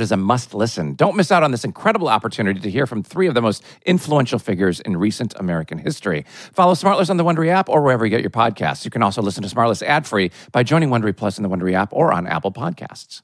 [0.00, 0.94] is a must listen.
[0.94, 4.38] Don't miss out on this incredible opportunity to hear from three of the most influential
[4.38, 6.24] figures in recent American history.
[6.52, 8.84] Follow Smartless on the Wondery app or wherever you get your podcasts.
[8.84, 11.74] You can also listen to Smartless ad free by joining Wondery Plus in the Wondery
[11.74, 13.22] app or on Apple Podcasts.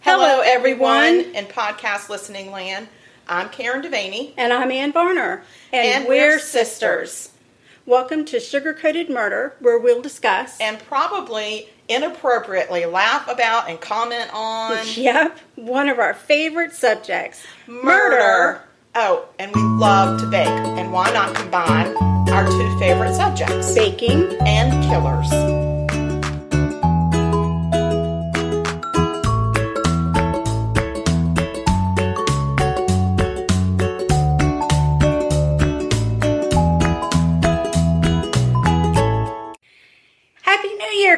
[0.00, 2.88] Hello, everyone in podcast listening land.
[3.28, 5.42] I'm Karen Devaney, And I'm Ann Varner.
[5.72, 7.30] and, we're sisters.
[7.84, 10.58] Welcome to Sugar Coated Murder, where we'll discuss.
[10.60, 18.62] And probably inappropriately laugh about and comment on Yep, one of our favorite subjects murder.
[18.94, 20.46] Oh, and we love to bake.
[20.48, 21.96] And why not combine
[22.30, 23.74] our two favorite subjects?
[23.74, 24.36] Baking.
[24.46, 25.57] and killers.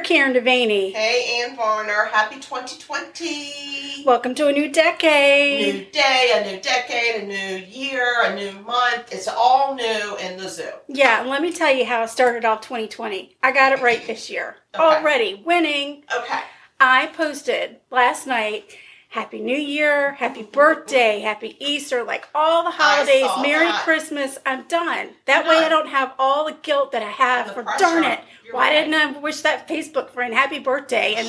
[0.02, 0.92] Karen Devaney.
[0.92, 4.04] Hey, Ann Varner, happy 2020.
[4.04, 5.74] Welcome to a new decade.
[5.74, 9.12] New day, a new decade, a new year, a new month.
[9.12, 10.70] It's all new in the zoo.
[10.88, 13.36] Yeah, and let me tell you how I started off 2020.
[13.42, 14.56] I got it right this year.
[14.72, 14.84] Okay.
[14.84, 16.04] Already winning.
[16.16, 16.40] Okay.
[16.78, 18.76] I posted last night
[19.08, 23.82] Happy New Year, Happy Birthday, Happy Easter, like all the holidays, Merry that.
[23.82, 24.38] Christmas.
[24.46, 25.08] I'm done.
[25.26, 27.78] That You're way I don't have all the guilt that I have for pressure.
[27.80, 28.20] darn it.
[28.52, 28.84] Why right.
[28.84, 31.14] didn't I wish that Facebook friend happy birthday?
[31.16, 31.28] And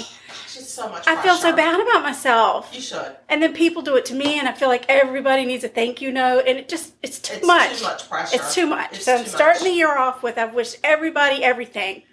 [0.54, 2.72] Just so much I feel so bad about myself.
[2.74, 3.16] You should.
[3.30, 6.02] And then people do it to me, and I feel like everybody needs a thank
[6.02, 7.72] you note, and it just it's too much.
[7.72, 7.82] It's much.
[7.82, 8.36] too much pressure.
[8.36, 8.94] It's too much.
[8.94, 9.72] It's so I'm starting much.
[9.72, 12.04] the year off with I've wished everybody everything.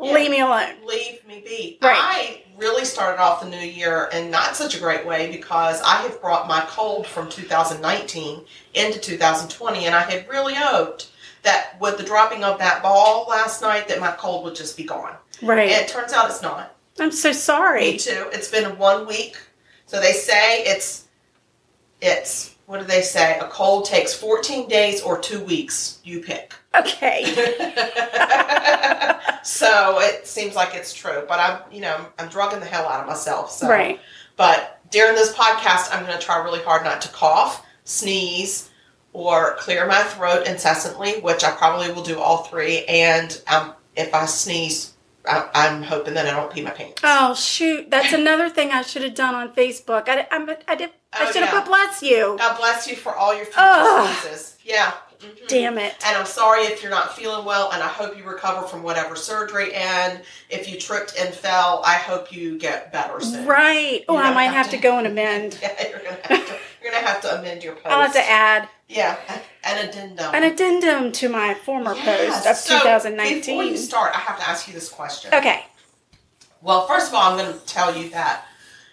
[0.00, 0.12] Yeah.
[0.12, 0.74] Leave me alone.
[0.84, 1.78] Leave me be.
[1.80, 1.96] Right.
[1.96, 6.02] I really started off the new year in not such a great way because I
[6.02, 11.10] have brought my cold from 2019 into 2020, and I had really hoped
[11.44, 14.84] that with the dropping of that ball last night, that my cold would just be
[14.84, 15.14] gone.
[15.42, 15.70] Right.
[15.70, 16.76] And it turns out it's not.
[16.98, 17.92] I'm so sorry.
[17.92, 18.28] Me too.
[18.32, 19.36] It's been one week.
[19.86, 21.06] So they say it's
[22.00, 23.38] it's what do they say?
[23.38, 26.00] A cold takes 14 days or two weeks.
[26.02, 26.54] You pick.
[26.74, 27.24] Okay.
[29.42, 33.02] so it seems like it's true, but I'm, you know, I'm drugging the hell out
[33.02, 33.50] of myself.
[33.50, 33.68] So.
[33.68, 34.00] Right.
[34.36, 38.70] But during this podcast, I'm going to try really hard not to cough, sneeze,
[39.14, 42.84] or clear my throat incessantly, which I probably will do all three.
[42.84, 44.92] And um, if I sneeze,
[45.26, 47.00] I, I'm hoping that I don't pee my pants.
[47.02, 47.90] Oh shoot!
[47.90, 50.06] That's another thing I should have done on Facebook.
[50.08, 50.90] I, I, I did.
[51.14, 51.60] I Oh, should have yeah.
[51.60, 52.34] put bless you.
[52.38, 54.58] God bless you for all your future sneezes.
[54.64, 54.92] Yeah.
[55.20, 55.46] Mhm.
[55.48, 55.94] Damn it.
[56.04, 59.14] And I'm sorry if you're not feeling well, and I hope you recover from whatever
[59.16, 59.72] surgery.
[59.74, 60.20] And
[60.50, 63.46] if you tripped and fell, I hope you get better soon.
[63.46, 64.04] Right.
[64.08, 65.58] Oh, I might have have to- to go and amend.
[65.62, 66.56] Yeah, you're gonna have to.
[66.82, 67.86] You're gonna have to amend your post.
[67.86, 69.16] I'll have to add Yeah,
[69.64, 70.34] an addendum.
[70.34, 72.44] an addendum to my former Yes.
[72.44, 73.40] post of So, 2019.
[73.58, 75.32] Before you start, I have to ask you this question.
[75.34, 75.64] Okay.
[76.60, 78.44] Well, first of all, I'm going to tell you that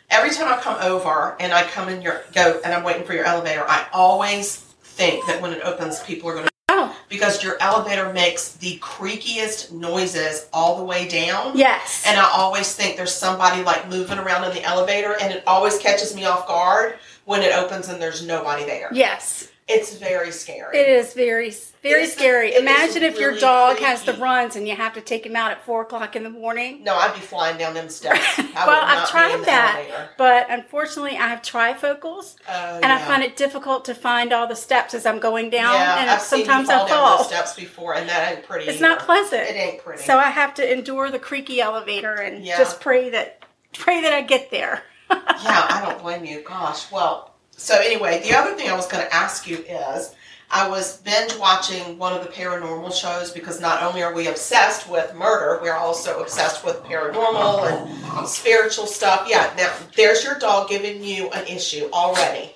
[0.09, 3.13] every time I come over and I come in your go and I'm waiting for
[3.13, 7.43] your elevator, I always think that when it opens, people are going to Oh, because
[7.43, 11.51] your elevator makes the creakiest noises all the way down.
[11.57, 12.03] yes.
[12.07, 15.77] And I always think there's somebody like moving around in the elevator, and it always
[15.79, 18.87] catches me off guard when it opens and there's nobody there.
[18.93, 19.49] yes.
[19.71, 20.77] It's very scary.
[20.77, 21.51] It is very,
[21.81, 22.55] very is- scary.
[22.55, 25.51] Imagine if your really dog has the runs and you have to take him out
[25.51, 26.83] at four o'clock in the morning.
[26.83, 28.19] No, I'd be flying down them steps.
[28.53, 30.09] Well, not I've tried that, elevator.
[30.17, 34.55] but unfortunately, I have trifocals, Oh, and I find it difficult to find all the
[34.55, 37.17] steps as I'm going down, Yeah, and I've sometimes fall I down fall.
[37.19, 38.65] those steps before, and that ain't pretty.
[38.69, 39.43] It's not pleasant.
[39.49, 40.03] It ain't pretty.
[40.03, 42.57] So I have to endure the creaky elevator and Yeah.
[42.57, 44.83] just pray that pray that I get there.
[45.09, 46.41] yeah, I don't blame you.
[46.43, 47.30] Gosh, well,
[47.61, 50.15] so anyway, the other thing I was going to ask you is,
[50.49, 54.89] I was binge watching one of the paranormal shows because not only are we obsessed
[54.89, 59.27] with murder, we're also obsessed with paranormal and spiritual stuff.
[59.29, 62.51] Yeah, now there's your dog giving you an issue already.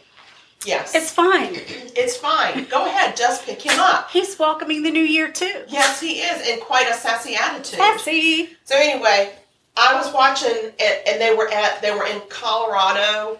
[0.65, 0.95] Yes.
[0.95, 1.51] It's fine.
[1.53, 2.65] It's fine.
[2.65, 4.09] Go ahead, just pick him up.
[4.09, 5.63] He's welcoming the new year too.
[5.67, 7.79] Yes, he is, in quite a sassy attitude.
[7.79, 8.49] Sassy.
[8.65, 9.31] So anyway,
[9.77, 13.39] I was watching it, and they were at they were in Colorado,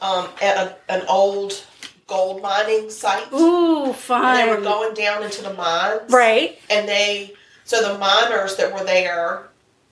[0.00, 1.64] um, at a, an old
[2.06, 3.32] gold mining site.
[3.32, 6.58] Ooh, And they were going down into the mines, right.
[6.70, 7.32] And they,
[7.64, 9.48] so the miners that were there,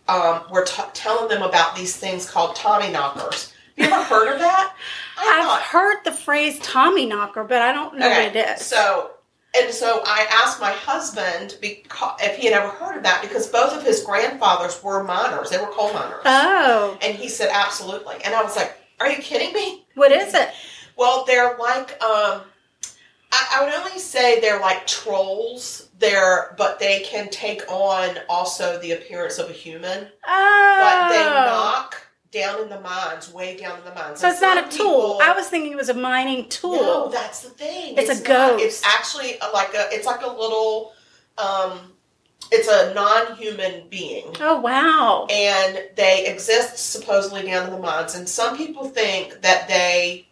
[0.06, 3.53] um, were t- telling them about these things called Tommy knockers.
[3.79, 4.75] Have you ever heard of that?
[5.19, 8.61] I I've thought- heard the phrase Tommy knocker, but I don't know what it is.
[8.65, 9.11] So,
[9.56, 13.47] and so I asked my husband because, if he had ever heard of that because
[13.47, 15.51] both of his grandfathers were miners.
[15.51, 16.21] They were coal miners.
[16.27, 18.17] oh, and he said, absolutely.
[18.25, 19.85] And I was like, are you kidding me?
[19.94, 20.50] what is it?
[20.96, 22.43] Well, they're like, um,
[23.32, 25.88] I, I would only say they're like trolls.
[25.99, 30.08] They're, but they can take on also the appearance of a human.
[30.26, 34.20] Oh, But they knock down in the mines, way down in the mines.
[34.20, 35.19] so And it's not a tool.
[35.23, 36.75] I was thinking it was a mining tool.
[36.75, 37.94] No, that's the thing.
[37.96, 38.58] It's a not.
[38.58, 38.64] ghost.
[38.64, 39.88] It's actually a, like a.
[39.93, 40.93] It's like a little.
[41.38, 41.93] Um,
[42.55, 45.27] it's a non-human being, oh wow.
[45.31, 48.15] and they exist supposedly down in the mines.
[48.15, 50.27] And some people think that they,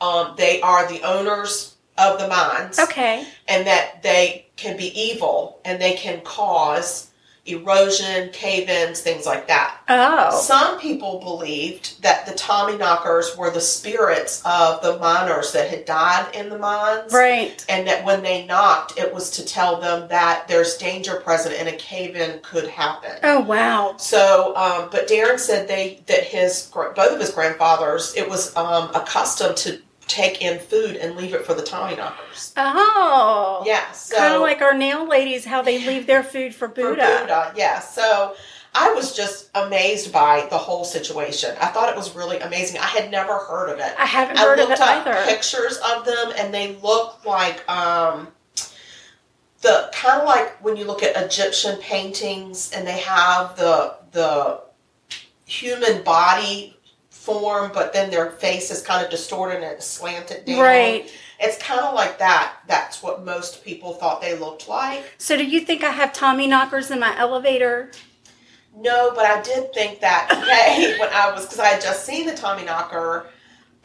[0.00, 3.26] um, they are the owners of the mines, Okay.
[3.48, 7.10] and that they can be evil and they can cause
[7.46, 9.78] erosion, cave-ins, things like that.
[9.88, 10.40] Oh.
[10.40, 15.84] Some people believed that the Tommy knockers were the spirits of the miners that had
[15.84, 17.12] died in the mines.
[17.12, 17.64] Right.
[17.68, 21.68] And that when they knocked, it was to tell them that there's danger present and
[21.68, 23.12] a cave in could happen.
[23.22, 23.96] Oh wow.
[23.98, 28.90] So, um, but Darren said they that his both of his grandfathers it was um,
[28.94, 32.52] accustomed to take in food and leave it for the Tommy knockers.
[32.56, 33.62] Oh.
[33.66, 36.74] Yeah, so Kind of like our nail ladies, how they leave their food for for
[36.74, 37.18] Buddha.
[37.20, 37.52] Buddha.
[37.56, 37.80] Yeah.
[37.80, 38.34] So
[38.74, 41.54] I was just amazed by the whole situation.
[41.60, 42.78] I thought it was really amazing.
[42.80, 43.94] I had never heard of it.
[43.98, 45.24] I haven't I heard of looked it up either.
[45.26, 48.28] pictures of them, and they look like um,
[49.62, 54.60] the kind of like when you look at Egyptian paintings, and they have the the
[55.46, 56.73] human body
[57.24, 60.60] form, but then their face is kind of distorted and slanted down.
[60.60, 61.10] Right.
[61.40, 62.56] It's kind of like that.
[62.66, 65.14] That's what most people thought they looked like.
[65.18, 67.90] So do you think I have Tommy knockers in my elevator?
[68.76, 72.26] No, but I did think that today when I was because I had just seen
[72.26, 73.26] the Tommy Knocker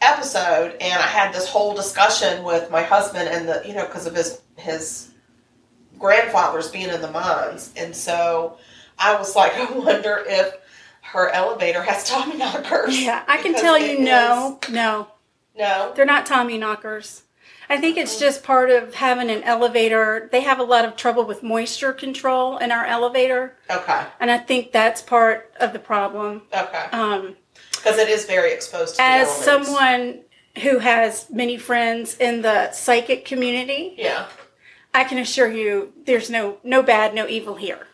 [0.00, 4.06] episode, and I had this whole discussion with my husband and the you know because
[4.06, 5.12] of his his
[5.98, 8.58] grandfather's being in the mines, and so
[8.98, 10.54] I was like, I wonder if
[11.12, 13.00] her elevator has Tommy knockers.
[13.00, 15.08] Yeah, I can tell you no, no, is-
[15.58, 15.92] no.
[15.96, 17.22] they're not Tommy knockers.
[17.68, 20.28] I think it's just part of having an elevator.
[20.32, 24.38] They have a lot of trouble with moisture control in our elevator, Okay, and I
[24.38, 26.42] think that's part of the problem.
[26.52, 27.36] okay, Um,
[27.72, 30.20] because it is very exposed to as someone
[30.62, 34.26] who has many friends in the psychic community, Yeah.
[34.92, 37.86] I can assure you there's no no bad, no evil here.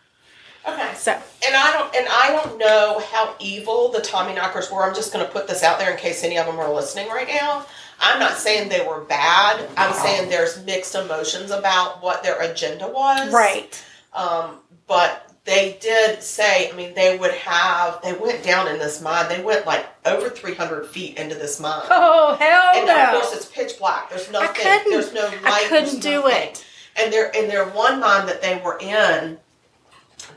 [0.67, 0.95] Okay.
[0.95, 4.83] So, And I don't and I don't know how evil the Tommy knockers were.
[4.85, 7.09] I'm just going to put this out there in case any of them are listening
[7.09, 7.65] right now.
[8.01, 9.69] I'm not saying they were bad.
[9.77, 13.33] I'm saying there's mixed emotions about what their agenda was.
[13.33, 13.83] right.
[14.13, 18.03] Um, but they did say, I mean, they would have.
[18.03, 19.29] They went down in this mine.
[19.29, 21.83] They went like over 300 feet into this mine.
[21.91, 23.05] Oh hell and no!
[23.17, 24.11] of course, it's pitch black.
[24.11, 24.65] There's nothing.
[24.91, 25.43] There's no light.
[25.45, 26.43] I couldn't do nothing.
[26.51, 26.67] it.
[26.97, 29.39] And there, in their one mine that they were in,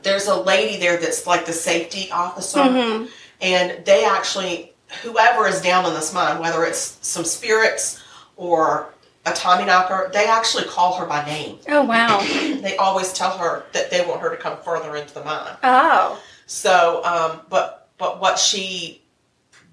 [0.02, 3.08] there's a lady there that's like the safety officer, Mhm.
[3.40, 8.00] and they actually, whoever is down in this mine, whether it's some spirits
[8.36, 8.88] or
[9.26, 11.58] a Tommy knocker, they actually call her by name.
[11.68, 12.20] Oh wow.
[12.62, 15.56] They always tell her that they want her to come further into the mine.
[15.62, 16.18] Oh.
[16.46, 19.02] So, um, but but what she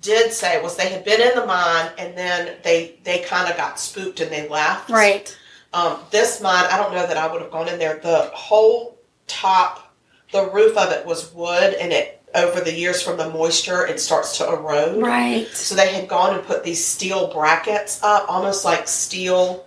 [0.01, 3.57] did say was they had been in the mine and then they they kind of
[3.57, 4.89] got spooked and they left.
[4.89, 5.35] Right.
[5.73, 7.99] Um, this mine, I don't know that I would have gone in there.
[8.01, 9.86] The whole top,
[10.31, 13.99] the roof of it was wood, and it over the years from the moisture, it
[13.99, 15.01] starts to erode.
[15.01, 15.47] Right.
[15.47, 19.65] So they had gone and put these steel brackets up, almost like steel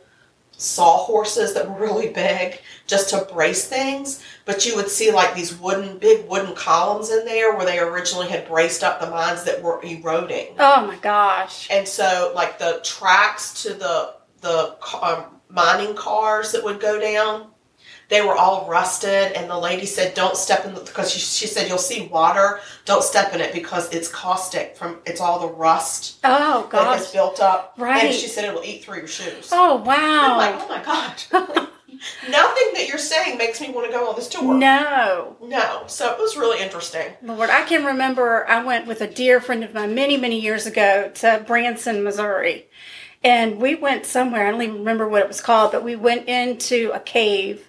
[0.53, 4.23] sawhorses that were really big, just to brace things.
[4.45, 8.29] But you would see like these wooden, big wooden columns in there where they originally
[8.29, 10.55] had braced up the mines that were eroding.
[10.59, 11.69] Oh my gosh.
[11.71, 17.50] And so, like the tracks to the the um, mining cars that would go down,
[18.11, 19.33] they were all rusted.
[19.33, 22.61] And the lady said, "Don't step in the because she, she said you'll see water.
[22.85, 27.11] Don't step in it because it's caustic from it's all the rust Oh that has
[27.13, 27.75] built up.
[27.79, 28.05] Right.
[28.05, 29.49] And she said it will eat through your shoes.
[29.53, 29.95] Oh wow.
[29.97, 31.69] I'm like, oh my god.
[32.31, 34.55] Nothing that you're saying makes me want to go on this tour.
[34.55, 35.37] No.
[35.43, 35.85] No.
[35.87, 37.13] So it was really interesting.
[37.23, 40.67] Lord, I can remember I went with a dear friend of mine many, many years
[40.67, 42.69] ago to Branson, Missouri.
[43.23, 46.27] And we went somewhere, I don't even remember what it was called, but we went
[46.27, 47.69] into a cave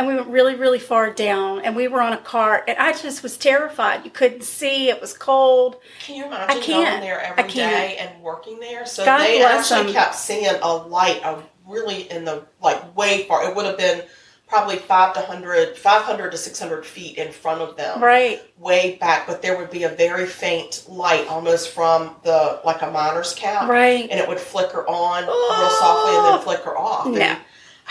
[0.00, 2.92] and we went really, really far down and we were on a cart and I
[2.92, 4.02] just was terrified.
[4.02, 5.76] You couldn't see, it was cold.
[6.00, 6.88] Can you imagine I can't.
[6.88, 8.86] going there I every day and working there?
[8.86, 9.92] So God they actually them.
[9.92, 13.46] kept seeing a light, a really in the like way far.
[13.50, 14.02] It would have been
[14.48, 18.40] probably five to hundred, five hundred to six hundred feet in front of them, Right.
[18.58, 19.26] way back.
[19.26, 23.68] But there would be a very faint light, almost from the like a miner's cap,
[23.68, 24.08] Right.
[24.10, 25.78] and it would flicker on real oh.
[25.78, 27.06] softly and then flicker off.
[27.06, 27.20] No.
[27.20, 27.38] And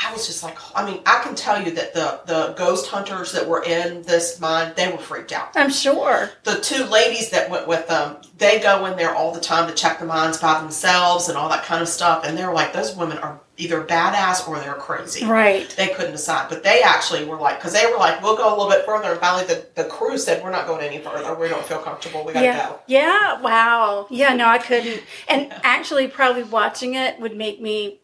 [0.01, 3.33] I was just like, I mean, I can tell you that the the ghost hunters
[3.33, 6.31] that were in this mine, they were freaked out I'm sure.
[6.43, 9.75] the two ladies that went with them, they go in there all the time to
[9.75, 12.23] check the mines by themselves and all that kind of stuff.
[12.25, 15.25] And they're like, those women are either badass or they're crazy.
[15.25, 15.69] Right.
[15.77, 16.47] They couldn't decide.
[16.47, 19.11] But they actually were like, because they were like, we'll go a little bit further.
[19.11, 21.35] And finally, the, the crew said, we're not going any further.
[21.35, 22.23] We don't feel comfortable.
[22.23, 22.67] We got to Yeah.
[22.69, 22.79] go.
[22.87, 23.41] Yeah.
[23.41, 24.07] Wow.
[24.09, 25.01] Yeah, no, I couldn't.
[25.27, 27.99] And actually, probably watching it would make me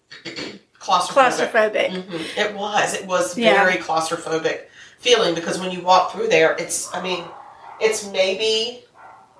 [0.86, 1.51] Claustrophobic.
[1.51, 1.92] claustrophobic.
[2.06, 2.38] Mhm.
[2.38, 2.94] It was.
[2.94, 3.63] It was Yeah.
[3.63, 4.62] very claustrophobic
[5.00, 7.25] feeling because when you walk through there, it's, I mean,
[7.80, 8.82] it's maybe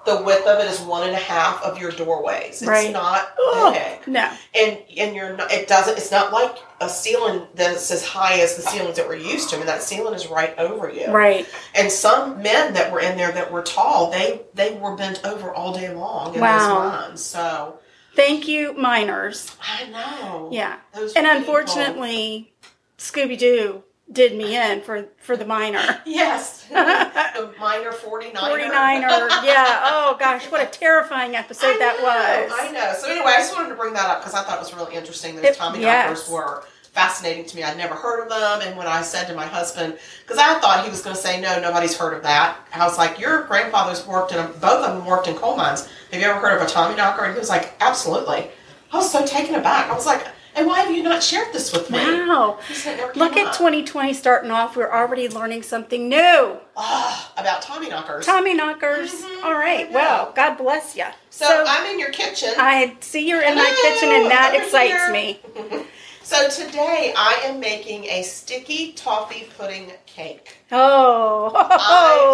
[0.06, 2.62] the width of it is one and a half of your doorways.
[2.62, 2.92] It's Right.
[2.92, 4.08] not Oh, big.
[4.08, 4.30] no.
[4.54, 8.56] and and you're not it doesn't it's not like a ceiling that's as high as
[8.56, 11.48] the ceilings that we're used to I mean that ceiling is right over you Right.
[11.74, 15.52] and some men that were in there that were tall they they were bent over
[15.52, 16.60] all day long in Wow.
[16.60, 16.68] those
[17.00, 17.80] mines so
[18.16, 19.56] Thank you, miners.
[19.62, 20.78] I know Yeah.
[20.94, 21.38] Those And people.
[21.38, 22.54] unfortunately,
[22.98, 26.02] Scooby Doo did me in for for the minor.
[26.06, 29.44] yes the minor 49 49er.
[29.44, 29.82] Yeah.
[29.84, 32.52] Oh gosh, what a terrifying episode that was.
[32.60, 32.94] I know.
[33.00, 34.96] So anyway, I just wanted to bring that up because I thought it was really
[34.96, 35.36] interesting.
[35.36, 36.08] Those It- Tommy yes.
[36.10, 36.64] knockers were
[37.00, 37.62] fascinating to me.
[37.64, 40.84] I'd never heard of them, and when I said to my husband, because I thought
[40.86, 42.58] he was going to say no, nobody's heard of that.
[42.74, 45.88] I was like, your grandfather's worked in a, both of them worked in coal mines.
[46.12, 47.26] Have you ever heard of a Tommy knocker?
[47.26, 48.48] And he was like, absolutely.
[48.94, 49.92] I was so taken aback.
[49.92, 50.26] I was like,
[50.56, 51.98] and why have you not shared this with me?
[51.98, 52.60] Wow.
[52.66, 54.78] He said, "It never Look at up." 2020 starting off.
[54.78, 56.58] We're already learning something new.
[56.78, 58.26] Ah, about Tommy knockers.
[58.26, 59.12] Tommy knockers.
[59.22, 59.92] Mhm, All right.
[59.92, 61.04] Well, God bless you.
[61.30, 62.54] so, I'm in your kitchen.
[62.58, 65.12] I see you're in my kitchen, and that over excites here.
[65.12, 65.42] me.
[66.26, 70.58] So today I am making a sticky toffee pudding cake.
[70.72, 71.52] Oh.
[71.54, 72.26] I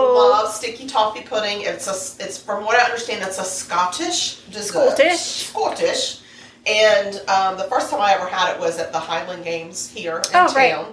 [0.42, 1.64] love sticky toffee pudding.
[1.64, 4.92] It's a, it's from what I understand, it's a Scottish dessert.
[4.96, 5.20] Scottish.
[5.20, 6.22] Scottish.
[6.66, 10.20] And um, the first time I ever had it was at the Highland Games here
[10.20, 10.86] in Oh, right.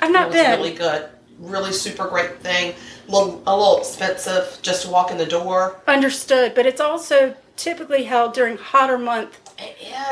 [0.00, 0.58] I've It not was been.
[0.58, 1.10] really good.
[1.40, 2.74] Really super great thing.
[3.06, 5.78] Little, a little expensive just to walk in the door.
[5.86, 9.39] Understood, but it's also typically held during hotter month.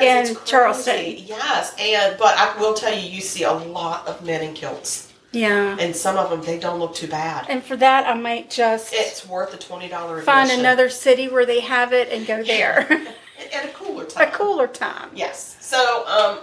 [0.00, 0.30] Is.
[0.30, 0.36] In.
[0.44, 1.14] Charleston.
[1.18, 5.12] Yes, and but I will tell you, you see a lot of men in kilts,
[5.32, 5.76] Yeah.
[5.80, 7.46] and some of them they don't look too bad.
[7.48, 11.46] And for that, I might just It's worth the twenty dollar find another city where
[11.46, 12.80] they have it and go there.
[13.52, 14.28] at a cooler time.
[14.28, 15.10] a cooler time.
[15.14, 15.56] Yes.
[15.60, 16.40] So um,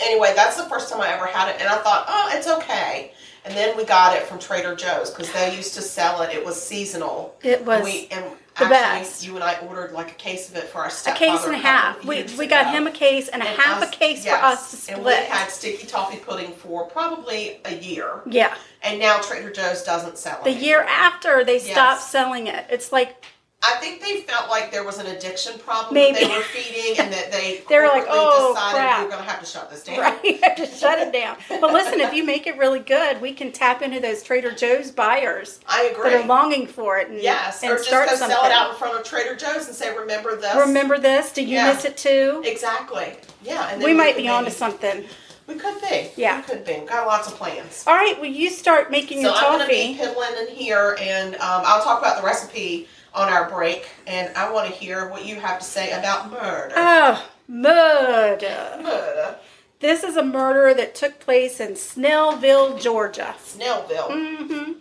[0.00, 3.12] anyway, that's the first time I ever had it, and I thought, oh, it's okay.
[3.44, 6.30] And then we got it from Trader Joe's because they used to sell it.
[6.34, 7.34] It was seasonal.
[7.42, 8.24] It was And we and
[8.58, 9.26] the actually, best.
[9.26, 11.14] you and I ordered like a case of it for our sticky.
[11.16, 12.04] a case and a half.
[12.04, 12.70] We, we got ago.
[12.76, 14.38] him a case and a half us- a case yes.
[14.38, 18.54] for us to And we had sticky toffee pudding for probably a year, yeah.
[18.82, 20.44] and now Trader Joe's doesn't sell it.
[20.44, 21.70] The year after they Yes.
[21.70, 22.66] stopped selling it.
[22.70, 23.24] It's like
[23.62, 26.20] I think they felt like there was an addiction problem Maybe.
[26.20, 29.22] that they were feeding, and that they They were like, "Oh, decided crap." we're going
[29.22, 29.98] to have to shut this down.
[30.00, 31.36] right, have to shut it down.
[31.48, 34.90] But listen, if you make it really good, we can tap into those Trader Joe's
[34.90, 36.08] buyers I agree.
[36.10, 38.34] that are longing for it and, Yes, and or just start go something.
[38.34, 41.30] sell it out in front of Trader Joe's and say, "Remember this." Remember this?
[41.32, 41.74] Did you Yeah.
[41.74, 42.40] miss it too?
[42.46, 43.14] exactly.
[43.42, 45.04] Yeah, and then We might be onto something.
[45.46, 46.10] We could be.
[46.16, 46.36] Yeah.
[46.38, 46.74] we could be.
[46.78, 47.84] We've got lots of plans.
[47.86, 50.96] All right, well, you start making So your I'm going to be piddling in here,
[50.98, 53.88] and um, I'll talk about the recipe on our break.
[54.06, 56.74] And I want to hear what you have to say about murder.
[56.76, 58.80] Oh, murder.
[58.82, 59.36] murder,
[59.80, 63.34] This is a murder that took place in Snellville, Georgia.
[63.42, 64.10] Snellville.
[64.10, 64.72] hmm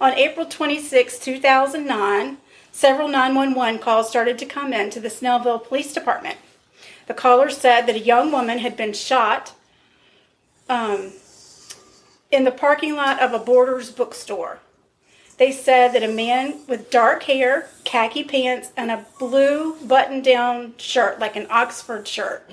[0.00, 2.38] On April 26, 2009,
[2.72, 6.38] several 911 calls started to come in to the Snellville Police Department.
[7.06, 9.52] The callers said that a young woman had been shot
[10.68, 11.12] um,
[12.30, 14.60] in the parking lot of a Borders bookstore.
[15.38, 20.74] They said that a man with dark hair, khaki pants, and a blue button down
[20.76, 22.48] shirt, like an Oxford shirt,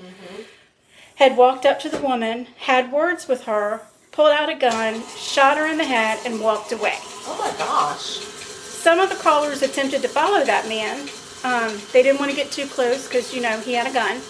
[1.16, 3.82] had walked up to the woman, had words with her,
[4.12, 6.96] pulled out a gun, shot her in the head, and walked away.
[7.26, 8.18] Oh my gosh.
[8.80, 11.08] Some of the callers attempted to follow that man.
[11.44, 14.20] Um, they didn't want to get too close because, you know, he had a gun.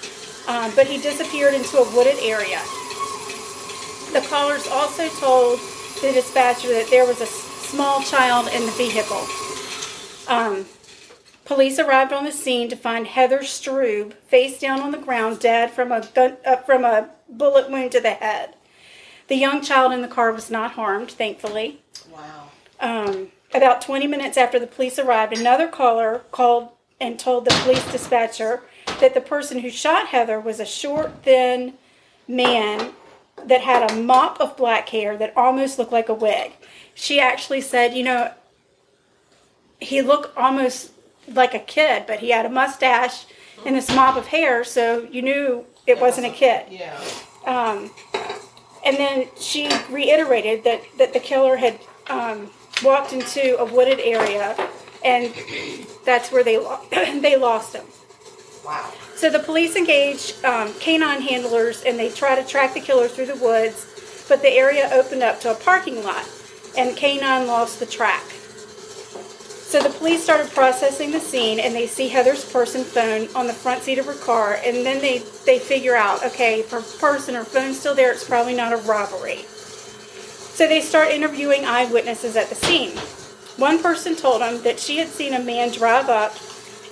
[0.48, 2.60] Um, but he disappeared into a wooded area.
[4.12, 5.60] The callers also told
[6.02, 7.26] the dispatcher that there was a
[7.70, 9.24] small child in the vehicle.
[10.26, 10.66] Um,
[11.44, 15.70] police arrived on the scene to find Heather Strube face down on the ground, dead
[15.70, 18.56] from a gun, uh, from a bullet wound to the head.
[19.28, 21.80] The young child in the car was not harmed, thankfully.
[22.12, 22.48] Wow.
[22.80, 27.90] Um, about 20 minutes after the police arrived, another caller called and told the police
[27.92, 28.62] dispatcher
[28.98, 31.74] that the person who shot Heather was a short, thin
[32.26, 32.92] man
[33.46, 36.52] that had a mop of black hair that almost looked like a wig.
[37.00, 38.30] She actually said, you know,
[39.78, 40.92] he looked almost
[41.26, 43.24] like a kid, but he had a mustache
[43.64, 46.66] and this mop of hair, so you knew it wasn't a kid.
[46.70, 47.02] Yeah.
[47.46, 47.90] Um,
[48.84, 51.78] and then she reiterated that, that the killer had
[52.08, 52.50] um,
[52.84, 54.54] walked into a wooded area,
[55.02, 55.32] and
[56.04, 57.84] that's where they lo- they lost him.
[58.62, 58.92] Wow.
[59.16, 63.26] So the police engaged um, canine handlers, and they try to track the killer through
[63.26, 66.26] the woods, but the area opened up to a parking lot,
[66.76, 68.24] and canine lost the track.
[69.70, 73.52] So the police started processing the scene, and they see Heather's person phone on the
[73.52, 77.28] front seat of her car, and then they they figure out, okay, if her purse
[77.28, 79.44] and her phone's still there, it's probably not a robbery.
[80.60, 82.98] So they start interviewing eyewitnesses at the scene.
[83.56, 86.34] One person told them that she had seen a man drive up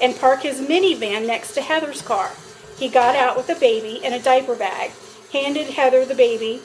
[0.01, 2.31] and park his minivan next to Heather's car.
[2.79, 4.93] He got out with a baby and a diaper bag,
[5.33, 6.63] handed Heather the baby,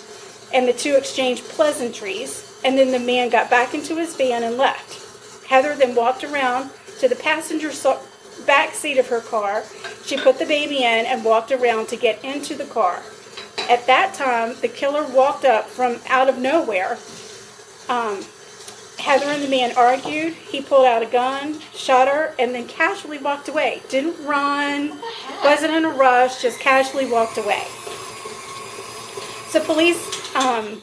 [0.54, 4.58] and the two exchanged pleasantries, and then the man got back into his van and
[4.58, 5.46] left.
[5.48, 6.70] Heather then walked around
[7.00, 7.72] to the passenger
[8.46, 9.64] back seat of her car.
[10.06, 13.02] She put the baby in and walked around to get into the car.
[13.70, 16.98] At that time, the killer walked up from out of nowhere.
[17.90, 18.24] Um,
[19.00, 20.34] Heather and the man argued.
[20.34, 23.82] He pulled out a gun, shot her, and then casually walked away.
[23.90, 25.00] Didn't run,
[25.44, 27.64] wasn't in a rush, just casually walked away.
[29.50, 30.82] So police um,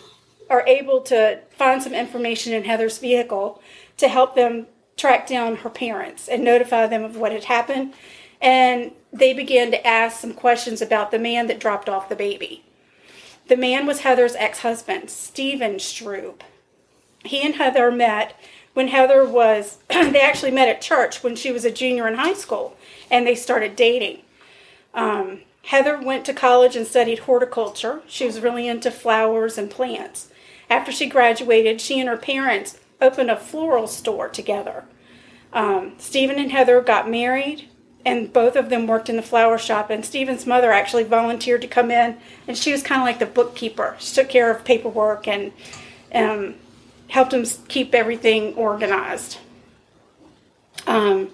[0.49, 3.62] are able to find some information in Heather's vehicle
[3.99, 4.66] to help them
[4.97, 7.95] track down her parents and notify them of what had happened.
[8.41, 12.65] And they began to ask some questions about the man that dropped off the baby.
[13.49, 16.41] The man was Heather's ex husband, Stephen Strube.
[17.25, 18.39] He and Heather met
[18.75, 22.34] when Heather was, they actually met at church when she was a junior in high
[22.34, 22.76] school,
[23.10, 24.23] and they started dating.
[24.95, 28.03] Um, Heather went to college and studied horticulture.
[28.07, 30.29] She was really into flowers and plants.
[30.69, 34.85] After she graduated, she and her parents opened a floral store together.
[35.53, 37.69] Um, Stephen and Heather got married,
[38.05, 39.91] and both of them worked in the flower shop.
[39.91, 43.27] And Stephen's mother actually volunteered to come in, and she was kind of like the
[43.27, 43.97] bookkeeper.
[43.99, 45.53] She took care of paperwork and
[46.15, 46.55] um,
[47.09, 49.39] helped him keep everything organized.
[50.87, 51.31] Um,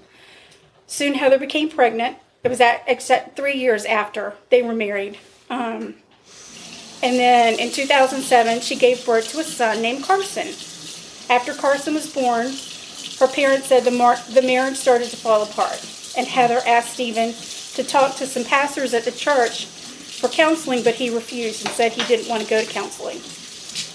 [0.86, 2.16] soon Heather became pregnant.
[2.46, 5.18] It was at except three years after they were married.
[5.50, 5.96] Um,
[7.02, 10.46] and then in 2007, she gave birth to a son named Carson.
[11.28, 12.52] After Carson was born,
[13.18, 15.84] her parents said the, mar- the marriage started to fall apart.
[16.16, 17.34] And Heather asked Stephen
[17.74, 21.90] to talk to some pastors at the church for counseling, but he refused and said
[21.90, 23.18] he didn't want to go to counseling.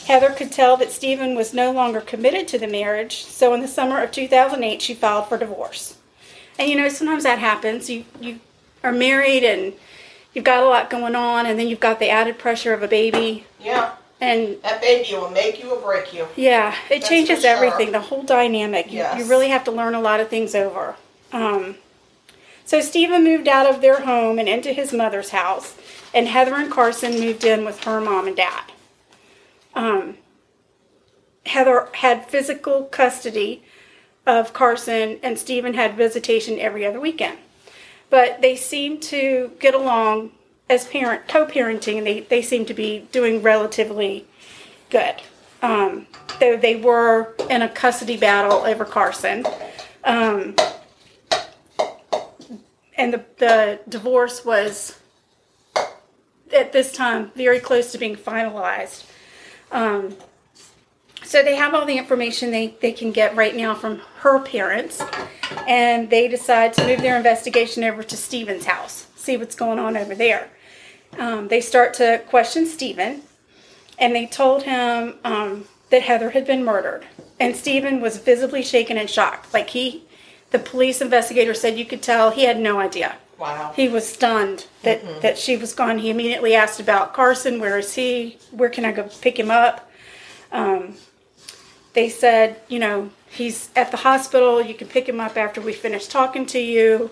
[0.07, 3.67] Heather could tell that Stephen was no longer committed to the marriage, so in the
[3.69, 5.95] summer of 2008, she filed for divorce.
[6.62, 7.89] And you know, sometimes that happens.
[7.89, 8.39] You you
[8.84, 9.74] are married and
[10.34, 12.88] you've got a lot going on, and then you've got the added pressure of a
[12.88, 13.93] baby, Yeah.
[14.21, 16.28] and That baby will make you or break you.
[16.36, 17.50] yeah, it That's changes sure.
[17.50, 17.91] everything.
[17.91, 18.91] The whole dynamic.
[18.91, 19.17] You, Yes.
[19.17, 20.95] you really have to learn a lot of things over.
[21.34, 21.76] Um,
[22.63, 25.76] so Stephen moved out of their home and into his mother's house,
[26.13, 28.65] and Heather and Carson moved in with her mom and dad.
[29.74, 30.17] Um,
[31.47, 33.63] Heather had physical custody
[34.25, 37.38] of Carson, and Stephen had visitation every other weekend.
[38.10, 40.31] But they seemed to get along
[40.69, 44.27] as parent co-parenting, and they, they seem to be doing relatively
[44.89, 45.15] good.
[45.62, 46.07] Um,
[46.39, 49.45] though they were in a custody battle over Carson.
[50.03, 50.55] Um,
[52.97, 54.99] and the, the divorce was
[56.53, 59.05] at this time very close to being finalized.
[59.71, 60.15] Um,
[61.32, 65.02] so they have all the information they, they can get right now from her parents,
[65.65, 69.96] and they decide to move their investigation over to Stephen's house, see what's going on
[69.96, 70.50] over there.
[71.17, 73.22] Um, they start to question Stephen,
[73.98, 77.06] and they told him um, that Heather had been murdered.
[77.39, 79.54] And Stephen was visibly shaken and shocked.
[79.54, 80.04] Like he,
[80.50, 83.15] the police investigator said you could tell he had no idea.
[83.39, 83.72] Wow.
[83.74, 86.00] He was stunned that, that she was gone.
[86.00, 87.62] He immediately asked about Carson.
[87.62, 88.38] Where is he?
[88.52, 89.89] Where can I go pick him up?
[90.52, 90.96] Um,
[91.93, 94.62] they said, you know, he's at the hospital.
[94.62, 97.12] You can pick him up after we finish talking to you.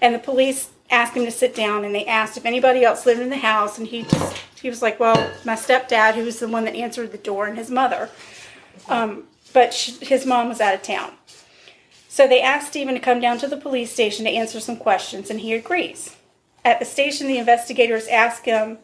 [0.00, 3.20] And the police asked him to sit down, and they asked if anybody else lived
[3.20, 6.48] in the house, and he just he was like, well, my stepdad, who was the
[6.48, 8.10] one that answered the door, and his mother.
[8.88, 11.12] Um, but sh his mom was out of town.
[12.08, 15.30] So they asked Stephen to come down to the police station to answer some questions,
[15.30, 16.16] and he agrees.
[16.64, 18.78] At the station, the investigators ask him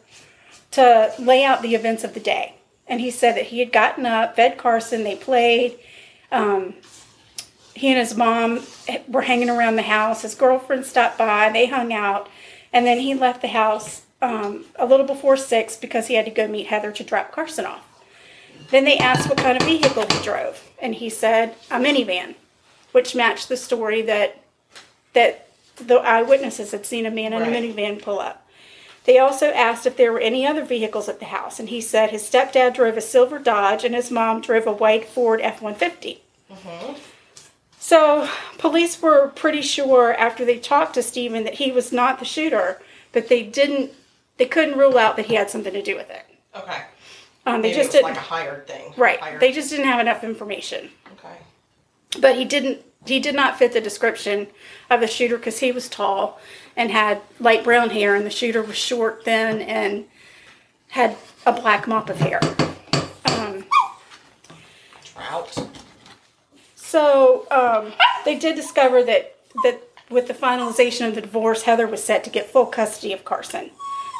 [0.71, 2.56] to lay out the events of the day.
[2.87, 5.77] And he said that he had gotten up, fed Carson, they played.
[6.31, 6.75] Um,
[7.73, 8.61] he and his mom
[9.07, 10.21] were hanging around the house.
[10.23, 12.29] His girlfriend stopped by, they hung out,
[12.73, 16.31] and then he left the house um, a little before six because he had to
[16.31, 17.83] go meet Heather to drop Carson off.
[18.71, 22.35] Then they asked what kind of vehicle he drove, and he said a minivan,
[22.93, 24.39] which matched the story that
[25.13, 25.47] that
[25.77, 27.53] the eyewitnesses had seen a man in Right.
[27.53, 28.46] a minivan pull up.
[29.07, 32.09] They also asked if there were any other vehicles at the house, and he said
[32.11, 36.21] his stepdad drove a silver Dodge and his mom drove a white Ford F 150.
[37.79, 42.25] So, police were pretty sure after they talked to Stephen that he was not the
[42.25, 42.81] shooter,
[43.13, 43.91] but they didn't,
[44.35, 46.25] they couldn't rule out that he had something to do with it.
[46.53, 46.81] Okay.
[47.45, 48.93] Um, they Maybe just it was didn't, like a hired thing.
[48.97, 49.19] right?
[49.21, 49.39] Hired.
[49.39, 50.89] They just didn't have enough information.
[51.13, 51.37] Okay.
[52.19, 54.47] But he didn't, he did not fit the description
[54.89, 56.41] of the shooter because he was tall
[56.77, 60.05] and had light brown hair, and the shooter was short, thin, and
[60.89, 62.39] had a black mop of hair.
[63.25, 63.65] Um,
[65.03, 65.67] Trout.
[66.75, 67.91] So um,
[68.23, 72.29] they did discover that that with the finalization of the divorce, Heather was set to
[72.29, 73.71] get full custody of Carson.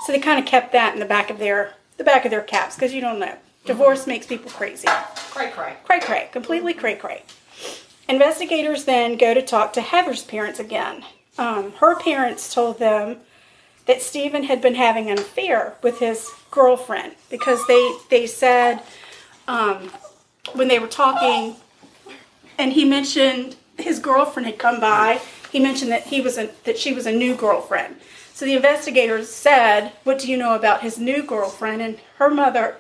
[0.05, 2.41] So they kind of kept that in the back of their the back of their
[2.41, 3.37] caps because you don't know.
[3.65, 4.87] Divorce makes people crazy.
[5.31, 5.75] Cray cray.
[5.83, 7.23] Cray cray, completely cray cray.
[8.09, 11.03] Investigators then go to talk to Heather's parents again.
[11.37, 13.17] Um, her parents told them
[13.85, 18.81] that Stephen had been having an affair with his girlfriend because they they said
[19.47, 19.91] um,
[20.53, 21.55] when they were talking,
[22.57, 25.21] and he mentioned his girlfriend had come by.
[25.51, 27.95] He mentioned that he was a, that she was a new girlfriend.
[28.33, 32.77] So the investigators said, "What do you know about his new girlfriend?" And her mother,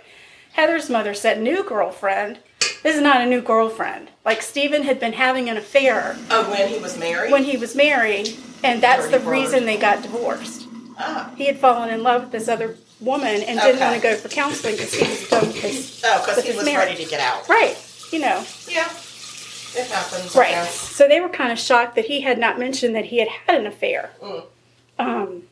[0.53, 2.39] Heather's mother, said, "New girlfriend."
[2.87, 4.07] This is not a new girlfriend.
[4.23, 7.33] Like Stephen had been having an affair Oh, when he was married?
[7.33, 10.69] when he was married, and that's the reason they got divorced.
[10.97, 11.29] Ah.
[11.35, 13.79] He had fallen in love with this other woman and didn't Okay.
[13.85, 16.63] want to go for counseling because he was done with his Oh, because he was
[16.63, 16.87] marriage.
[16.91, 17.49] ready to get out.
[17.49, 17.75] right.
[18.13, 18.87] You know, Yeah.
[19.75, 20.33] It happens.
[20.33, 20.65] Right.
[20.69, 23.59] So they were kind of shocked that he had not mentioned that he had had
[23.59, 24.11] an affair.
[24.21, 24.43] Mm.
[24.97, 25.43] Um,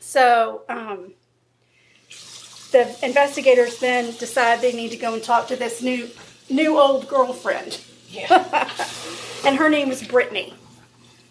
[0.00, 1.12] so um,
[2.72, 6.08] the investigators then decide they need to go and talk to this new
[6.50, 7.80] new old girlfriend.
[8.08, 8.68] Yeah.
[9.46, 10.54] and her name was Brittany.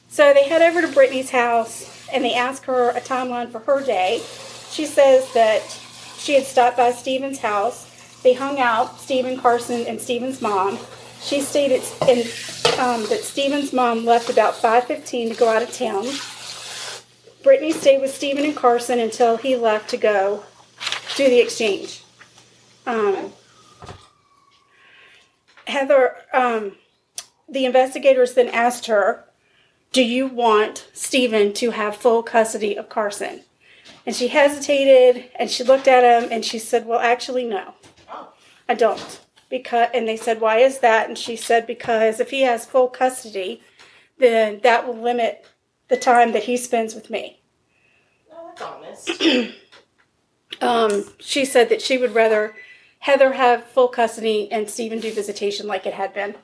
[0.08, 3.84] So they head over to Brittany's house and they ask her a timeline for her
[3.84, 4.22] day.
[4.70, 5.62] She says that
[6.18, 7.88] she had stopped by Stephen's house.
[8.22, 10.78] They hung out, Stephen Carson and Stephen's mom.
[11.22, 12.20] She stated in,
[12.80, 16.06] um, that Stephen's mom left about 5.15 to go out of town.
[17.44, 20.44] Brittany stayed with Stephen and Carson until he left to go
[21.16, 22.04] do the exchange.
[22.86, 23.32] Um,
[25.68, 26.74] Heather, um,
[27.48, 29.26] the investigators then asked her,
[29.92, 33.42] Do you want Stephen to have full custody of Carson?
[34.06, 37.74] And she hesitated and she looked at him and she said, Well, actually, no.
[38.68, 39.20] I don't.
[39.50, 41.08] Because, and they said, Why is that?
[41.08, 43.62] And she said, Because if he has full custody,
[44.18, 45.46] then that will limit
[45.90, 47.42] the time that he spends with me.
[48.30, 49.56] No, that's honest.
[50.62, 52.56] Um, she said that she would rather
[53.00, 56.36] Heather have full custody and Stephen do visitation like it had been.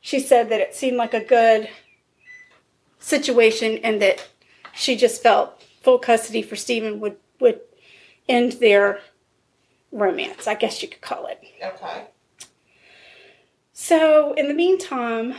[0.00, 1.68] She said that it seemed like a good
[3.00, 4.28] situation and that
[4.72, 7.60] she just felt full custody for Stephen would, would
[8.28, 9.00] end their
[9.90, 11.42] romance, I guess you could call it.
[11.62, 12.04] okay.
[13.72, 15.34] So, in the meantime,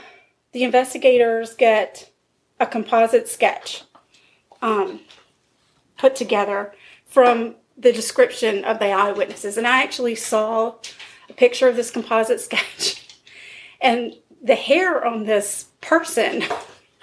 [0.52, 2.12] the investigators get
[2.60, 3.84] a composite sketch
[4.62, 5.00] um,
[5.98, 6.74] put together
[7.06, 9.58] from the description of the eyewitnesses.
[9.58, 10.76] And I actually saw
[11.30, 13.04] a picture of this composite sketch.
[13.80, 16.44] And the hair on this person,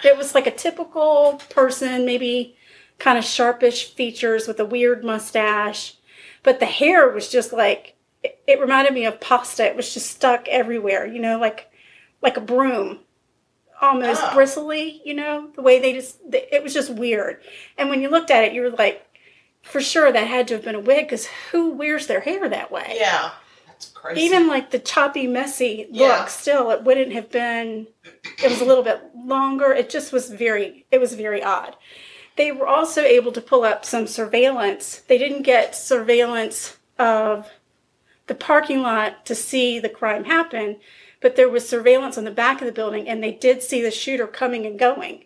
[0.03, 2.57] it was like a typical person, maybe
[2.99, 5.95] kind of sharpish features with a weird mustache.
[6.43, 9.65] But the hair was just like, it, it reminded me of pasta.
[9.65, 11.71] It was just stuck everywhere, you know, like
[12.21, 12.99] like a broom
[13.81, 14.33] almost Ah.
[14.33, 17.41] bristly, you know, the way they just, it was just weird.
[17.77, 19.04] And when you looked at it, you were like,
[19.65, 22.71] for sure that had to have been a wig because who wears their hair that
[22.71, 22.95] way?
[22.97, 23.31] Yeah.
[23.67, 24.21] That's crazy.
[24.21, 26.19] Even like the choppy, messy Yeah.
[26.19, 27.87] look, still, it wouldn't have been,
[28.41, 29.73] it was a little bit longer.
[29.73, 31.75] It just was very, it was very odd.
[32.37, 34.99] They were also able to pull up some surveillance.
[35.07, 37.49] They didn't get surveillance of
[38.27, 40.77] the parking lot to see the crime happen,
[41.21, 43.91] but there was surveillance on the back of the building, and they did see the
[43.91, 45.25] shooter coming and going,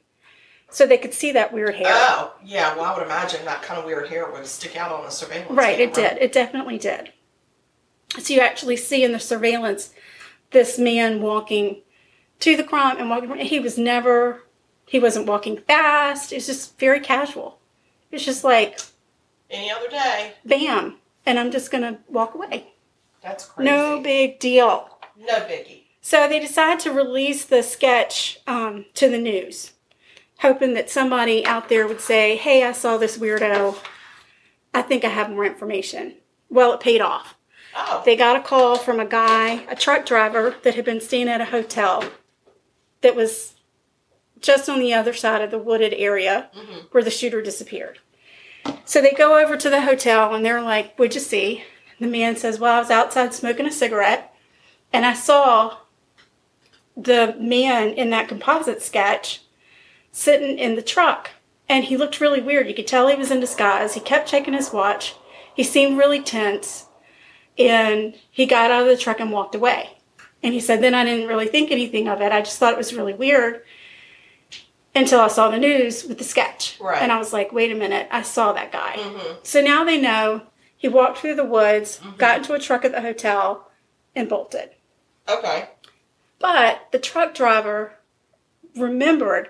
[0.69, 1.87] so they could see that weird hair.
[1.89, 2.75] Oh, yeah.
[2.75, 5.51] Well, I would imagine that kind of weird hair would stick out on the surveillance.
[5.51, 6.17] Right, it did.
[6.19, 7.11] It definitely did.
[8.19, 9.93] So you actually see in the surveillance
[10.51, 11.81] this man walking
[12.39, 13.35] to the crime and walking.
[13.37, 14.43] He was never,
[14.85, 16.31] he wasn't walking fast.
[16.31, 17.59] It was just very casual.
[18.11, 18.79] It's just like,
[19.51, 20.33] Any other day.
[20.45, 22.67] bam, and I'm just gonna walk away.
[23.21, 23.69] That's crazy.
[23.69, 24.89] No big deal.
[25.17, 25.83] No biggie.
[26.01, 29.73] So they decided to release the sketch um, to the news,
[30.39, 33.77] hoping that somebody out there would say, Hey, I saw this weirdo.
[34.73, 36.15] I think I have more information.
[36.49, 37.35] Well, it paid off.
[37.75, 38.01] Oh.
[38.05, 41.41] They got a call from a guy, a truck driver, that had been staying at
[41.41, 42.03] a hotel
[43.01, 43.55] that was
[44.41, 46.87] just on the other side of the wooded area mm-hmm.
[46.91, 47.99] where the shooter disappeared.
[48.85, 51.63] So they go over to the hotel and they're like, What'd you see?
[51.99, 54.33] The man says, Well, I was outside smoking a cigarette
[54.93, 55.77] and I saw
[56.95, 59.41] the man in that composite sketch
[60.11, 61.31] sitting in the truck.
[61.67, 62.67] And he looked really weird.
[62.67, 63.93] You could tell he was in disguise.
[63.93, 65.15] He kept checking his watch.
[65.55, 66.87] He seemed really tense.
[67.57, 69.97] And he got out of the truck and walked away.
[70.41, 72.31] And he said, then I didn't really think anything of it.
[72.31, 73.61] I just thought it was really weird
[74.95, 76.77] until I saw the news with the sketch.
[76.79, 77.01] Right.
[77.01, 78.95] And I was like, wait a minute, I saw that guy.
[78.97, 79.39] Mm-hmm.
[79.43, 80.43] So now they know
[80.75, 82.15] he walked through the woods, mm-hmm.
[82.17, 83.69] got into a truck at the hotel,
[84.15, 84.71] and bolted.
[85.27, 85.69] Okay.
[86.39, 87.93] But the truck driver
[88.75, 89.49] remembered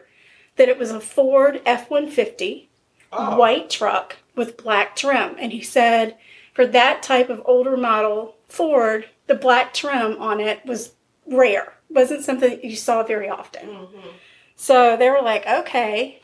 [0.59, 2.67] that it was a Ford F 150
[3.11, 3.37] Oh.
[3.37, 5.35] white truck with black trim.
[5.39, 6.15] And he said
[6.53, 10.91] for that type of older model Ford, the black trim on it was
[11.25, 13.67] rare, wasn't something that you saw very often.
[13.67, 14.09] Mm-hmm.
[14.55, 16.21] So they were like, okay,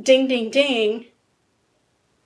[0.00, 1.06] ding, ding, ding.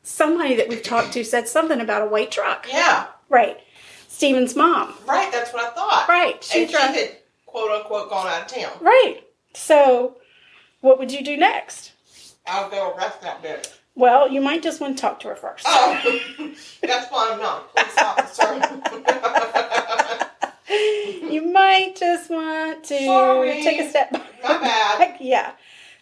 [0.03, 2.67] Somebody that we've talked to said something about a white truck.
[2.69, 3.07] Yeah.
[3.31, 3.61] Right.
[4.09, 4.93] Stephen's mom.
[5.09, 5.33] Right.
[5.33, 6.07] That's what I thought.
[6.07, 6.45] Right.
[6.45, 8.73] She and she had quote unquote gone out of town.
[8.83, 9.23] Right.
[9.55, 10.19] So,
[10.85, 11.93] what would you do next?
[12.47, 13.73] I'll go arrest that bitch.
[13.95, 15.65] Well, you might just want to talk to her first.
[15.67, 16.21] Oh,
[16.83, 20.31] that's why I'm not a police officer.
[21.31, 23.63] You might just want to Sorry.
[23.63, 24.99] take a step My bad.
[24.99, 25.17] back.
[25.21, 25.53] Yeah.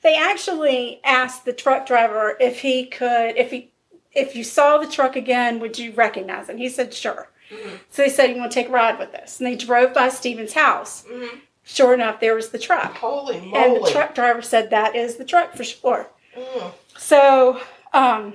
[0.02, 3.70] They actually asked the truck driver if he could, if he,
[4.12, 6.58] if you saw the truck again, would you recognize it?
[6.58, 7.28] He said, sure.
[7.50, 7.76] Mm-hmm.
[7.90, 9.38] So they said, you want to take a ride with us?
[9.40, 11.04] And they drove by Stephen's house.
[11.10, 11.40] Mhm.
[11.64, 12.96] Sure enough, there was the truck.
[12.96, 16.10] Holy And the truck driver said, that is the truck for sure.
[16.36, 16.72] Mm.
[16.96, 17.60] So
[17.92, 18.34] um,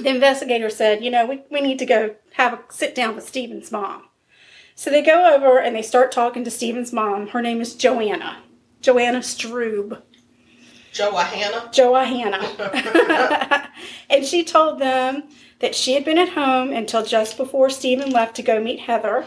[0.00, 3.26] the investigator said, you know, we, we need to go have a sit down with
[3.26, 4.04] Stephen's mom.
[4.74, 7.28] So they go over and they start talking to Stephen's mom.
[7.28, 8.42] Her name is Joanna.
[8.82, 10.02] Joanna Strube.
[10.92, 11.70] Joanna.
[11.72, 13.70] Joanna.
[14.10, 15.24] and she told them
[15.60, 19.24] that she had been at home until just before Stephen left to go meet Heather.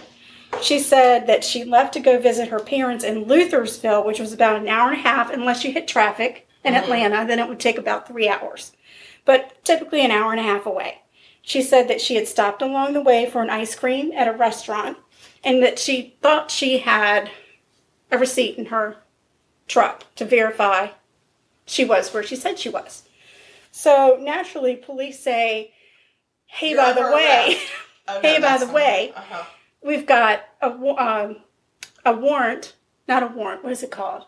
[0.62, 4.58] She said that she left to go visit her parents in Luthersville, which was about
[4.58, 7.78] an hour and a half, unless you hit traffic in Atlanta, then it would take
[7.78, 8.74] about three hours.
[9.26, 11.02] But typically an hour and a half away.
[11.42, 14.34] She said that she had stopped along the way for an ice cream at a
[14.34, 14.98] restaurant
[15.44, 17.32] and that she thought she had
[18.12, 18.98] a receipt in her
[19.68, 20.90] truck to verify
[21.66, 23.04] she was where she said she was.
[23.72, 25.74] So naturally, police say,
[26.48, 27.60] "Hey, You're by the way.
[28.12, 29.14] Oh, Hey, by the way.
[29.16, 29.44] Uh-huh.
[29.84, 31.38] We've got a um,
[32.06, 32.76] a warrant,
[33.08, 33.64] not a warrant.
[33.64, 34.26] What is it called?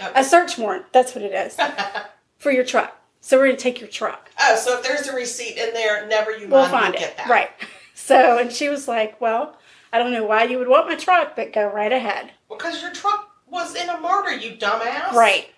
[0.00, 0.12] Oh.
[0.14, 0.92] A search warrant.
[0.92, 1.56] That's what it is
[2.38, 2.94] for your truck.
[3.20, 4.30] So we're gonna take your truck.
[4.40, 7.06] oh, so if there's a receipt in there, never you We'll mind, find we'll it.
[7.06, 7.28] get that.
[7.28, 7.50] Right.
[8.00, 9.58] So, and she was like, "Well,
[9.92, 12.92] I don't know why you would want my truck, but go right ahead." Because your
[12.92, 15.10] truck was in a murder, you dumbass.
[15.12, 15.48] Right.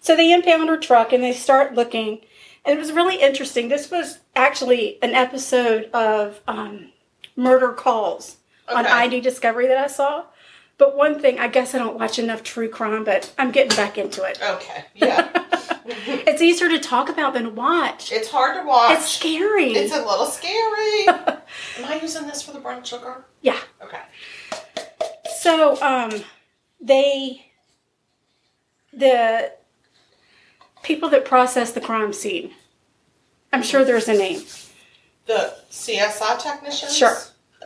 [0.00, 2.20] So they impound her truck and they start looking.
[2.64, 3.68] And it was really interesting.
[3.68, 6.92] This was actually an episode of um,
[7.38, 8.36] Murder Calls
[8.68, 10.24] on ID Discovery that I saw.
[10.76, 13.96] But one thing, I guess I don't watch enough true crime, but I'm getting back
[13.96, 14.38] into it.
[14.42, 14.84] Okay.
[14.94, 15.44] Yeah.
[15.90, 18.12] It's easier to talk about than watch.
[18.12, 18.98] it's hard to watch.
[18.98, 19.72] It's scary.
[19.72, 21.08] It's a little scary.
[21.78, 23.24] Am I using this for the brown sugar?
[23.40, 23.58] yeah.
[23.82, 24.02] Okay.
[25.40, 26.10] So, um,
[26.78, 27.46] they,
[28.92, 29.52] the
[30.82, 32.50] people that process the crime scene,
[33.50, 34.42] I'm sure there's a name.
[35.28, 36.96] The CSI technicians?
[36.96, 37.16] Sure.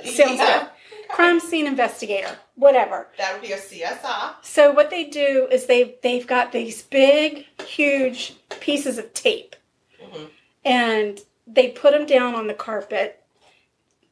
[0.05, 0.59] Sounds Yeah.
[0.59, 0.69] good.
[1.09, 3.07] Crime scene investigator, whatever.
[3.19, 4.35] That would be a CSI.
[4.43, 9.55] So what they do is they they've got these big, huge pieces of tape,
[10.03, 10.29] Mhm.
[10.65, 13.23] and they put them down on the carpet.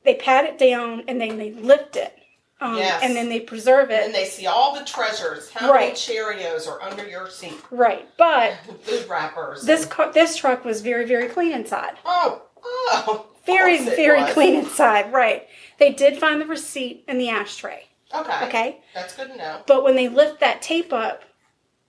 [0.05, 2.17] They pat it down and then they lift it,
[2.61, 3.03] um, Yes.
[3.03, 4.05] and then they preserve it.
[4.05, 5.51] And they see all the treasures.
[5.51, 5.81] How Right.
[5.81, 7.59] many Cheerios are under your seat?
[7.71, 9.63] right, but Food wrappers.
[9.65, 11.97] this car, this truck was very very clean inside.
[12.05, 12.43] Oh.
[12.63, 13.27] Oh.
[13.57, 14.33] Very, very was.
[14.33, 15.13] clean inside.
[15.13, 15.47] Right.
[15.79, 17.85] They did find the receipt in the ashtray.
[18.15, 18.47] Okay.
[18.47, 18.81] Okay.
[18.95, 19.63] That's good to know.
[19.67, 21.23] But when they lift that tape up,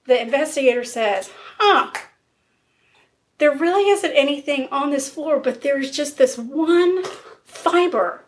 [0.06, 1.92] the investigator says, huh,
[3.38, 7.04] there really isn't anything on this floor, but there's just this one
[7.44, 8.24] fiber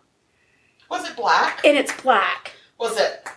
[0.89, 1.61] Was it black?
[1.63, 2.53] and it's black.
[2.79, 3.27] Was it?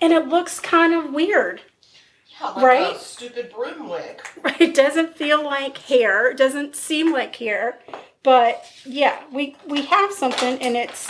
[0.00, 1.60] And it looks kind of weird.
[2.40, 2.96] Yeah, like Right?
[2.96, 4.20] a stupid broom wig.
[4.42, 4.60] Right?
[4.60, 6.30] It doesn't feel like hair.
[6.30, 7.78] It doesn't seem like hair.
[8.24, 11.08] But yeah, we we have something and it's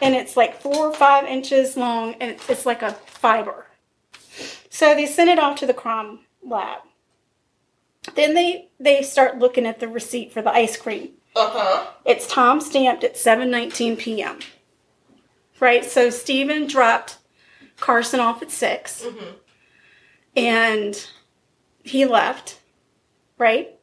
[0.00, 3.66] and it's like four or five inches long and it's, like a fiber.
[4.68, 6.80] So they send it off to the crime lab.
[8.16, 11.10] Then they they start looking at the receipt for the ice cream.
[11.36, 11.86] Uh huh.
[12.04, 14.38] It's time stamped at 7:19 p.m.
[15.60, 15.84] Right?
[15.84, 17.18] So Stephen dropped
[17.78, 19.06] Carson off at 6.
[20.34, 21.06] And
[21.84, 22.58] he left.
[23.38, 23.78] Right?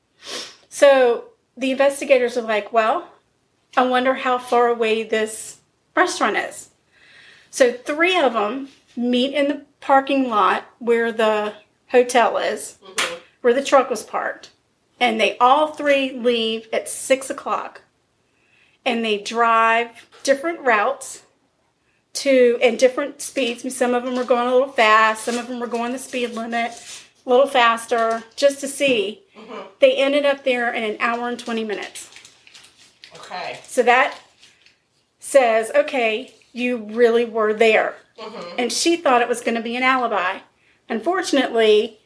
[0.67, 1.28] So
[1.59, 3.09] the investigators are like, "Well,
[3.77, 5.59] I wonder how far away this
[5.95, 6.69] restaurant is."
[7.51, 11.53] So three of them meet in the parking lot where the
[11.89, 13.15] hotel is, mm-hmm.
[13.41, 14.49] where the truck was parked
[14.99, 17.81] and they all three leave at six o'clock.
[18.85, 21.23] And they drive different routes
[22.13, 23.75] to and different speeds.
[23.75, 26.31] Some of them are going a little fast some of them are going the speed
[26.31, 26.71] limit
[27.29, 29.21] a little faster just to see.
[29.37, 29.61] Mm-hmm.
[29.79, 32.09] They ended up there in an hour and 20 minutes.
[33.15, 33.59] Okay.
[33.63, 34.17] so that
[35.19, 37.95] says okay you really were there.
[38.17, 38.55] Mm-hmm.
[38.57, 40.39] And she thought it was going to be an alibi.
[40.87, 41.99] Unfortunately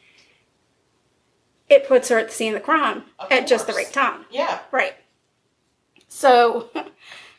[1.69, 4.25] it puts her at the scene of the crime Of at just the right time.
[4.29, 4.59] Yeah.
[4.71, 4.95] Right.
[6.09, 6.69] So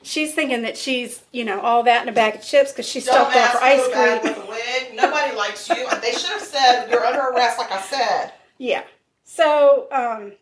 [0.04, 3.00] she's thinking that she's, you know, all that in a bag of chips because she
[3.00, 4.20] stopped off for ice cream.
[4.22, 4.94] with a wig.
[4.94, 5.88] Nobody likes you.
[6.00, 8.32] They should have said you're under arrest, like I said.
[8.58, 8.84] Yeah.
[9.24, 10.32] So um,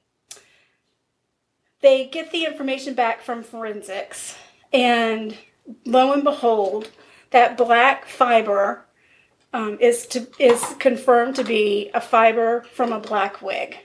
[1.80, 4.36] they get the information back from forensics,
[4.72, 5.36] and
[5.86, 6.90] lo and behold,
[7.30, 8.84] that black fiber
[9.52, 13.76] um, is to is confirmed to be a fiber from a black wig.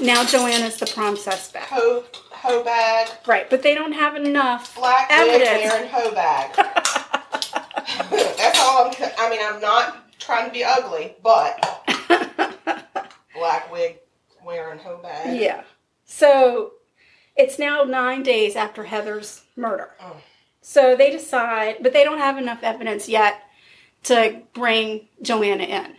[0.00, 1.66] Now Joanna's the prime suspect.
[1.66, 2.04] Hoe,
[2.42, 5.72] hoe bag, Right, but they don't have enough black wig evidence.
[5.72, 6.54] wearing hoe bag.
[8.36, 8.94] That's all I'm.
[9.18, 11.58] I mean, I'm not trying to be ugly, but
[13.34, 13.98] black wig
[14.44, 15.40] wearing hoe bag.
[15.40, 15.62] Yeah.
[16.04, 16.72] So
[17.36, 19.90] it's now nine days after Heather's murder.
[20.00, 20.16] Oh.
[20.60, 23.40] So they decide, but they don't have enough evidence yet
[24.04, 25.94] to bring Joanna in.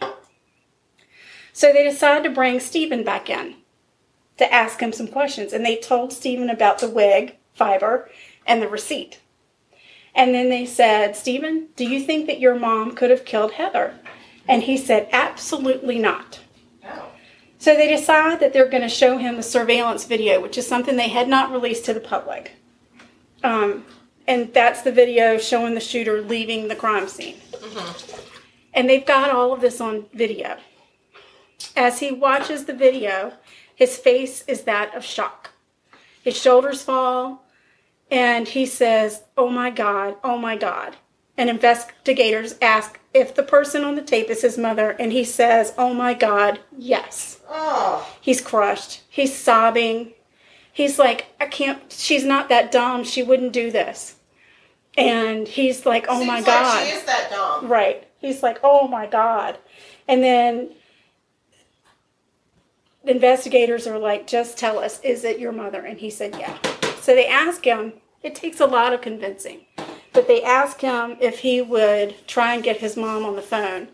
[1.53, 3.55] So they decide to bring Stephen back in
[4.37, 5.53] to ask him some questions.
[5.53, 8.09] And they told Stephen about the wig, fiber,
[8.45, 9.19] and the receipt.
[10.15, 13.95] And then they said, Stephen, do you think that your mom could have killed Heather?
[14.47, 16.41] And he said, absolutely not.
[16.83, 17.05] No.
[17.57, 20.97] So they decide that they're going to show him the surveillance video, which is something
[20.97, 22.51] they had not released to the public.
[23.43, 23.85] Um,
[24.27, 27.37] and that's the video showing the shooter leaving the crime scene.
[28.73, 30.57] And they've got all of this on video.
[31.75, 33.33] As he watches the video,
[33.75, 35.51] his face is that of shock.
[36.21, 37.45] His shoulders fall,
[38.09, 40.95] and he says, Oh my God, oh my God.
[41.37, 45.73] And investigators ask if the person on the tape is his mother, and he says,
[45.77, 47.39] Oh my God, yes.
[47.49, 48.07] Oh.
[48.21, 49.01] He's crushed.
[49.09, 50.13] He's sobbing.
[50.71, 53.03] He's like, I can't, she's not that dumb.
[53.03, 54.15] She wouldn't do this.
[54.97, 56.75] And he's like, Oh my God.
[56.75, 57.67] Like she is that dumb.
[57.67, 58.07] Right.
[58.23, 59.57] He's like, oh my God.
[60.07, 60.75] And then the
[63.05, 65.81] investigators are like, just tell us, is it your mother?
[65.81, 66.57] And he said, yeah.
[67.01, 69.65] So they ask him, it takes a lot of convincing,
[70.13, 73.89] but they ask him if he would try and get his mom on the phone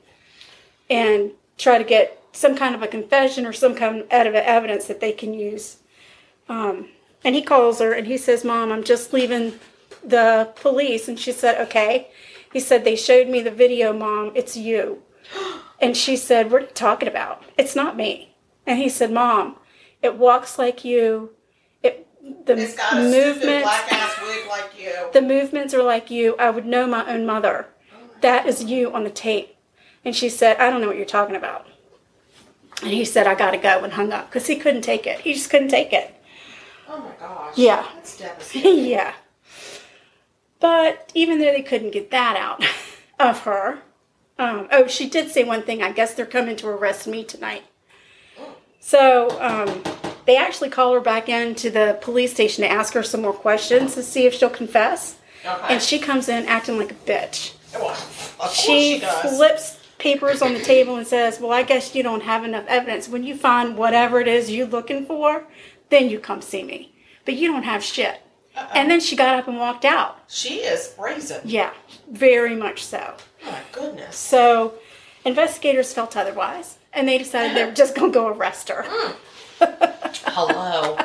[0.89, 4.99] and try to get some kind of a confession or some kind of evidence that
[4.99, 5.77] they can use.
[6.47, 6.89] Um,
[7.23, 9.59] and he calls her and he says, Mom, I'm just leaving
[10.03, 11.07] the police.
[11.07, 12.09] And she said, Okay.
[12.51, 14.31] He said, They showed me the video, Mom.
[14.35, 15.03] It's you.
[15.81, 17.41] And she said, What are you talking about?
[17.57, 18.28] It's not me.
[18.69, 19.55] And he said, Mom,
[20.03, 21.31] it walks like you.
[21.81, 22.07] It
[22.45, 25.09] the It's got a stupid movements black ass wig like you.
[25.11, 26.35] the movements are like you.
[26.37, 27.65] I would know my own mother.
[28.21, 29.55] That is you on the tape.
[30.05, 31.65] And she said, I don't know what you're talking about.
[32.83, 35.21] And he said, I gotta go and hung up because he couldn't take it.
[35.21, 36.15] He just couldn't take it.
[36.87, 37.57] Oh my gosh.
[37.57, 37.87] Yeah.
[37.95, 38.85] That's devastating.
[38.85, 39.13] yeah.
[40.59, 42.63] But even though they couldn't get that out
[43.19, 43.79] of her,
[44.37, 45.81] um, oh, she did say one thing.
[45.81, 47.63] I guess they're coming to arrest me tonight.
[48.79, 49.83] So um,
[50.25, 53.95] they actually call her back into the police station to ask her some more questions
[53.95, 55.17] to see if she'll confess.
[55.45, 55.73] Okay.
[55.73, 57.53] And she comes in acting like a bitch.
[57.73, 62.23] well, She, she, flips papers on the table and says, Well, I guess you don't
[62.23, 63.07] have enough evidence.
[63.07, 65.45] When you find whatever it is you're looking for,
[65.89, 66.93] then you come see me.
[67.25, 68.21] But you don't have shit.
[68.73, 70.19] And then she got up and walked out.
[70.27, 71.41] She is brazen.
[71.45, 71.71] Yeah,
[72.11, 73.15] very much so.
[73.45, 74.17] Oh my goodness.
[74.17, 74.73] So
[75.23, 78.83] investigators felt otherwise, and they decided they were just going to go arrest her.
[79.59, 80.95] Hello.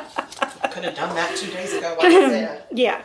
[0.71, 1.95] Could have done that two days ago,
[2.71, 3.01] Yeah.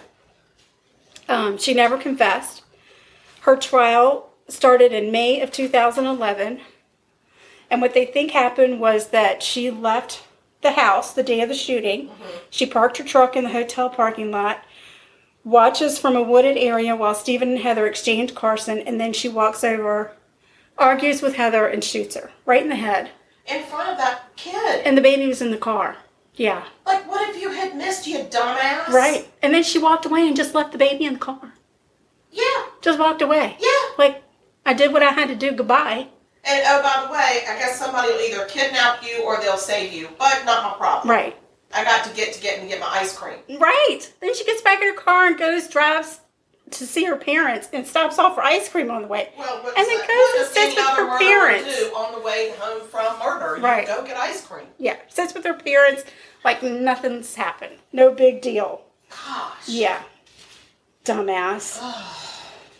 [1.28, 2.62] Um, she never confessed.
[3.43, 6.61] Her trial started in May of 2011.
[7.70, 10.24] And what they think happened was that she left
[10.62, 12.11] the house the day of the shooting.
[12.51, 14.64] She parked her truck in the hotel parking lot,
[15.45, 19.62] watches from a wooded area while Stephen and Heather exchange Carson, and then she walks
[19.64, 20.12] over,
[20.81, 23.11] argues with Heather, and shoots her right in the head.
[23.47, 24.83] In front of that kid.
[24.85, 25.97] And the baby was in the car.
[26.35, 26.64] Yeah.
[26.87, 28.89] like, what if you had missed, you dumbass?
[28.89, 29.28] Right.
[29.43, 31.53] And then she walked away and just left the baby in the car.
[32.31, 32.64] Yeah.
[32.81, 33.57] Just walked away.
[33.61, 33.95] Yeah.
[33.99, 34.22] Like,
[34.64, 35.53] I did what I had to do.
[35.53, 36.09] Goodbye.
[36.45, 39.93] And oh, by the way, I guess somebody will either kidnap you or they'll save
[39.93, 41.11] you, but not my problem.
[41.11, 41.37] Right.
[41.74, 43.39] I got to get to get and get my ice cream.
[43.59, 44.01] Right.
[44.20, 46.20] Then she gets back in her car and goes, drives
[46.73, 49.31] to see her parents and stops off for ice cream on the way.
[49.39, 51.83] Well, And then goes and sits with her parents.
[51.95, 53.87] On the way home from murder, Right.
[53.87, 54.66] go get ice cream.
[54.79, 54.97] Yeah.
[55.09, 56.05] Sits with her parents
[56.45, 57.77] like nothing's happened.
[57.93, 58.83] No big deal.
[59.11, 59.68] Gosh.
[59.68, 60.03] Yeah.
[61.05, 61.81] Dumbass.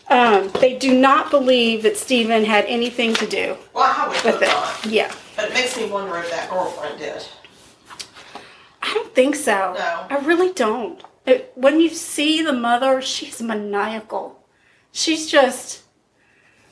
[0.09, 4.43] um, they do not believe that Stephen had anything to do Well, I would with
[4.43, 4.49] it.
[4.49, 4.87] not.
[4.87, 5.13] Yeah.
[5.37, 7.25] But it makes me wonder if that girlfriend did.
[8.83, 9.75] I don't think so.
[9.79, 10.07] No.
[10.11, 11.03] I really don't.
[11.27, 14.43] It, when you see the mother, she's maniacal.
[14.93, 15.83] She's just,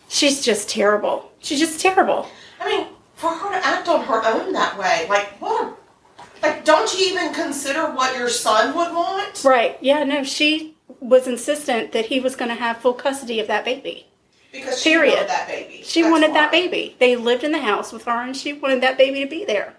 [0.09, 1.33] she's just terrible.
[1.39, 2.29] She's just terrible.
[2.61, 5.77] I mean, for her to act on her own that way, like what?
[6.23, 9.45] A, like, don't you even consider what your son would want?
[9.45, 9.77] Right.
[9.81, 13.65] Yeah, no, she was insistent that he was going to have full custody of that
[13.65, 14.07] baby.
[14.51, 15.15] Because she Period.
[15.15, 15.83] wanted that baby.
[15.85, 16.97] She That's wanted that baby.
[16.99, 19.75] They lived in the house with her and she wanted that baby to be there.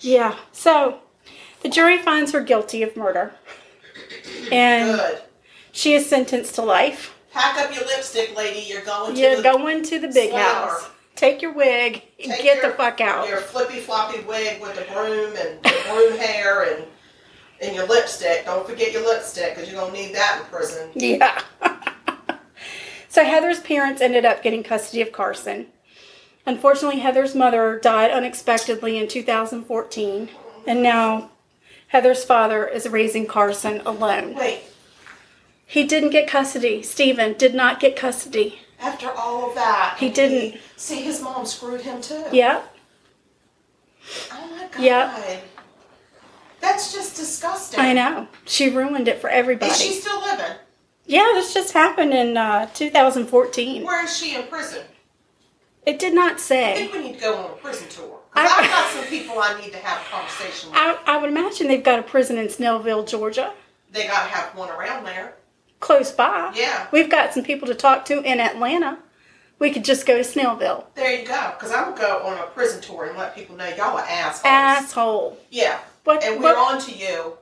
[0.00, 0.36] Yeah.
[0.52, 1.00] So
[1.64, 3.32] the jury finds her guilty of murder.
[4.52, 5.22] And Good.
[5.72, 7.14] she is sentenced to life.
[7.32, 8.60] Pack up your lipstick, lady.
[8.60, 10.88] You're going to You're the going to the big house.
[11.16, 13.26] Take your wig and Take get your- the fuck out.
[13.28, 16.84] Your flippy floppy wig with the broom and the broom hair and
[17.60, 18.44] and your lipstick.
[18.44, 20.90] Don't forget your lipstick because you're gonna need that in prison.
[20.94, 21.40] Yeah.
[23.08, 25.66] so Heather's parents ended up getting custody of Carson.
[26.46, 30.28] Unfortunately, Heather's mother died unexpectedly in 2014,
[30.66, 31.30] and now
[31.94, 34.34] Heather's father is raising Carson alone.
[34.34, 34.62] Wait,
[35.64, 36.82] He didn't get custody.
[36.82, 38.58] Stephen did not get custody.
[38.80, 40.60] after all of that, He didn't.
[40.74, 42.24] See, his mom screwed him too.
[42.32, 42.76] Yep.
[44.32, 44.80] Oh my god.
[44.82, 45.44] Yep.
[46.60, 47.78] That's just disgusting.
[47.78, 48.26] I know.
[48.44, 49.70] She ruined it for everybody.
[49.70, 50.56] Is she still living?
[51.06, 53.84] yeah, this just happened in uh, 2014.
[53.84, 54.82] Where is she in prison?
[55.86, 56.74] It did not I say.
[56.74, 58.13] think we need to go on a prison tour.
[58.34, 60.78] I- I've got some people I need to have a conversation with.
[60.78, 63.52] I, I would imagine they've got a prison in Snellville, Georgia,
[63.92, 65.34] They gotta have one around there.
[65.80, 66.52] close by.
[66.56, 66.88] Yeah.
[66.92, 68.98] We've got some people to talk to in Atlanta.
[69.60, 70.84] We could just go to Snellville.
[70.96, 71.52] There you go.
[71.56, 74.42] Because I would go on a prison tour and let people know y'all are assholes.
[74.44, 75.38] Asshole.
[75.50, 75.78] Yeah.
[76.02, 76.24] What?
[76.24, 77.34] And we're what- on to you.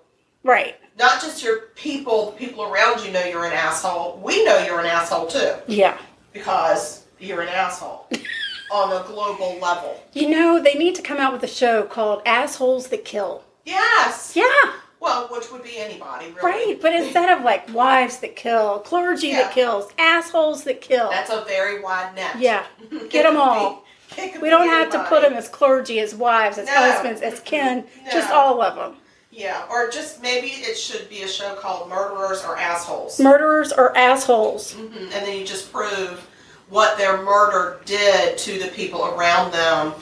[0.45, 0.77] Right.
[0.99, 4.21] Not just your people, the people around you know you're an asshole.
[4.23, 5.55] We know you're an asshole too.
[5.67, 5.97] Yeah.
[6.35, 8.09] Because you're an asshole.
[8.73, 10.03] on a global level.
[10.13, 13.45] You know, they need to come out with a show called Assholes That Kill.
[13.65, 14.33] Yes.
[14.35, 14.73] Yeah.
[14.99, 16.41] Well, which would be anybody, really.
[16.43, 16.79] Right.
[16.81, 19.43] But instead of like wives that kill, clergy Yeah.
[19.43, 21.11] that kills, assholes that kill.
[21.11, 22.39] That's a very wide net.
[22.39, 22.65] yeah.
[23.11, 23.85] Get them all.
[24.17, 25.29] be- We don't have to put anybody.
[25.31, 26.73] them as clergy, as wives, as No.
[26.75, 27.85] husbands, as kin.
[28.13, 28.97] Just all of them.
[29.31, 33.19] Yeah, or just maybe it should be a show called Murderers or Assholes.
[33.19, 34.75] Murderers or assholes.
[34.75, 36.27] Mhm, And then you just prove
[36.73, 39.93] what their murder did to the people around them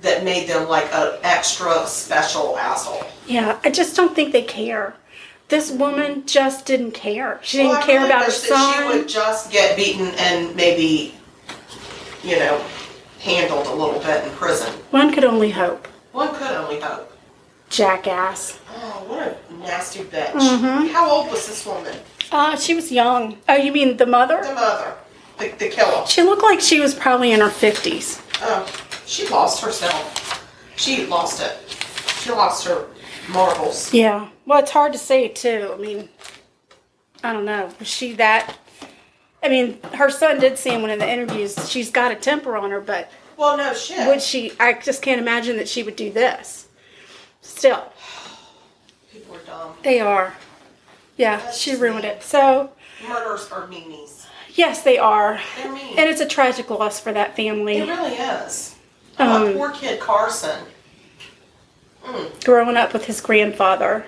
[0.00, 3.04] that made them like an extra special asshole.
[3.26, 4.94] Yeah, I just don't think they care.
[5.48, 7.38] This woman just didn't care.
[7.42, 8.86] She didn't Well, care about her that She son.
[8.88, 11.14] would just get beaten and maybe,
[12.24, 12.64] you know,
[13.20, 14.72] handled a little bit in prison.
[14.92, 15.86] One could only hope.
[16.12, 17.12] One could only hope.
[17.68, 18.58] Jackass.
[18.74, 20.32] Oh, what a nasty bitch.
[20.32, 20.90] Mhm.
[20.92, 21.94] How old was this woman?
[22.32, 23.36] Uh, she was young.
[23.50, 24.40] Oh, you mean the mother?
[24.42, 24.94] The mother.
[25.38, 26.06] The, the killer.
[26.06, 28.22] She looked like she was probably in her 50s.
[28.42, 28.66] Oh,
[29.06, 30.22] she lost herself.
[30.76, 31.56] She lost it.
[32.20, 32.86] She lost her
[33.28, 33.92] marbles.
[33.92, 34.28] Yeah.
[34.46, 35.72] Well, it's hard to say, too.
[35.74, 36.08] I mean,
[37.22, 37.70] I don't know.
[37.78, 38.56] Was she that.
[39.42, 42.56] I mean, her son did say in one of the interviews she's got a temper
[42.56, 44.06] on her, but Well, no shit.
[44.08, 44.52] would she.
[44.58, 46.66] I just can't imagine that she would do this.
[47.42, 47.92] Still,
[49.12, 49.74] People are dumb.
[49.84, 50.34] they are.
[51.16, 52.12] Yeah, That's she ruined mean.
[52.12, 52.22] it.
[52.22, 52.72] So,
[53.06, 54.15] Murders are meanies.
[54.56, 55.40] Yes, they are.
[55.56, 55.98] They're mean.
[55.98, 57.78] And it's a tragic loss for that family.
[57.78, 58.74] it really is.
[59.18, 60.58] Um, poor kid Carson.
[62.44, 64.04] growing up with his grandfather.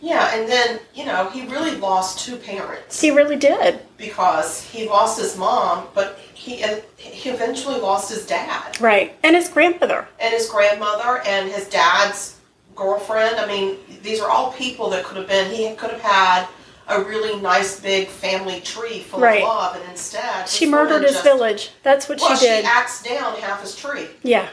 [0.00, 3.80] Yeah, and then, you know, he really lost two parents He really did.
[3.96, 6.62] because he lost his mom, but he
[6.96, 9.16] he eventually lost his dad Right.
[9.24, 10.06] And his grandmother.
[10.20, 12.38] and his grandmother and his dad's
[12.74, 13.36] girlfriend.
[13.36, 16.46] I mean, these are all people that could have been he could have had
[16.88, 19.42] a really nice big family tree full Right.
[19.42, 21.70] of love and instead She murdered his just- village.
[21.82, 22.64] That's what Well, she did.
[22.64, 24.48] she axed down half his tree yeah.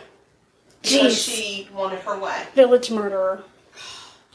[0.84, 1.24] Jeez.
[1.26, 2.36] she wanted her way.
[2.56, 3.44] Village murderer.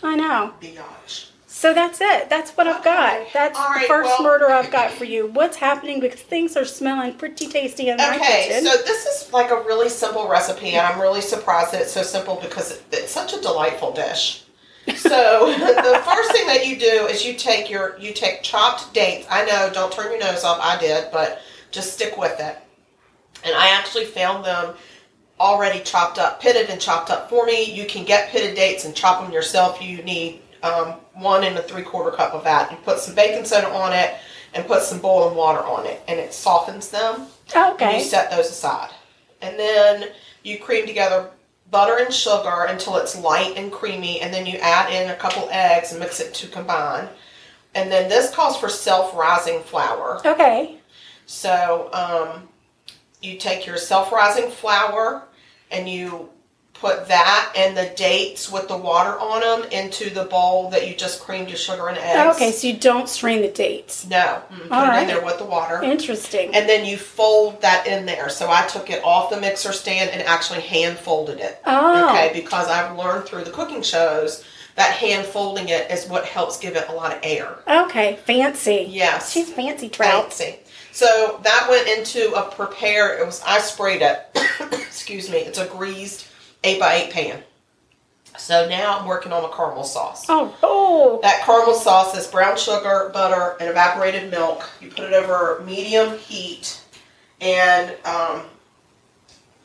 [0.03, 0.53] I know.
[0.63, 1.27] Biatch.
[1.47, 2.31] So that's it.
[2.31, 3.33] That's what I've got.
[3.35, 5.27] That's All the first well- murder I've got for you.
[5.27, 5.99] What's happening?
[5.99, 8.65] Because things are smelling pretty tasty in my Okay, kitchen.
[8.65, 12.05] so this is like a really simple recipe, and I'm really surprised that it's so
[12.05, 14.45] simple because it's such a delightful dish.
[14.97, 19.27] So the first thing that you do is you take your you take chopped dates.
[19.31, 20.59] I know, don't turn your nose up.
[20.63, 22.59] I did, but just stick with it.
[23.45, 24.75] And I actually found them
[25.41, 27.73] already chopped up, pitted and chopped up for me.
[27.73, 29.81] You can get pitted dates and chop them yourself.
[29.81, 32.71] You need um, one and a three quarter cup of that.
[32.71, 34.17] You put some baking soda on it
[34.55, 37.27] and put some boiling water on it, and it softens them.
[37.55, 37.99] And okay.
[37.99, 38.91] you set those aside.
[39.41, 40.11] And then
[40.43, 41.31] you cream together
[41.71, 45.49] butter and sugar until it's light and creamy, and then you add in a couple
[45.51, 47.09] eggs and mix it to combine.
[47.75, 50.21] And then this calls for self-rising flour.
[50.27, 50.79] Okay.
[51.27, 52.49] So um,
[53.21, 55.25] you take your self-rising flour
[55.71, 56.31] and you
[56.81, 60.95] put that and the dates with the water on them into the bowl that you
[60.95, 62.37] just creamed your sugar and eggs.
[62.37, 64.07] Okay, so you don't strain the dates.
[64.07, 65.03] No, mm, put right.
[65.03, 65.83] in there with the water.
[65.83, 66.55] Interesting.
[66.55, 68.29] and then you fold that in there.
[68.29, 71.61] So I took it off the mixer stand and actually hand folded it.
[71.67, 72.09] Oh.
[72.09, 74.45] Okay, because I've learned through the cooking shows
[74.77, 77.57] that hand folding it is what helps give it a lot of air.
[77.67, 78.87] Okay, fancy.
[78.89, 79.33] Yes.
[79.33, 80.33] She's fancy trout.
[80.33, 80.61] Fancy.
[80.93, 83.19] So that went into a prepare.
[83.19, 84.27] It was I sprayed it.
[84.73, 85.39] excuse me.
[85.39, 86.28] It's a greased
[86.69, 87.43] eight by eight pan.
[88.37, 90.27] So now I'm working on the caramel sauce.
[90.29, 91.19] Oh, oh.
[91.23, 94.69] That caramel sauce is brown sugar, butter, and evaporated milk.
[94.81, 96.81] You put it over medium heat,
[97.41, 98.43] and um,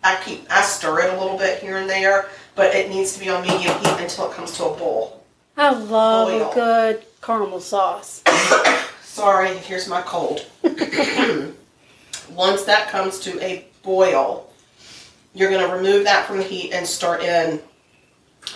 [0.04, 3.20] I keep I stir it a little bit here and there, but it needs to
[3.20, 5.24] be on medium heat until it comes to a boil.
[5.56, 6.51] I love Oil.
[6.51, 8.24] a good caramel sauce.
[9.04, 10.47] Sorry, here's my cold.
[12.32, 14.49] Once that comes to a boil,
[15.34, 17.62] you're going to remove that from the heat and start in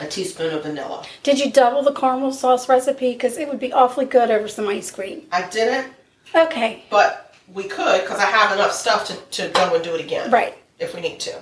[0.02, 1.06] a teaspoon of vanilla.
[1.24, 3.14] Did you double the caramel sauce recipe?
[3.14, 5.24] Because it would be awfully good over some ice cream.
[5.32, 5.94] I didn't,
[6.36, 6.84] Okay.
[6.90, 10.30] but we could because I have enough stuff to, to go and do it again.
[10.30, 10.56] Right.
[10.80, 11.36] if we need to.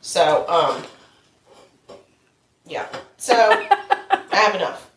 [0.00, 0.82] So, um,
[2.66, 2.86] yeah.
[3.16, 3.34] So,
[4.10, 4.90] I have enough.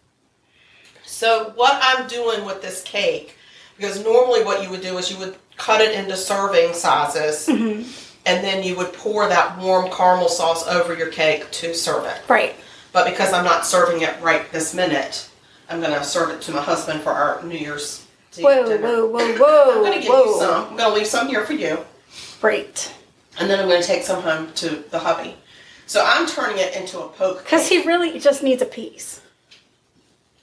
[1.06, 3.36] So, what I'm doing with this cake,
[3.78, 7.48] because normally what you would do is you would cut it into serving sizes,
[8.26, 12.22] and then you would pour that warm caramel sauce over your cake to serve it.
[12.28, 12.56] Right.
[12.94, 15.30] But because I'm not serving it right this minute,
[15.70, 18.06] I'm going to serve it to my husband for our New Year's
[18.38, 18.82] Eve Whoa, dinner.
[18.82, 19.72] whoa, whoa, whoa.
[19.76, 20.26] I'm going to give whoa.
[20.26, 20.64] you some.
[20.72, 21.80] I'm going to leave some here for you.
[22.42, 22.94] Great.
[23.40, 25.36] and then I'm going to take some home to the hubby.
[25.88, 27.44] So I'm turning it into a poke.
[27.44, 29.22] Because he really just needs a piece.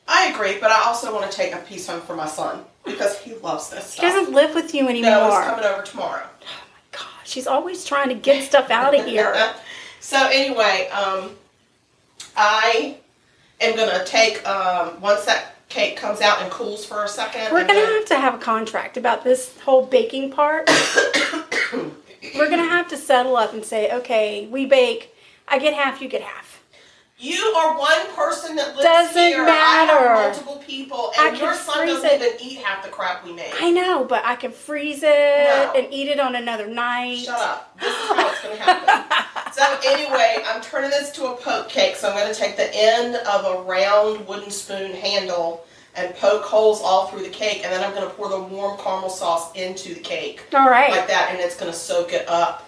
[0.06, 3.18] I agree, but I also want to take a piece home for my son because
[3.18, 5.10] he loves this He doesn't live with you anymore.
[5.10, 6.26] no, he's coming over tomorrow.
[7.28, 9.54] She's always trying to get stuff out of here.
[10.00, 11.36] so anyway, um,
[12.36, 12.96] I
[13.60, 17.52] am going to take um, once that cake comes out and cools for a second.
[17.52, 20.68] We're gonna have to have a contract about this whole baking part.
[21.72, 25.14] We're gonna have to settle up and say, okay, we bake.
[25.46, 26.57] I get half, you get half.
[27.20, 29.42] You are one person that lives Doesn't here.
[29.42, 29.92] I matter.
[30.08, 32.14] have multiple people, I and your son doesn't it.
[32.22, 33.52] even eat half the crap we make.
[33.60, 35.72] I know, but I can freeze it No.
[35.74, 37.18] and eat it on another night.
[37.24, 37.76] Shut up.
[37.80, 39.52] This is how it's going to happen.
[39.52, 41.96] so anyway, I'm turning this to a poke cake.
[41.96, 45.64] So I'm going to take the end of a round wooden spoon handle
[45.96, 48.78] and poke holes all through the cake, and then I'm going to pour the warm
[48.78, 50.92] caramel sauce into the cake All right.
[50.92, 52.67] like that, and it's going to soak it up.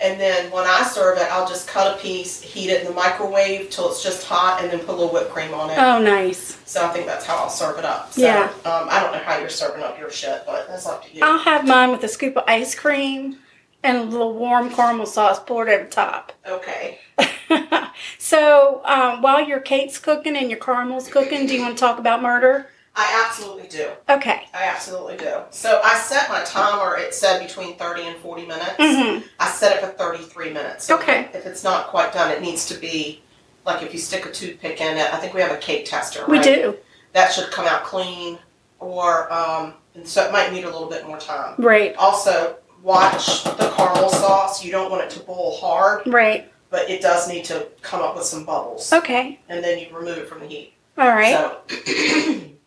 [0.00, 2.92] And then when I serve it, I'll just cut a piece, heat it in the
[2.94, 5.78] microwave till it's just hot, and then put a little whipped cream on it.
[5.78, 6.58] oh, nice.
[6.64, 8.12] So I think that's how I'll serve it up.
[8.12, 8.44] So, Yeah.
[8.64, 11.24] Um, I don't know how you're serving up your shit, but that's up to you.
[11.24, 13.38] I'll have mine with a scoop of ice cream
[13.82, 16.32] and a little warm caramel sauce poured over top.
[16.46, 16.98] Okay.
[18.18, 21.98] so um, while your cake's cooking and your caramel's cooking, do you want to talk
[21.98, 22.68] about murder?
[23.00, 23.88] I absolutely do.
[24.08, 24.48] Okay.
[24.52, 25.36] I absolutely do.
[25.50, 26.96] So I set my timer.
[26.96, 28.74] It said between thirty and forty minutes.
[28.78, 29.22] Mhm.
[29.38, 30.84] I set it for thirty-three minutes.
[30.86, 31.28] So Okay.
[31.32, 33.22] If it's not quite done, it needs to be
[33.64, 35.14] like if you stick a toothpick in it.
[35.14, 36.24] I think we have a cake tester.
[36.26, 36.76] We do.
[37.12, 38.38] That should come out clean,
[38.80, 41.54] or um, and so it might need a little bit more time.
[41.56, 41.94] Right.
[41.96, 44.64] Also, watch the caramel sauce.
[44.64, 46.52] You don't want it to boil hard, Right.
[46.70, 49.38] but it does need to come up with some bubbles, Okay.
[49.48, 50.74] and then you remove it from the heat.
[50.98, 51.32] All right.
[51.34, 52.40] So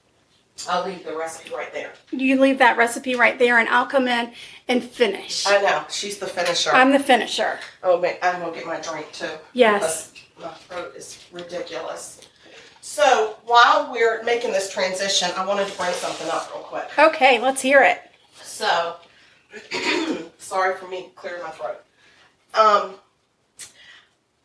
[0.70, 1.94] I'll leave the recipe right there.
[2.12, 4.32] You leave that recipe right there, and I'll come in
[4.68, 5.46] and finish.
[5.48, 6.72] I know she's the finisher.
[6.74, 7.60] I'm the finisher.
[7.84, 9.30] oh, man, I'm gonna get my drink too.
[9.54, 10.12] Yes.
[10.36, 12.22] because My throat is ridiculous.
[12.82, 16.90] So while we're making this transition, I wanted to bring something up real quick.
[16.98, 18.02] Okay, let's hear it.
[18.42, 18.96] So,
[20.38, 21.84] sorry for me clearing my throat.
[22.54, 22.96] Um,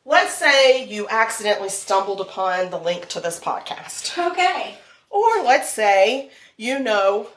[0.05, 4.17] let's say you accidentally stumbled upon the link to this podcast.
[4.33, 4.79] Okay.
[5.11, 7.29] Or let's say you know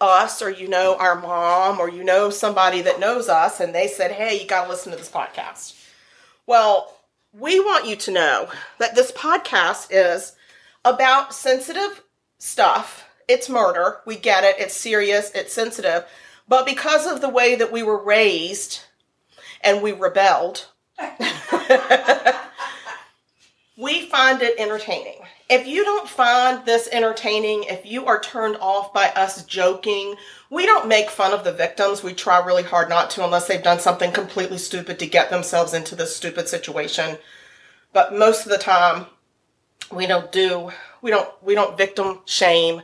[0.00, 3.86] us, or you know our mom, or you know somebody that knows us, and they
[3.86, 5.76] said, hey, you got to listen to this podcast.
[6.46, 6.96] Well,
[7.32, 8.48] we want you to know
[8.78, 10.34] that this podcast is
[10.84, 12.02] about sensitive
[12.38, 13.08] stuff.
[13.28, 14.00] It's murder.
[14.06, 14.56] We get it.
[14.58, 15.30] It's serious.
[15.34, 16.04] It's sensitive.
[16.48, 18.80] But because of the way that we were raised
[19.60, 20.66] and we rebelled,
[23.76, 25.20] we find it entertaining.
[25.50, 30.14] If you don't find this entertaining, if you are turned off by us joking,
[30.48, 32.04] we don't make fun of the victims.
[32.04, 35.74] We try really hard not to unless they've done something completely stupid to get themselves
[35.74, 37.18] into this stupid situation.
[37.92, 39.06] But most of the time,
[39.90, 40.70] we don't do
[41.02, 42.82] we don't we don't victim shame.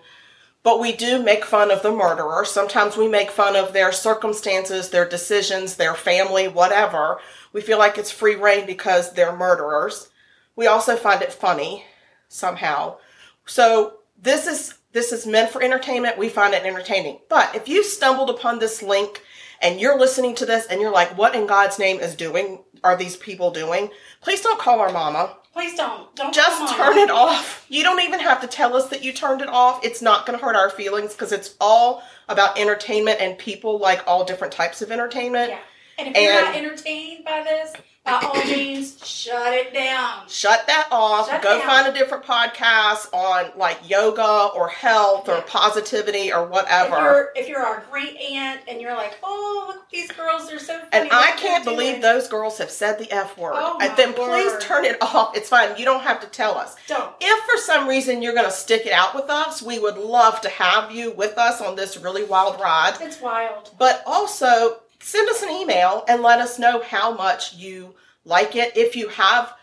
[0.64, 2.44] But we do make fun of the murderer.
[2.44, 7.20] Sometimes we make fun of their circumstances their decisions their family whatever.
[7.52, 10.08] We feel like it's free rein because they're murderers.
[10.56, 11.84] We also find it funny
[12.28, 12.96] somehow
[13.44, 17.82] so this is this is meant for entertainment we find it entertaining but if you
[17.84, 19.22] stumbled upon this link
[19.60, 22.96] and you're listening to this and you're like what in god's name is doing are
[22.96, 26.14] these people doing please don't call our mama Please don't.
[26.14, 27.64] Don't just turn it off.
[27.70, 29.82] You don't even have to tell us that you turned it off.
[29.82, 34.06] It's not going to hurt our feelings because it's all about entertainment and people like
[34.06, 35.52] all different types of entertainment.
[35.52, 35.58] Yeah.
[35.98, 37.72] And if you're not entertained by this,
[38.04, 40.28] by all means, shut it down.
[40.28, 41.28] Shut that off.
[41.28, 46.50] Shut Go find a different podcast on like yoga or health or positivity or If
[46.50, 46.96] whatever.
[47.00, 50.78] you're if you're our great aunt and you're like, oh look these girls, they're so
[50.78, 50.88] funny.
[50.92, 53.54] And I can't believe doing." those girls have said the F word.
[53.56, 55.36] Oh, my then please turn it off.
[55.36, 55.76] It's fine.
[55.76, 56.76] You don't have to tell us.
[56.86, 57.12] Don't.
[57.20, 60.40] If for some reason you're going to stick it out with us, we would love
[60.42, 62.94] to have you with us on this really wild ride.
[63.00, 63.72] It's wild.
[63.78, 67.94] But also, send us an email and let us know how much you
[68.24, 68.76] like it.
[68.76, 69.54] If you have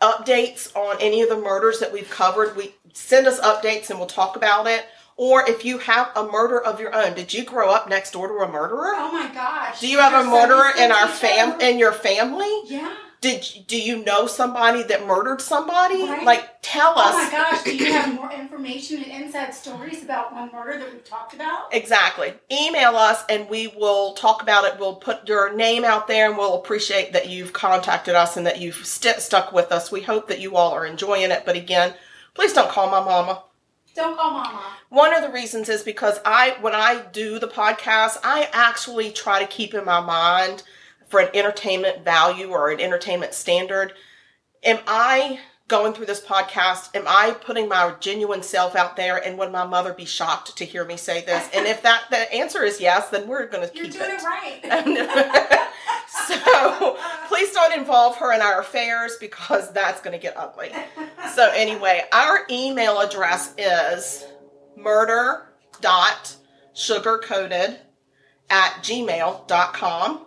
[0.00, 4.08] updates on any of the murders that we've covered, we send us updates and we'll
[4.08, 4.84] talk about it.
[5.16, 8.28] Or if you have a murder of your own, did you grow up next door
[8.28, 8.92] to a murderer?
[8.94, 9.80] Oh my gosh.
[9.80, 12.62] Do you have a murderer in our fam in your family?
[12.66, 12.94] Yeah.
[13.20, 16.04] Did do you know somebody that murdered somebody?
[16.04, 16.24] Right.
[16.24, 17.14] Like tell Oh us.
[17.14, 17.64] Oh my gosh.
[17.64, 21.72] Do you have more information and inside stories about one murder that we've talked about?
[21.74, 22.34] Exactly.
[22.52, 24.78] Email us and we will talk about it.
[24.78, 28.60] We'll put your name out there and we'll appreciate that you've contacted us and that
[28.60, 29.90] you've st- stuck with us.
[29.90, 31.44] We hope that you all are enjoying it.
[31.46, 31.94] But again,
[32.34, 33.42] please don't call my mama.
[33.94, 34.62] Don't call mama.
[34.90, 39.40] One of the reasons is because I, when I do the podcast, I actually try
[39.40, 40.62] to keep in my mind
[41.08, 43.92] for an entertainment value or an entertainment standard.
[44.62, 46.94] Am I going through this podcast?
[46.94, 49.16] Am I putting my genuine self out there?
[49.16, 51.48] And would my mother be shocked to hear me say this?
[51.54, 54.20] And if that the answer is yes, then we're going to You're keep doing it.
[54.20, 55.62] it right.
[56.28, 56.98] so
[57.28, 60.70] please don't involve her in our affairs because that's going to get ugly.
[61.34, 64.24] So anyway, our email address is
[64.76, 65.46] murder
[65.80, 66.36] dot
[66.74, 67.78] sugarcoated
[68.50, 70.26] at gmail.com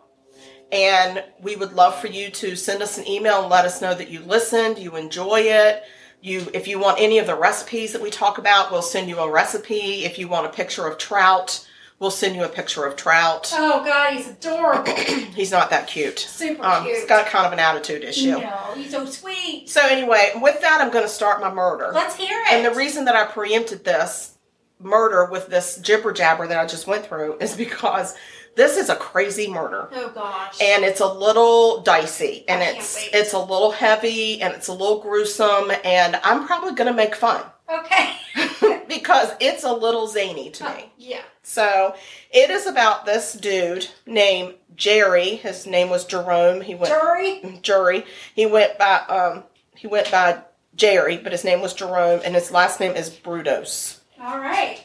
[0.71, 3.93] and we would love for you to send us an email and let us know
[3.93, 5.83] that you listened you enjoy it
[6.21, 9.17] you if you want any of the recipes that we talk about we'll send you
[9.19, 11.65] a recipe if you want a picture of trout
[11.99, 14.93] we'll send you a picture of trout oh God, he's adorable.
[15.35, 16.95] he's not that cute Super um, cute.
[16.97, 19.67] he's got kind of an attitude issue No, he's so sweet.
[19.69, 22.53] so anyway with that i'm going to start my murder Let's hear it.
[22.53, 24.35] and the reason that I preempted this
[24.81, 28.15] murder with this jibber jabber that I just went through is because
[28.59, 29.87] this is a crazy murder.
[29.93, 30.61] Oh gosh.
[30.61, 34.73] And it's a little dicey and I it's it's a little heavy and it's a
[34.73, 37.41] little gruesome and I'm probably gonna make fun
[37.73, 38.17] okay.
[38.89, 40.91] because it's a little zany to me.
[40.97, 41.21] yeah.
[41.41, 41.95] So
[42.31, 45.35] it is about this dude named Jerry.
[45.35, 46.59] His name was Jerome.
[46.59, 47.59] He went Jury.
[47.61, 48.05] jury.
[48.35, 49.43] He went by um
[49.73, 50.41] he went by
[50.75, 53.99] Jerry, but his name was Jerome and his last name is Brudos.
[54.21, 54.83] All right.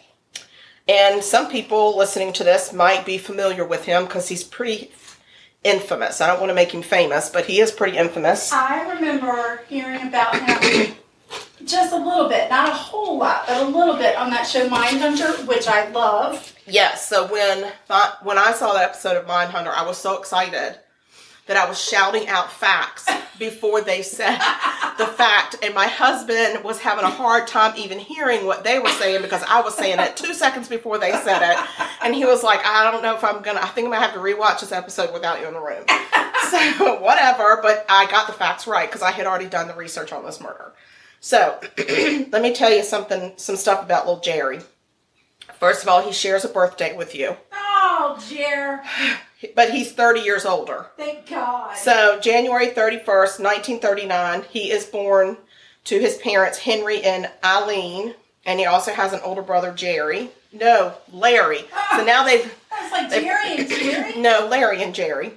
[0.86, 4.92] And some people listening to this might be familiar with him because he's pretty
[5.62, 6.20] infamous.
[6.20, 8.52] I don't want to make him famous, but he is pretty infamous.
[8.52, 10.94] I remember hearing about him
[11.64, 14.68] just a little bit, not a whole lot, but a little bit on that show
[14.68, 16.54] Mindhunter, which I love.
[16.66, 20.78] Yes, so when my, when I saw that episode of Mindhunter, I was so excited
[21.46, 23.06] that I was shouting out facts
[23.38, 24.38] before they said
[24.98, 25.56] the fact.
[25.62, 29.42] And my husband was having a hard time even hearing what they were saying because
[29.42, 31.58] I was saying it two seconds before they said it.
[32.02, 34.00] And he was like, I don't know if I'm going to, I think I'm going
[34.00, 35.84] to have to rewatch this episode without you in the room.
[36.50, 37.58] So, whatever.
[37.62, 40.40] But I got the facts right because I had already done the research on this
[40.40, 40.72] murder.
[41.18, 44.60] So, let me tell you something, some stuff about little Jerry.
[45.58, 47.36] First of all, he shares a birthday with you,
[47.86, 48.82] Oh, Jer.
[49.54, 50.86] but he's 30 years older.
[50.96, 51.76] Thank God.
[51.76, 55.36] So, January 31st, 1939, he is born
[55.84, 58.14] to his parents, Henry and Eileen,
[58.46, 60.30] and he also has an older brother, Jerry.
[60.50, 61.64] No, Larry.
[61.94, 64.14] So now they've, I was like, Jerry and Jerry?
[64.20, 65.34] no, Larry and Jerry.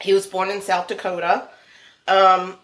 [0.00, 1.48] He was born in South Dakota.
[2.06, 2.56] Um,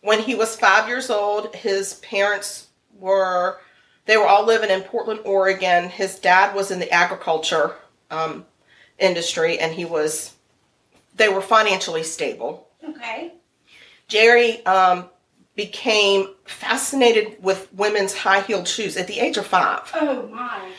[0.00, 2.66] when he was five years old, his parents
[2.98, 3.58] were,
[4.06, 5.88] they were all living in Portland, Oregon.
[5.90, 7.76] His dad was in the agriculture
[8.10, 8.44] um,
[8.98, 10.34] industry, and he was,
[11.16, 12.68] they were financially stable.
[12.86, 13.32] Okay.
[14.08, 15.08] Jerry um,
[15.54, 19.90] became fascinated with women's high heeled shoes at the age of five.
[19.94, 20.70] Oh, my.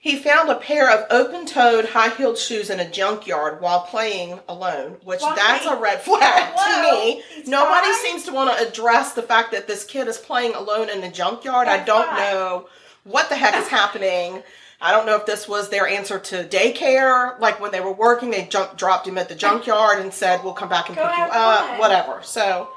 [0.00, 4.38] He found a pair of open toed high heeled shoes in a junkyard while playing
[4.48, 5.34] alone, which Why?
[5.34, 7.22] that's a red flag Whoa, to me.
[7.34, 10.88] he's Nobody seems to want to address the fact that this kid is playing alone
[10.88, 11.66] in a junkyard.
[11.66, 12.68] I don't know
[13.02, 14.44] what the heck is happening.
[14.80, 17.38] I don't know if this was their answer to daycare.
[17.40, 20.52] Like when they were working, they jump, dropped him at the junkyard and said, We'll
[20.52, 21.78] come back and Go pick you up, fun.
[21.78, 22.20] whatever.
[22.22, 22.68] So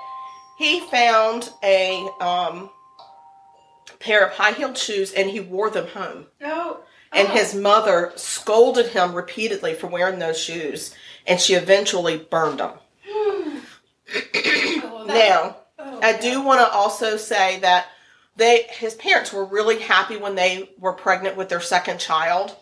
[0.57, 2.71] he found a um,
[3.99, 6.25] pair of high heeled shoes and he wore them home.
[6.43, 6.79] Oh.
[7.11, 7.31] And oh.
[7.31, 10.95] his mother scolded him repeatedly for wearing those shoes,
[11.27, 12.71] and she eventually burned them.
[13.09, 13.61] Oh,
[15.05, 17.87] that- Now, oh, I do want to also say that
[18.35, 22.55] they his parents were really happy when they were pregnant with their second child.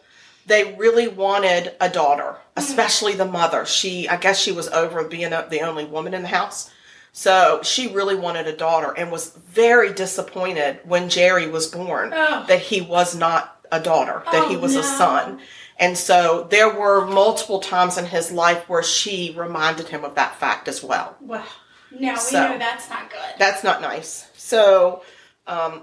[0.45, 3.65] They really wanted a daughter, especially the mother.
[3.65, 6.71] She, I guess, she was over being a, the only woman in the house.
[7.11, 12.45] So she really wanted a daughter and was very disappointed when Jerry was born Oh.
[12.47, 15.39] that he was not a daughter, that he Oh, was a son.
[15.77, 20.39] And so there were multiple times in his life where she reminded him of that
[20.39, 21.15] fact as well.
[21.21, 21.45] Well,
[21.91, 23.33] no, we So- know that's not good.
[23.37, 24.25] That's not nice.
[24.35, 25.03] So,
[25.49, 25.81] um,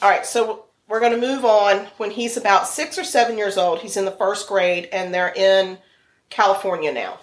[0.00, 1.86] all right, so we're going to move on.
[1.98, 5.32] When he's about six or seven years old, he's in the first grade, and they're
[5.34, 5.78] in
[6.30, 7.20] California now.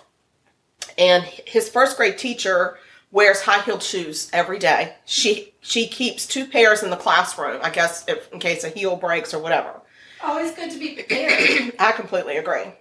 [0.98, 2.78] And his first grade teacher
[3.12, 4.96] wears high heeled shoes every day.
[5.06, 8.96] She she keeps two pairs in the classroom, I guess, if, in case a heel
[8.96, 9.82] breaks or whatever.
[10.24, 11.76] Always good to be prepared.
[11.80, 12.74] I completely agree.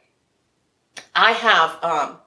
[1.14, 2.18] I have um,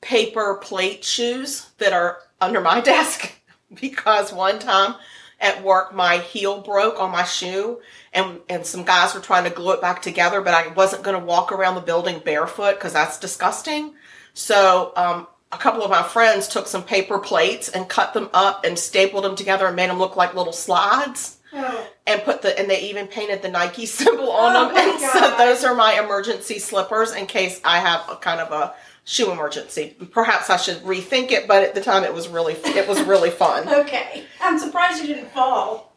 [0.00, 3.32] paper plate shoes that are under my desk
[3.72, 4.96] because one time
[5.42, 7.80] at work my heel broke on my shoe
[8.14, 11.18] and and some guys were trying to glue it back together but I wasn't going
[11.18, 13.94] to walk around the building barefoot because that's disgusting.
[14.34, 18.64] So um, a couple of my friends took some paper plates and cut them up
[18.64, 22.58] and stapled them together and made them look like little slides oh, and put the
[22.58, 24.76] and they even painted the Nike symbol on Oh them.
[24.76, 28.74] And so those are my emergency slippers in case I have a kind of a
[29.04, 29.96] shoe emergency.
[30.10, 33.30] Perhaps I should rethink it, but at the time it was really it was really
[33.30, 33.68] fun.
[33.80, 34.24] okay.
[34.40, 35.92] I'm surprised you didn't fall.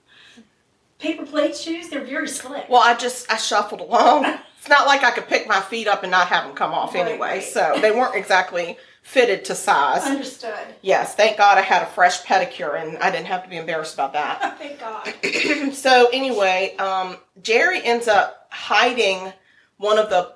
[1.00, 2.66] Paper plate shoes, they're very slick.
[2.70, 4.26] Well, I just I shuffled along.
[4.58, 6.96] It's not like I could pick my feet up and not have them come off
[6.96, 7.28] Right, anyway.
[7.36, 7.44] right.
[7.44, 10.02] So they weren't exactly fitted to size.
[10.02, 10.58] Understood.
[10.82, 13.94] Yes, thank God I had a fresh pedicure and I didn't have to be embarrassed
[13.94, 14.58] about that.
[14.58, 15.72] Thank God.
[15.76, 19.32] so anyway, um, Jerry ends up hiding
[19.78, 20.34] one of the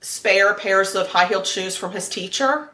[0.00, 2.70] spare pairs of high heeled shoes from his teacher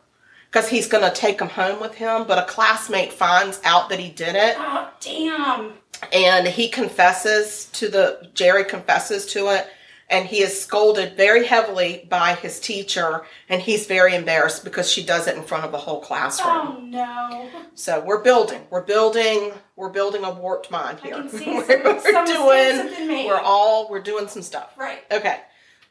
[0.51, 2.24] because he's going to take them home with him.
[2.27, 5.72] But a classmate finds out that he did it, Oh, damn.
[6.12, 9.66] and he confesses to the Jerry confesses to it,
[10.09, 15.05] and he is scolded very heavily by his teacher, and he's very embarrassed because she
[15.05, 16.49] does it in front of the whole classroom.
[16.49, 17.51] Oh, no.
[17.74, 21.14] So we're building, we're building, we're building a warped mind here.
[21.16, 23.27] can see we're, some- we're some doing, have been made.
[23.27, 24.79] we're all, we're doing some stuff.
[24.79, 25.01] Right.
[25.11, 25.41] Okay.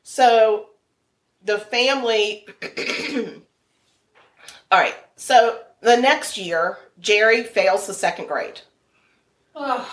[0.04, 0.68] So
[1.46, 2.48] the family.
[4.72, 4.96] all right.
[5.16, 8.62] So the next year, Jerry fails the second grade.
[9.56, 9.90] Oh,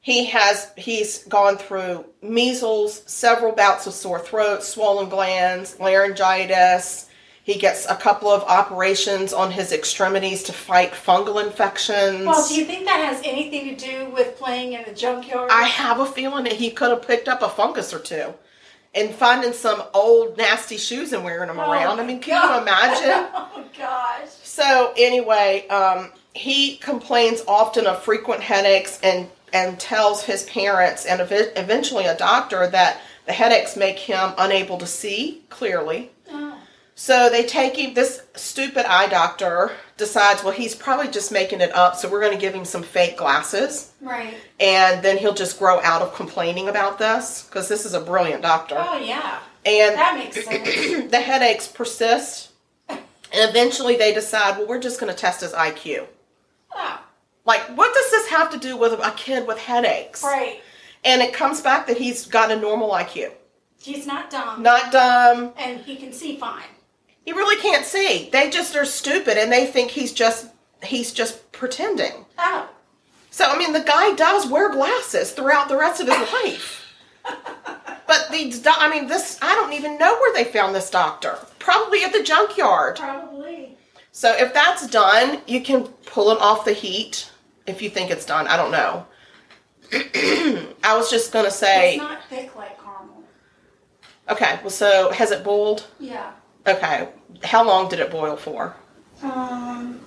[0.00, 7.06] He has he's gone through measles, several bouts of sore throat, swollen glands, laryngitis.
[7.42, 12.26] He gets a couple of operations on his extremities to fight fungal infections.
[12.26, 15.50] well, do you think that has anything to do with playing in the junkyard?
[15.50, 18.34] I have a feeling that he could have picked up a fungus or two
[18.94, 22.00] and finding some old nasty shoes and wearing them Oh around.
[22.00, 22.56] I mean, can God.
[22.56, 23.30] you imagine?
[23.34, 24.28] oh, gosh.
[24.42, 31.22] So anyway, um, he complains often of frequent headaches and and tells his parents and
[31.22, 36.10] ev- eventually a doctor that the headaches make him unable to see clearly.
[36.30, 36.58] Oh.
[36.94, 41.74] So they take him, this stupid eye doctor decides, well, he's probably just making it
[41.74, 43.92] up, so we're going to give him some fake glasses.
[44.00, 44.34] Right.
[44.58, 48.40] And then he'll just grow out of complaining about this, because this is a brilliant
[48.42, 48.76] doctor.
[48.78, 49.40] Oh yeah.
[49.66, 51.10] And That makes sense.
[51.10, 52.52] the headaches persist.
[52.88, 53.00] And
[53.32, 56.06] eventually they decide, well, we're just going to test his IQ.
[56.74, 57.00] oh.
[57.44, 60.22] Like, what does this have to do with a kid with headaches?
[60.22, 60.60] Right.
[61.04, 63.32] And it comes back that he's got a normal IQ.
[63.80, 64.62] He's not dumb.
[64.62, 65.52] Not dumb.
[65.56, 66.64] And he can see fine.
[67.28, 68.30] He really can't see.
[68.32, 70.46] They just are stupid and they think he's just
[70.82, 72.24] he's just pretending.
[72.38, 72.70] Oh.
[73.30, 76.86] So I mean the guy does wear glasses throughout the rest of his life.
[78.06, 81.36] But these do- I mean this I don't even know where they found this doctor.
[81.58, 82.96] Probably at the junkyard.
[82.96, 83.76] Probably.
[84.10, 87.30] So if that's done, you can pull it off the heat
[87.66, 88.46] if you think it's done.
[88.46, 89.04] I don't know.
[90.82, 93.22] I was just gonna say It's not thick like caramel.
[94.30, 95.88] Okay, well so has it boiled?
[96.00, 96.32] Yeah.
[96.68, 97.08] Okay.
[97.44, 98.74] How long did it boil for?
[99.22, 100.00] Um.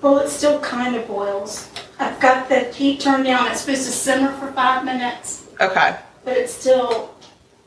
[0.00, 1.68] Well, it still kind of boils.
[1.98, 3.50] I've got the heat turned down.
[3.50, 5.96] It's supposed to simmer for five minutes, Okay.
[6.24, 7.14] but it's still.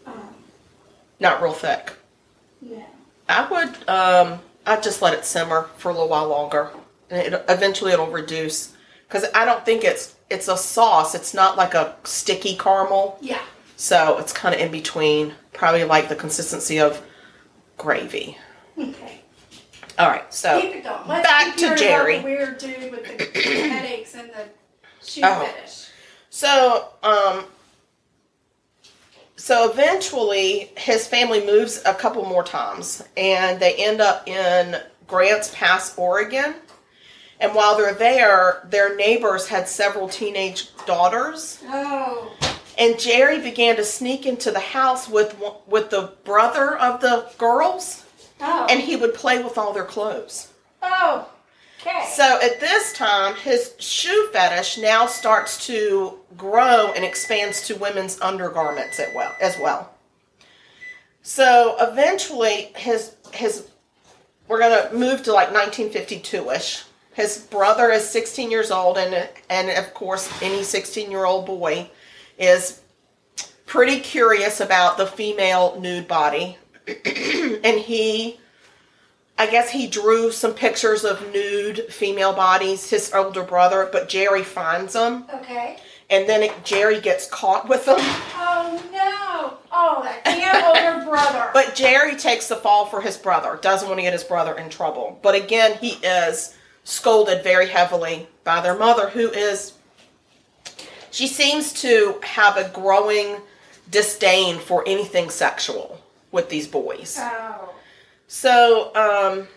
[0.06, 0.14] Um,
[1.20, 1.94] Not real thick.
[2.62, 2.86] yeah.
[3.28, 6.70] I would um I'd just let it simmer for a little while longer.
[7.10, 8.74] And it, eventually it'll reduce
[9.10, 11.14] cuz I don't think it's it's a sauce.
[11.16, 13.18] It's not like a sticky caramel.
[13.22, 13.40] Yeah.
[13.78, 17.02] So it's kind of in between, probably like the consistency of
[17.78, 18.38] gravy.
[18.78, 19.22] Okay.
[20.00, 20.34] All right.
[20.34, 21.08] So Keep it going.
[21.08, 22.20] Let's back to Jerry.
[22.20, 23.40] The weird dude with the
[23.70, 25.46] headaches and the shoe Oh.
[25.46, 25.88] fetish.
[26.30, 27.46] So, um,
[29.36, 34.78] so eventually his family moves a couple more times and they end up in
[35.08, 36.56] Grants Pass, Oregon.
[37.40, 41.60] And while they're there, their neighbors had several teenage daughters.
[41.66, 42.32] Oh.
[42.82, 45.36] And Jerry began to sneak into the house with
[45.68, 48.04] with the brother of the girls,
[48.42, 48.66] Oh.
[48.72, 50.48] and he would play with all their clothes.
[50.82, 51.28] oh.
[51.80, 52.08] Okay.
[52.16, 58.20] So at this time, his shoe fetish now starts to grow and expands to women's
[58.22, 59.36] undergarments as well.
[59.40, 59.90] As well.
[61.22, 63.68] So eventually, his his
[64.48, 66.84] we're gonna move to like 1952ish.
[67.14, 71.90] His brother is 16 years old, and and of course, any 16 year old boy
[72.42, 72.82] is
[73.66, 78.38] pretty curious about the female nude body, and he
[79.42, 84.44] I guess he drew some pictures of nude female bodies, his older brother, but Jerry
[84.44, 85.26] finds them.
[85.34, 85.78] okay.
[86.12, 87.98] And then it, Jerry gets caught with them.
[87.98, 89.58] Oh no.
[89.72, 91.50] Oh, that damn older brother.
[91.54, 94.70] But Jerry takes the fall for his brother, doesn't want to get his brother in
[94.70, 95.18] trouble.
[95.24, 99.74] But again, he is scolded very heavily by their mother, who is,
[101.12, 103.38] she seems to have a growing
[103.90, 106.02] disdain for anything sexual
[106.32, 107.18] with these boys.
[107.20, 107.74] oh.
[108.28, 109.48] So, um,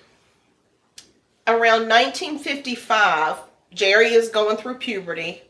[1.47, 3.37] around 1955,
[3.73, 5.43] Jerry is going through puberty,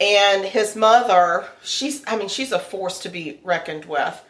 [0.00, 4.22] and his mother, she's, I mean, she's a force to be reckoned with.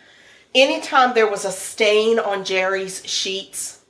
[0.54, 3.80] Anytime there was a stain on Jerry's sheets,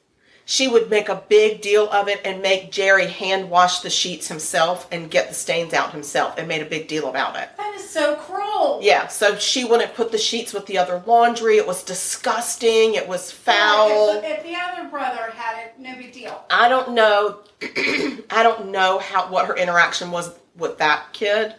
[0.49, 4.29] she would make a big deal of it and make Jerry hand wash the sheets
[4.29, 7.49] himself and get the stains out himself and made a big deal about it.
[7.57, 8.79] That is so cruel.
[8.81, 11.57] Yeah, so she wouldn't put the sheets with the other laundry.
[11.57, 12.95] It was disgusting.
[12.95, 14.11] It was foul.
[14.19, 16.45] If, if the other brother had it, no big deal.
[16.49, 17.41] I don't know.
[18.31, 21.57] I don't know how what her interaction was with that kid,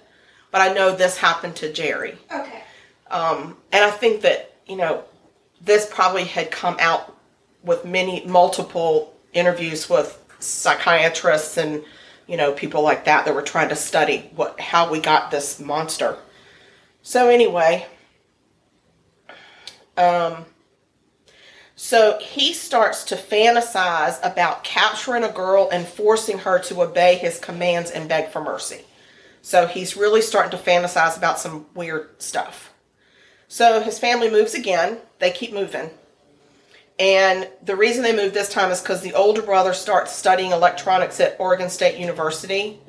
[0.50, 2.18] but I know this happened to Jerry.
[2.32, 2.64] Okay.
[3.12, 5.04] Um, and I think that you know
[5.60, 7.17] this probably had come out
[7.68, 11.84] with many multiple interviews with psychiatrists and
[12.28, 15.60] you know people like that that were trying to study what how we got this
[15.60, 16.18] monster.
[17.02, 17.86] So anyway,
[19.96, 20.46] um,
[21.76, 27.40] so he starts to fantasize about capturing a girl and forcing her to obey his
[27.40, 28.82] commands and beg for mercy.
[29.42, 32.74] So he's really starting to fantasize about some weird stuff.
[33.48, 34.98] So his family moves again.
[35.20, 35.92] They keep moving.
[37.00, 41.20] And the reason they moved this time is because the older brother starts studying electronics
[41.20, 42.80] at Oregon State University.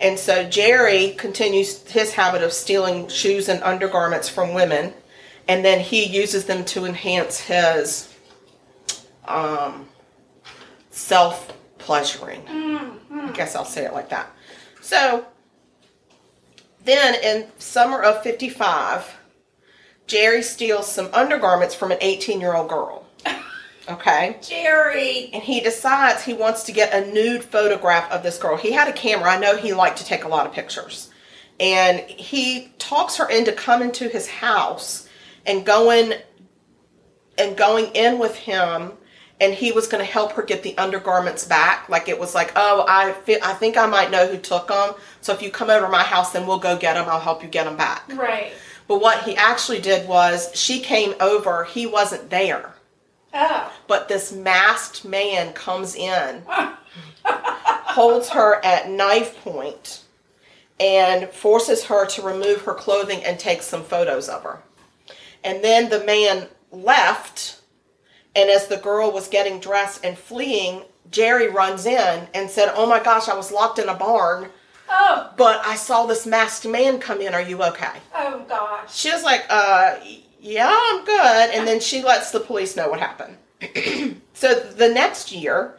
[0.00, 4.94] And so Jerry continues his habit of stealing shoes and undergarments from women.
[5.46, 8.12] And then he uses them to enhance his
[9.26, 9.88] um,
[10.90, 12.42] self pleasuring.
[12.48, 14.28] I guess I'll say it like that.
[14.80, 15.24] So
[16.84, 19.16] then in summer of 55,
[20.08, 23.05] Jerry steals some undergarments from an 18 year old girl.
[23.88, 24.36] Okay.
[24.42, 25.30] Jerry.
[25.32, 28.56] And he decides he wants to get a nude photograph of this girl.
[28.56, 29.30] He had a camera.
[29.30, 31.10] I know he liked to take a lot of pictures.
[31.60, 35.08] And he talks her into coming to his house
[35.46, 36.12] and going
[37.38, 38.92] and going in with him
[39.38, 42.50] and he was going to help her get the undergarments back like it was like
[42.56, 45.68] oh i fi- i think i might know who took them so if you come
[45.68, 48.10] over to my house then we'll go get them i'll help you get them back
[48.14, 48.52] Right.
[48.88, 52.72] but what he actually did was she came over he wasn't there
[53.38, 53.70] Oh.
[53.86, 56.42] but this masked man comes in
[57.24, 60.02] holds her at knife point
[60.78, 64.62] and forces her to remove her clothing and take some photos of her.
[65.42, 67.60] And then the man left,
[68.34, 72.86] and as the girl was getting dressed and fleeing, Jerry runs in and said, Oh
[72.86, 74.50] my gosh, I was locked in a barn,
[74.90, 75.30] Oh.
[75.36, 77.32] but I saw this masked man come in.
[77.34, 77.98] Are you okay?
[78.14, 78.94] Oh gosh.
[78.94, 79.96] She was like, uh,
[80.46, 81.50] yeah, I'm good.
[81.54, 83.36] And then she lets the police know what happened.
[84.32, 85.76] so the next year,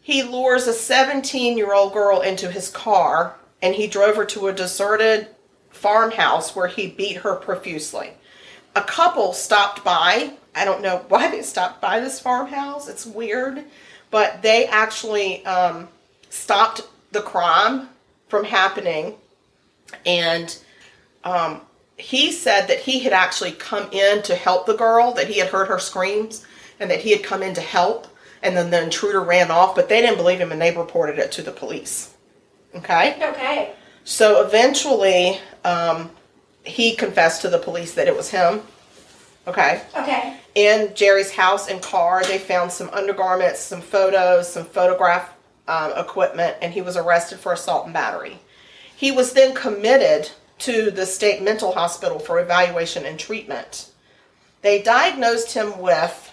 [0.00, 4.46] he lures a 17 year old girl into his car and he drove her to
[4.46, 5.28] a deserted
[5.70, 8.12] farmhouse where he beat her profusely.
[8.76, 10.34] A couple stopped by.
[10.54, 12.88] I don't know why they stopped by this farmhouse.
[12.88, 13.64] It's weird.
[14.10, 15.88] But they actually um,
[16.30, 17.88] stopped the crime
[18.28, 19.16] from happening.
[20.06, 20.56] And
[21.24, 21.62] um,
[21.98, 25.48] he said that he had actually come in to help the girl, that he had
[25.48, 26.46] heard her screams,
[26.78, 28.06] and that he had come in to help.
[28.40, 31.32] And then the intruder ran off, but they didn't believe him and they reported it
[31.32, 32.14] to the police.
[32.74, 33.18] Okay?
[33.20, 33.72] Okay.
[34.04, 36.10] So eventually, um,
[36.62, 38.62] he confessed to the police that it was him.
[39.48, 39.82] Okay.
[39.96, 40.36] Okay.
[40.54, 45.34] In Jerry's house and car, they found some undergarments, some photos, some photograph
[45.66, 48.38] um, equipment, and he was arrested for assault and battery.
[48.94, 53.90] He was then committed to the state mental hospital for evaluation and treatment.
[54.62, 56.32] They diagnosed him with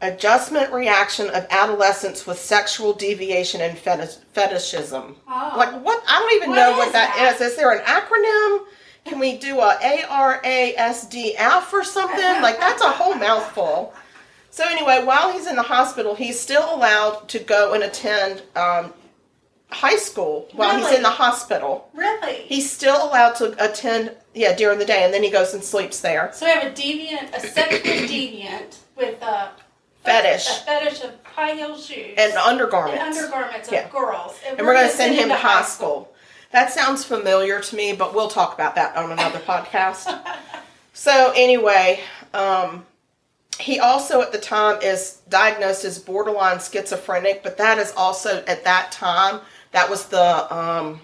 [0.00, 5.14] adjustment reaction of adolescence with sexual deviation and fetish, fetishism.
[5.28, 5.54] Oh.
[5.56, 6.02] Like what?
[6.08, 7.40] I don't even What know what that that?
[7.40, 7.52] is.
[7.52, 8.66] Is there an acronym?
[9.04, 12.42] Can we do a A R A S D F or something?
[12.42, 13.94] Like that's a whole mouthful.
[14.50, 18.92] So anyway, while he's in the hospital, he's still allowed to go and attend um,
[19.72, 21.88] high school while he's in the hospital.
[21.94, 22.42] Really?
[22.42, 26.00] He's still allowed to attend, yeah, during the day, and then he goes and sleeps
[26.00, 26.30] there.
[26.34, 29.50] so we have a deviant, a sexual deviant with a
[30.04, 30.48] Fetish.
[30.48, 33.00] a fetish of high heel shoes And undergarments.
[33.02, 33.88] and undergarments of Yeah.
[33.88, 36.12] girls, and we're going to send him to high school.
[36.50, 40.12] That sounds familiar to me, but we'll talk about that on another podcast.
[40.92, 42.00] So anyway,
[42.34, 42.84] um,
[43.60, 48.64] he also at the time is diagnosed as borderline schizophrenic, but that is also at
[48.64, 49.40] that time
[49.72, 51.00] that was the um,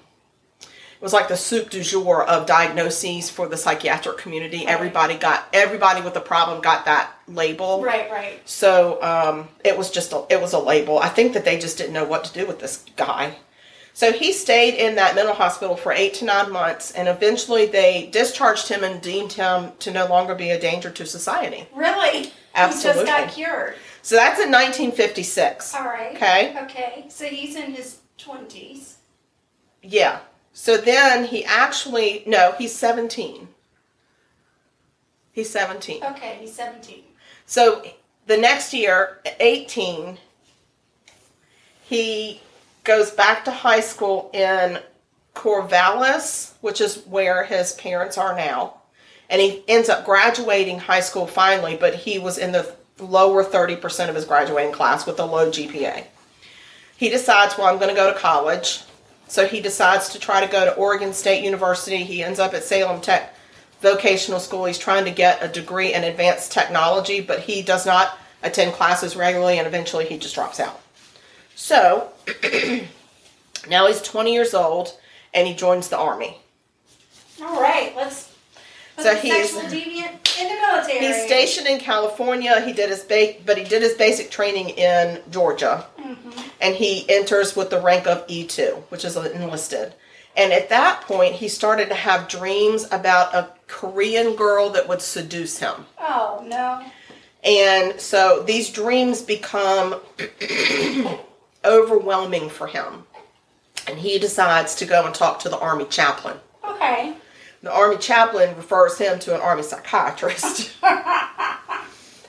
[0.61, 4.67] it was like the soup du jour of diagnoses for the psychiatric community.
[4.67, 7.83] Everybody got everybody with a problem got that label.
[7.83, 8.49] Right, right.
[8.49, 10.99] So um, it was just a, it was a label.
[10.99, 13.37] I think that they just didn't know what to do with this guy.
[13.95, 18.09] So he stayed in that mental hospital for eight to nine months, and eventually they
[18.13, 21.69] discharged him and deemed him to no longer be a danger to society.
[21.75, 22.33] Really?
[22.55, 23.03] Absolutely.
[23.03, 23.75] He just got cured.
[24.03, 25.75] So that's in 1956.
[25.75, 26.15] All right.
[26.17, 26.59] Okay.
[26.63, 27.07] Okay.
[27.09, 28.99] So he's in his twenties.
[29.83, 30.21] Yeah.
[30.53, 33.49] So then he actually no, he's 17.
[35.33, 36.03] He's 17.
[36.03, 37.05] Okay, he's seventeen.
[37.47, 37.85] So
[38.27, 40.19] the next year, 18,
[41.83, 42.41] he
[42.85, 44.81] goes back to high school in
[45.35, 48.75] Corvallis, which is where his parents are now.
[49.31, 54.09] And he ends up graduating high school finally, but he was in the lower 30%
[54.09, 56.05] of his graduating class with a low GPA.
[56.99, 58.83] He decides, well, I'm going to go to college.
[59.29, 61.99] So he decides to try to go to Oregon State University.
[61.99, 63.35] He ends up at Salem Tech
[63.81, 64.65] Vocational School.
[64.65, 69.15] He's trying to get a degree in advanced technology, but he does not attend classes
[69.15, 70.81] regularly and eventually he just drops out.
[71.55, 72.11] So
[73.69, 74.99] now he's 20 years old
[75.33, 76.39] and he joins the Army.
[77.41, 77.95] All right.
[77.95, 78.28] Let's.
[79.01, 81.07] So he's sexual deviant in the military.
[81.07, 82.61] He's stationed in California.
[82.65, 86.41] He did his ba- but he did his basic training in Georgia, mm-hmm.
[86.61, 89.95] and he enters with the rank of E two, which is enlisted.
[90.37, 95.03] And at that point, he started to have dreams about a Korean girl that would
[95.03, 95.87] seduce him.
[95.99, 96.85] Oh no.
[97.45, 100.01] And so these dreams become
[101.65, 103.05] overwhelming for him.
[103.87, 106.39] And he decides to go and talk to the Army chaplain.
[106.63, 107.15] Okay.
[107.63, 110.71] The Army chaplain refers him to an Army psychiatrist.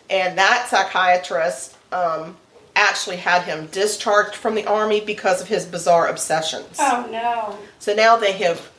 [0.09, 2.35] and that psychiatrist um,
[2.75, 6.77] actually had him discharged from the Army because of his bizarre obsessions.
[6.79, 7.57] Oh no.
[7.79, 8.71] So now they have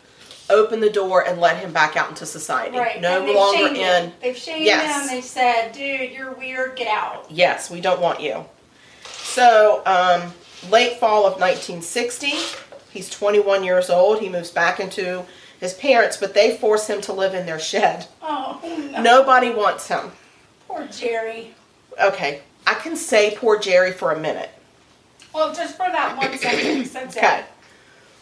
[0.49, 2.77] opened the door and let him back out into society.
[2.77, 3.01] Right.
[3.01, 4.05] No they've longer shamed him.
[4.07, 4.13] in.
[4.21, 5.03] They've shamed Yes.
[5.09, 5.15] him.
[5.17, 6.75] They said, "Dude, you're weird.
[6.77, 8.45] Get out." Yes, we don't want you.
[9.05, 10.33] So, um,
[10.69, 12.33] late fall of 1960,
[12.91, 14.19] he's 21 years old.
[14.19, 15.25] He moves back into
[15.61, 18.07] his parents, but they force him to live in their shed.
[18.23, 18.61] Oh
[18.93, 19.03] no.
[19.03, 20.11] Nobody wants him.
[20.67, 21.55] Poor Jerry.
[22.03, 24.51] Okay, I can say poor Jerry for a minute.
[25.35, 26.93] Well, just for that one sentence.
[26.93, 27.41] That's Okay.
[27.41, 27.45] it.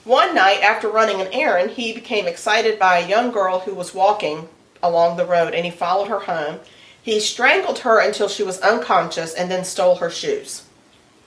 [0.05, 3.95] One night, after running an errand, he became excited by a young girl who was
[3.95, 4.49] walking
[4.83, 6.61] along the road and he followed her home.
[7.03, 10.63] He strangled her until she was unconscious and then stole her shoes.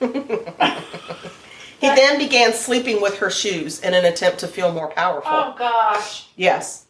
[1.82, 5.32] he then began sleeping with her shoes in an attempt to feel more powerful.
[5.32, 6.28] Oh gosh.
[6.36, 6.86] Yes.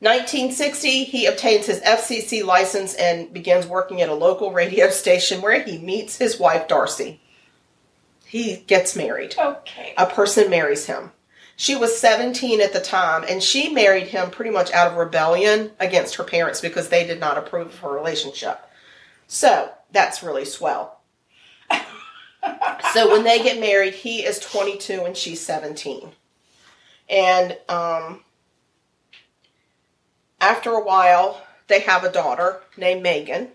[0.00, 5.62] 1960, he obtains his FCC license and begins working at a local radio station where
[5.62, 7.18] he meets his wife, Darcy.
[8.26, 9.34] He gets married.
[9.38, 9.94] Okay.
[9.96, 11.12] A person marries him.
[11.56, 15.70] She was 17 at the time, and she married him pretty much out of rebellion
[15.80, 18.60] against her parents because they did not approve of her relationship.
[19.26, 20.95] So, that's really swell.
[22.92, 26.10] So, when they get married, he is 22 and she's 17.
[27.08, 28.24] And um,
[30.40, 33.48] after a while, they have a daughter named Megan.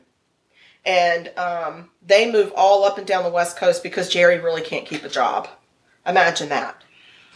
[0.84, 4.86] And um, they move all up and down the West Coast because Jerry really can't
[4.86, 5.48] keep a job.
[6.08, 6.84] Imagine that.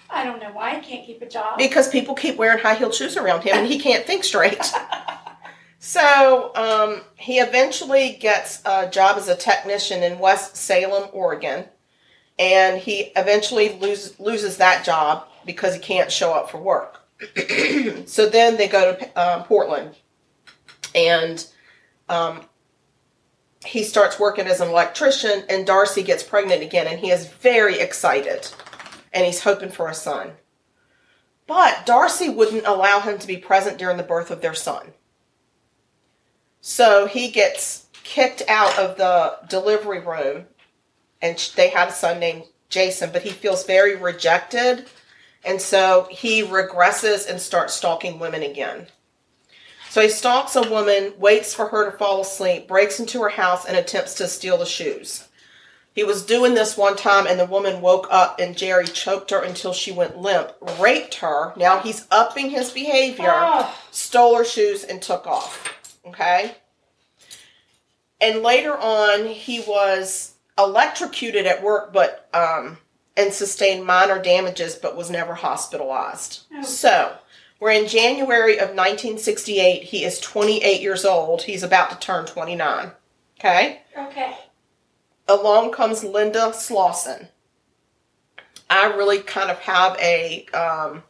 [0.10, 1.58] I don't know why I can't keep a job.
[1.58, 4.58] Because people keep wearing high heeled shoes around him and he can't think straight.
[5.86, 11.66] so um, he eventually gets a job as a technician in West Salem, Oregon.
[12.40, 17.02] And he eventually lose, loses that job because he can't show up for work.
[18.08, 19.96] so then they go to uh, Portland.
[20.96, 21.46] And
[22.10, 22.42] um,
[23.64, 27.80] he starts working as an electrician, and Darcy gets pregnant again, and he is very
[27.80, 28.50] excited.
[29.14, 30.32] And he's hoping for a son.
[31.46, 34.94] But Darcy wouldn't allow him to be present during the birth of their son.
[36.68, 40.46] So he gets kicked out of the delivery room,
[41.22, 44.88] and they have a son named Jason, but he feels very rejected.
[45.44, 48.88] And so he regresses and starts stalking women again.
[49.92, 53.66] So he stalks a woman, waits for her to fall asleep, breaks into her house,
[53.68, 55.28] and attempts to steal the shoes.
[55.94, 59.44] He was doing this one time, and the woman woke up, and Jerry choked her
[59.44, 61.54] until she went limp, raped her.
[61.58, 63.78] Now he's upping his behavior, Oh.
[63.92, 65.72] stole her shoes, and took off.
[66.06, 66.56] Okay?
[68.22, 72.78] And later on, he was electrocuted at work, but um,
[73.18, 76.44] and sustained minor damages, but was never hospitalized.
[76.54, 76.64] Oh.
[76.64, 77.16] So,
[77.60, 79.84] we're in January of 1968.
[79.84, 81.44] He is 28 years old.
[81.44, 82.92] He's about to turn 29.
[83.40, 83.82] Okay?
[83.98, 84.38] okay.
[85.28, 87.30] Along comes Linda Slawson.
[88.70, 91.04] I really kind of have a um,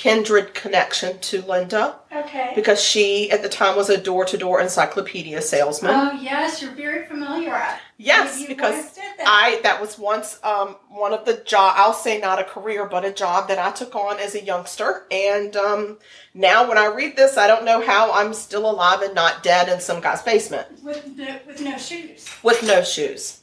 [0.00, 2.52] kindred connection to Linda Okay.
[2.54, 5.92] because she, at the time, was a door to door encyclopedia salesman.
[5.94, 7.62] Oh yes, you're very familiar.
[7.98, 9.16] Yes, you because that.
[9.26, 11.74] I that was once um, one of the job.
[11.76, 15.04] I'll say not a career, but a job that I took on as a youngster.
[15.10, 15.98] And um,
[16.32, 19.68] now, when I read this, I don't know how I'm still alive and not dead
[19.68, 22.26] in some guy's basement with no, with no shoes.
[22.42, 23.42] with no shoes.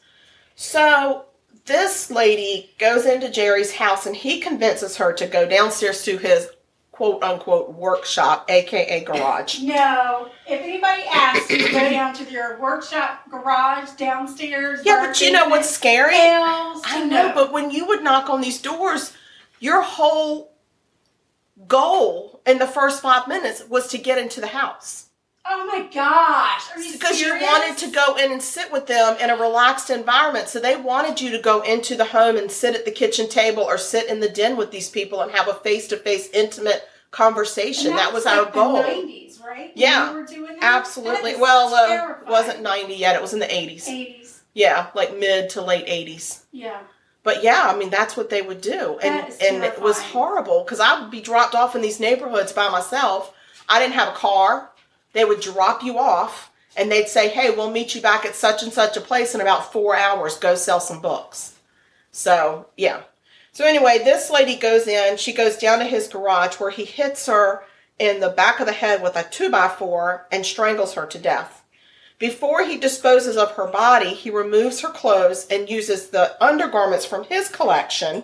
[0.56, 1.27] So
[1.68, 6.50] this lady goes into Jerry's house, and he convinces her to go downstairs to his
[6.92, 9.60] quote unquote workshop, aka garage.
[9.62, 10.30] No.
[10.48, 14.80] If anybody asks you to go down to your workshop, garage, downstairs.
[14.84, 16.16] Yeah, but you know what's scary?
[16.16, 17.34] I know, no.
[17.36, 19.14] but when you would knock on these doors,
[19.60, 20.54] your whole
[21.68, 25.07] goal in the first five minutes was to get into the house.
[25.50, 26.70] Oh my gosh!
[26.76, 29.90] Are you Because you wanted to go in and sit with them in a relaxed
[29.90, 30.50] environment.
[30.50, 33.64] So they wanted you to go into the home and sit at the kitchen table
[33.64, 36.84] or sit in the den with these people and have a face to face, intimate
[37.12, 37.92] conversation.
[37.92, 38.84] And that was like our goal.
[38.84, 39.72] The 90s, right?
[39.76, 40.64] Yeah, you were doing that?
[40.64, 41.32] Absolutely.
[41.32, 43.16] That Well, uh, it wasn't 90 yet.
[43.16, 43.88] It was in the 80s.
[43.88, 44.40] 80s.
[44.54, 46.44] Yeah, like mid to late 80s.
[46.52, 46.80] Yeah.
[47.24, 50.64] But yeah, I mean that's what they would do, and That and it was horrible
[50.64, 53.34] because I would be dropped off in these neighborhoods by myself.
[53.68, 54.67] I didn't have a car.
[55.14, 58.64] They would drop you off, and they'd say, "Hey, we'll meet you back at such
[58.64, 60.38] and such a place in about four hours.
[60.38, 61.54] Go sell some books."
[62.12, 63.02] So yeah.
[63.52, 65.18] So anyway, this lady goes in.
[65.18, 67.64] She goes down to his garage where he hits her
[67.98, 71.18] in the back of the head with a two by four and strangles her to
[71.18, 71.64] death.
[72.20, 77.24] Before he disposes of her body, he removes her clothes and uses the undergarments from
[77.26, 78.24] his collection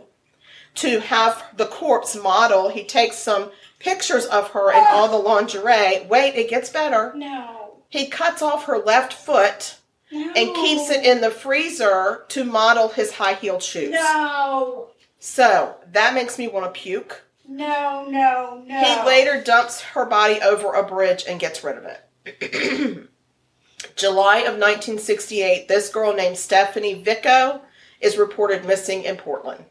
[0.76, 2.70] to have the corpse model.
[2.70, 3.52] He takes some
[3.84, 6.06] pictures of her and all the lingerie.
[6.08, 7.14] Wait, it gets better.
[7.16, 7.82] No.
[7.90, 9.78] He cuts off her left foot
[10.12, 10.32] No.
[10.36, 13.92] and keeps it in the freezer to model his high heeled shoes.
[13.92, 14.88] No.
[15.20, 17.24] So that makes me want to puke.
[17.48, 18.80] No, no, no.
[18.84, 23.10] He later dumps her body over a bridge and gets rid of it.
[23.96, 27.62] July of 1968, this girl named Stephanie Vico
[28.00, 29.66] is reported missing in Portland.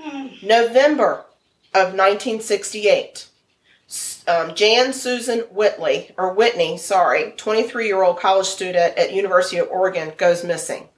[0.00, 0.26] Hmm.
[0.42, 1.24] November
[1.74, 3.28] of 1968,
[4.28, 9.68] Um, Jan Susan Whitley, or Whitney, sorry, 23 year old college student at University of
[9.68, 10.88] Oregon, goes missing.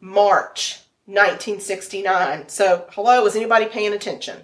[0.00, 2.48] March 1969.
[2.48, 4.38] So, hello, is anybody paying attention?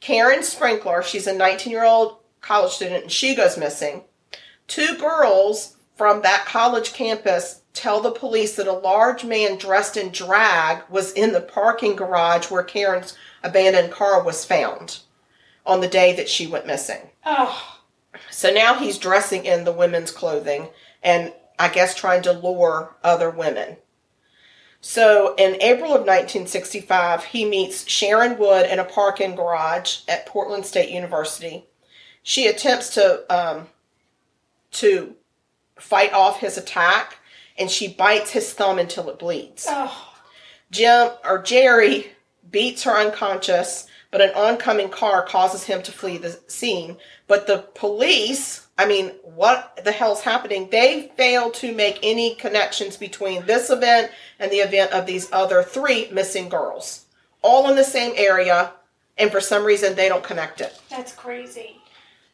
[0.00, 4.02] Karen Sprinkler, she's a 19 year old college student, and she goes missing.
[4.66, 10.10] Two girls from that college campus tell the police that a large man dressed in
[10.10, 15.00] drag was in the parking garage where Karen's abandoned car was found
[15.66, 17.10] on the day that she went missing.
[17.24, 17.78] Oh,
[18.30, 20.68] So now he's dressing in the women's clothing
[21.02, 23.76] and I guess trying to lure other women.
[24.80, 30.64] So in April of 1965, he meets Sharon Wood in a parking garage at Portland
[30.64, 31.66] State University.
[32.22, 33.68] She attempts to um,
[34.72, 35.14] to
[35.78, 37.18] fight off his attack,
[37.58, 39.66] and she bites his thumb until it bleeds.
[39.68, 40.14] oh,
[40.70, 42.12] Jim or Jerry
[42.50, 46.96] beats her unconscious, but an oncoming car causes him to flee the scene.
[47.26, 50.68] But the police, I mean, what the hell's happening?
[50.70, 55.62] They fail to make any connections between this event and the event of these other
[55.62, 57.06] three missing girls,
[57.42, 58.72] all in the same area,
[59.16, 60.78] and for some reason they don't connect it.
[60.88, 61.76] that's crazy.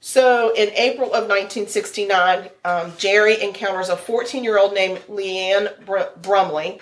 [0.00, 6.20] So in April of 1969, um, Jerry encounters a 14 year old named Leanne Br-
[6.22, 6.80] Brumley,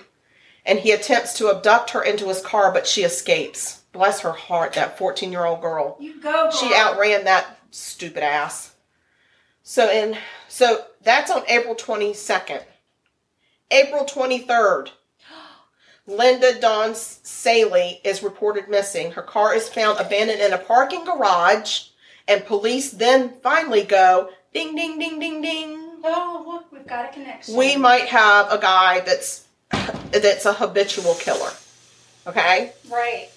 [0.65, 3.81] and he attempts to abduct her into his car, but she escapes.
[3.95, 5.95] Bless her heart, that 14 year old girl.
[6.01, 6.51] You go, girl.
[6.51, 8.75] She outran that stupid ass.
[9.63, 10.17] So in
[10.49, 12.61] so that's on April 22nd.
[13.71, 14.89] April 23rd.
[16.07, 19.11] Linda Dawn Salee is reported missing.
[19.11, 21.83] Her car is found abandoned in a parking garage,
[22.27, 25.79] and police then finally go ding ding ding ding ding.
[26.03, 27.55] Oh, look, we've got a connection.
[27.55, 29.47] We might have a guy that's
[30.11, 31.51] that's a habitual killer.
[32.27, 32.73] Okay?
[32.91, 33.29] right.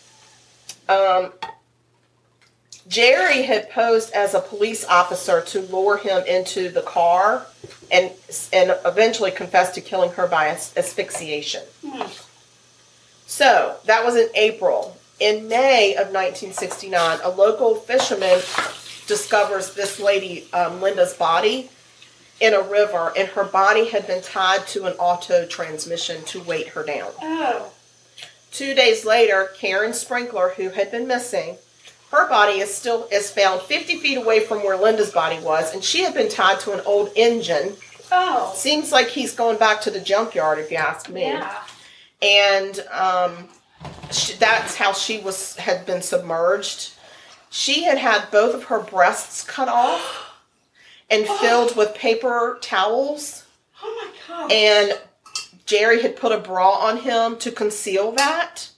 [0.88, 1.32] Um,
[2.88, 7.46] Jerry had posed as a police officer to lure him into the car
[7.90, 8.10] and
[8.52, 11.62] and eventually confessed to killing her by as- asphyxiation.
[13.26, 14.96] So that was in April.
[15.20, 18.40] In May of 1969, a local fisherman
[19.06, 21.70] discovers this lady, um, Linda's body,
[22.40, 26.68] in a river, and her body had been tied to an auto transmission to weight
[26.68, 27.10] her down.
[27.20, 27.70] Oh,
[28.52, 31.56] Two days later, Karen Sprinkler, who had been missing,
[32.10, 35.84] her body is still is found 50 feet away from where Linda's body was, and
[35.84, 37.74] she had been tied to an old engine.
[38.10, 41.22] oh, Seems like he's going back to the junkyard, if you ask me.
[41.22, 41.62] yeah.
[42.22, 43.48] And um,
[44.10, 46.92] she, that's how she was had been submerged.
[47.50, 50.32] She had had both of her breasts cut off
[51.10, 53.44] and filled with paper towels.
[53.82, 54.52] Oh my god.
[54.52, 54.98] And
[55.68, 58.70] Jerry had put a bra on him to conceal that.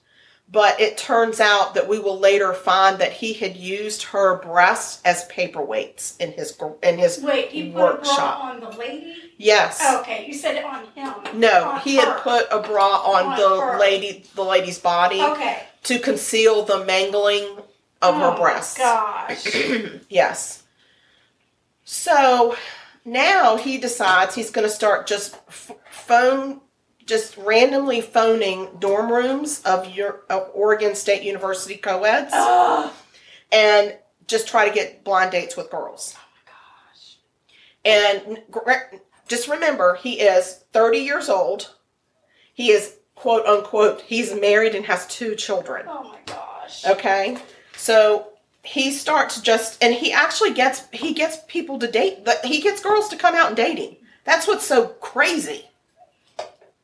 [0.52, 5.00] But it turns out that we will later find that he had used her breasts
[5.04, 8.42] as paperweights in his in his Wait, he put a bra workshop.
[8.44, 9.14] on the lady?
[9.38, 9.78] Yes.
[9.80, 11.38] Oh, okay, you said it on him.
[11.38, 13.78] No, On he had put a bra on, On the her.
[13.78, 15.62] lady the lady's body Okay.
[15.84, 17.44] to conceal the mangling
[18.02, 18.76] of oh her breasts.
[18.76, 19.46] Gosh.
[20.08, 20.64] Yes.
[21.84, 22.56] So
[23.04, 26.60] now he decides he's going to start just f- phone,
[27.06, 32.92] just randomly phoning dorm rooms of your of Oregon State University co-eds oh
[33.52, 33.96] and
[34.26, 36.14] just try to get blind dates with girls.
[36.16, 36.52] Oh
[36.94, 37.16] gosh.
[37.84, 38.96] And gr-
[39.26, 41.74] just remember, he is 30 years old.
[42.54, 45.86] He is quote unquote, he's married and has two children.
[45.88, 46.86] Oh my gosh.
[46.86, 47.38] Okay.
[47.76, 48.28] So
[48.62, 53.08] he starts just and he actually gets he gets people to date he gets girls
[53.08, 53.96] to come out and date him.
[54.24, 55.69] That's what's so crazy.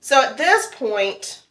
[0.07, 1.43] So at this point,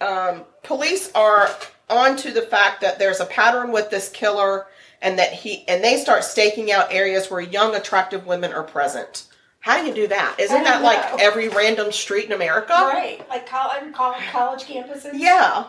[0.00, 1.50] um, police are
[1.90, 4.68] onto the fact that there's a pattern with this killer
[5.02, 9.26] and that he and they start staking out areas where young attractive women are present.
[9.58, 10.36] How do you do that?
[10.38, 12.74] Isn't that don't like every random street in America?
[12.74, 13.28] Right.
[13.28, 15.10] Like college, college, college campuses?
[15.14, 15.64] Yeah.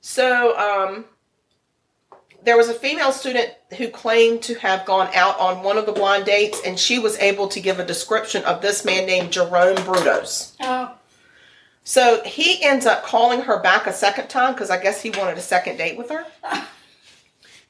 [0.00, 1.06] So, um,
[2.44, 5.92] there was a female student who claimed to have gone out on one of the
[5.92, 9.78] blind dates, and she was able to give a description of this man named Jerome
[9.78, 10.54] Brudos.
[10.60, 10.94] Oh.
[11.84, 15.38] So he ends up calling her back a second time because I guess he wanted
[15.38, 16.26] a second date with her.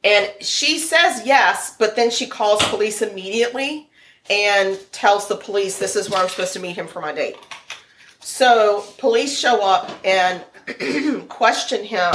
[0.03, 3.91] And she says yes, but then she calls police immediately
[4.31, 7.37] and tells the police this is where I'm supposed to meet him for my date.
[8.21, 10.43] So police show up and
[11.29, 12.15] question him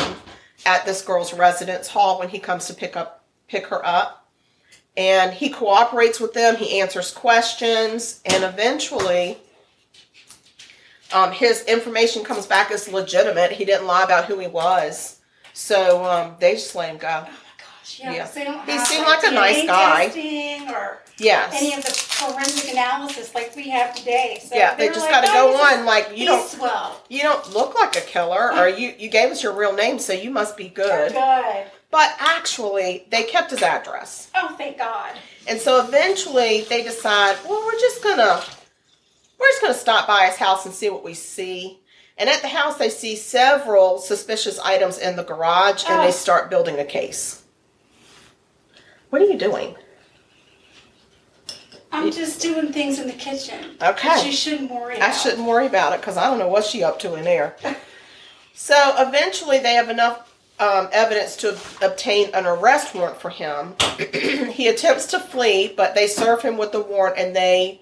[0.66, 4.28] at this girl's residence hall when he comes to pick up pick her up.
[4.98, 9.38] And he cooperates with them, he answers questions, and eventually
[11.16, 13.52] um, his information comes back as legitimate.
[13.52, 15.20] He didn't lie about who he was.
[15.54, 17.08] So um, they just let him go.
[17.26, 18.28] Oh my gosh, yeah, Yeah.
[18.28, 20.72] they don't He have, seemed like, a nice guy.
[20.74, 21.54] or Yes.
[21.56, 24.42] any of the forensic analysis like we have today.
[24.46, 26.46] So yeah, they just like, got to "Oh, go he's a- on like you don't
[26.50, 27.02] swell.
[27.08, 30.12] you don't look like a killer or you you gave us your real name so
[30.12, 31.14] you must be good.
[31.14, 31.66] Good.
[31.90, 34.30] But actually, they kept his address.
[34.36, 35.14] Oh, thank God.
[35.48, 38.44] And so eventually they decide, well, we're just gonna
[39.40, 41.80] we're just gonna stop by his house and see what we see.
[42.18, 46.12] And at the house they see several suspicious items in the garage and they Oh.
[46.12, 47.42] start building a case.
[49.10, 49.76] What are you doing?
[51.92, 53.78] I'm just doing things in the kitchen.
[53.82, 54.26] Okay.
[54.26, 55.12] You shouldn't worry I about.
[55.16, 57.56] shouldn't worry about it because I don't know what she up to in there.
[58.58, 63.76] So eventually, they have enough um, evidence to obtain an arrest warrant for him.
[64.54, 67.82] he attempts to flee, but they serve him with the warrant, and they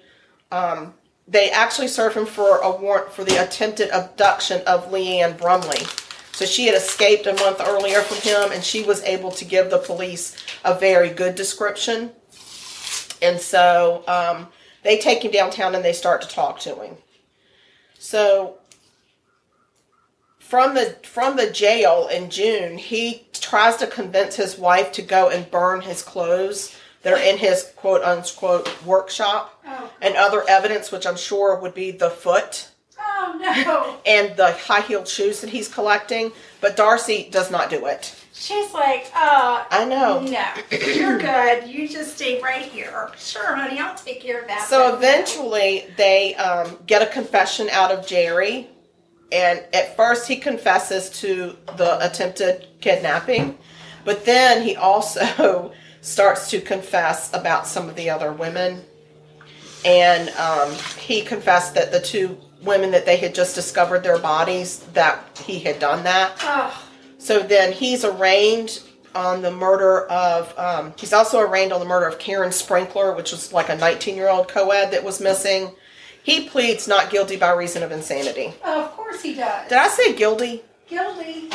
[0.51, 0.95] um,
[1.27, 5.85] they actually serve him for a warrant for the attempted abduction of Leanne Brumley.
[6.33, 9.69] So she had escaped a month earlier from him, and she was able to give
[9.69, 10.35] the police
[10.65, 12.11] a very good description.
[13.21, 14.47] And so um,
[14.81, 16.97] they take him downtown and they start to talk to him.
[17.97, 18.57] So
[20.39, 25.29] from the from the jail in June, he tries to convince his wife to go
[25.29, 29.89] and burn his clothes that are in his quote unquote workshop Oh.
[30.01, 32.69] and other evidence, which I'm sure would be the foot
[32.99, 33.97] Oh no.
[34.05, 36.31] and the high heeled shoes that he's collecting.
[36.61, 38.15] But Darcy does not do it.
[38.35, 40.19] She's like, uh, I know.
[40.21, 41.67] no, you're good.
[41.67, 43.11] You just stay right here.
[43.17, 44.67] Sure, honey, I'll take care of that.
[44.67, 48.67] So eventually, they um, get a confession out of Jerry,
[49.31, 53.57] and at first he confesses to the attempted kidnapping,
[54.03, 55.71] but then he also
[56.03, 58.83] starts to confess about some of the other women,
[59.85, 64.79] and um, he confessed that the two women that they had just discovered their bodies
[64.93, 66.33] that he had done that.
[66.41, 68.81] Oh, So then he's arraigned
[69.15, 73.31] on the murder of, um, he's also arraigned on the murder of Karen Sprinkler, which
[73.31, 75.71] was like a 19 year old co ed that was missing.
[76.23, 78.53] He pleads not guilty by reason of insanity.
[78.63, 79.67] of course he does.
[79.69, 80.63] Did I say guilty?
[80.87, 81.49] Guilty.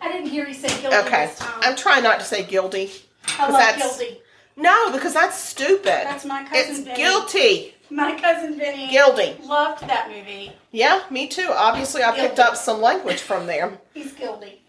[0.00, 1.30] I didn't hear you say guilty Okay.
[1.40, 2.90] I'm trying not to say guilty.
[3.38, 4.20] I love that's- guilty.
[4.56, 5.84] No, because that's stupid.
[5.86, 6.96] That's my cousin It's Vinny.
[6.96, 7.74] guilty.
[7.90, 9.36] My cousin Vinny Guilty.
[9.44, 10.52] loved that movie.
[10.72, 11.48] Yeah, me too.
[11.48, 13.78] Obviously, I picked up some language from there.
[13.94, 14.60] He's guilty.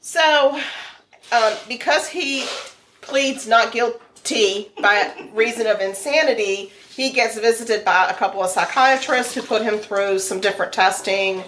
[0.00, 0.58] So,
[1.32, 2.46] um, because he
[3.02, 9.34] pleads not guilty by reason of insanity, he gets visited by a couple of psychiatrists
[9.34, 11.44] who put him through some different testing,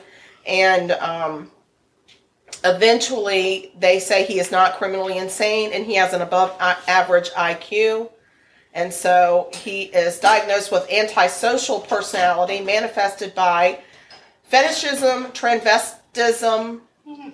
[0.46, 1.50] and um,
[2.64, 6.54] eventually they say he is not criminally insane and he has an above
[6.88, 8.10] average IQ.
[8.74, 13.80] And so he is diagnosed with antisocial personality manifested by
[14.44, 16.80] fetishism, transvestism,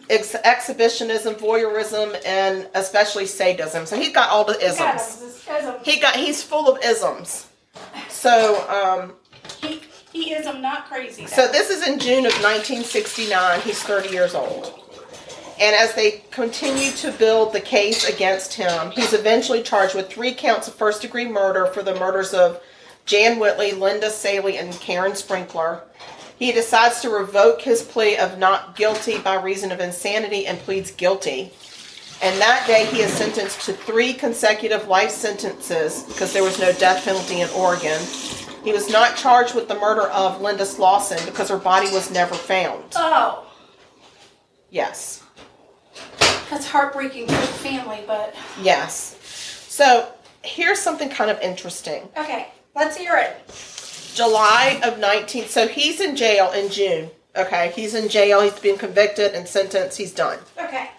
[0.09, 3.87] ex- exhibitionism, voyeurism, and especially sadism.
[3.87, 5.45] So he's got all the isms.
[5.85, 7.49] He got he's full of isms.
[8.09, 9.15] So um,
[9.61, 9.81] He,
[10.13, 10.47] he is.
[10.47, 11.27] I'm not crazy.
[11.27, 13.61] so this is in June of 1969.
[13.63, 14.82] He's 30 years old.
[15.63, 20.35] And as they continue to build the case against him, he's eventually charged with three
[20.35, 22.61] counts of first degree murder for the murders of
[23.07, 25.85] Jan Whitley, Linda Salee, and Karen Sprinkler.
[26.37, 30.91] He decides to revoke his plea of not guilty by reason of insanity and pleads
[30.91, 31.53] guilty.
[32.21, 36.73] And that day he is sentenced to three consecutive life sentences because there was no
[36.73, 38.01] death penalty in Oregon.
[38.65, 42.35] He was not charged with the murder of Linda Slawson because her body was never
[42.35, 42.83] found.
[42.97, 43.49] oh,
[44.69, 45.22] Yes.
[46.53, 48.01] That's heartbreaking for the family.
[48.07, 49.17] But Yes.
[49.69, 50.13] So
[50.43, 52.09] here's something kind of interesting.
[52.17, 54.13] okay, let's hear it.
[54.15, 57.11] July of 19 so he's in jail in June.
[57.35, 60.39] Okay, he's in jail, he's been convicted and sentenced, he's done.
[60.63, 60.91] Okay.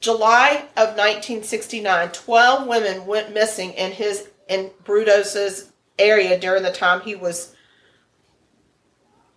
[0.00, 7.02] July of 1969, 12 women went missing in his in Brudos's area during the time
[7.02, 7.54] he was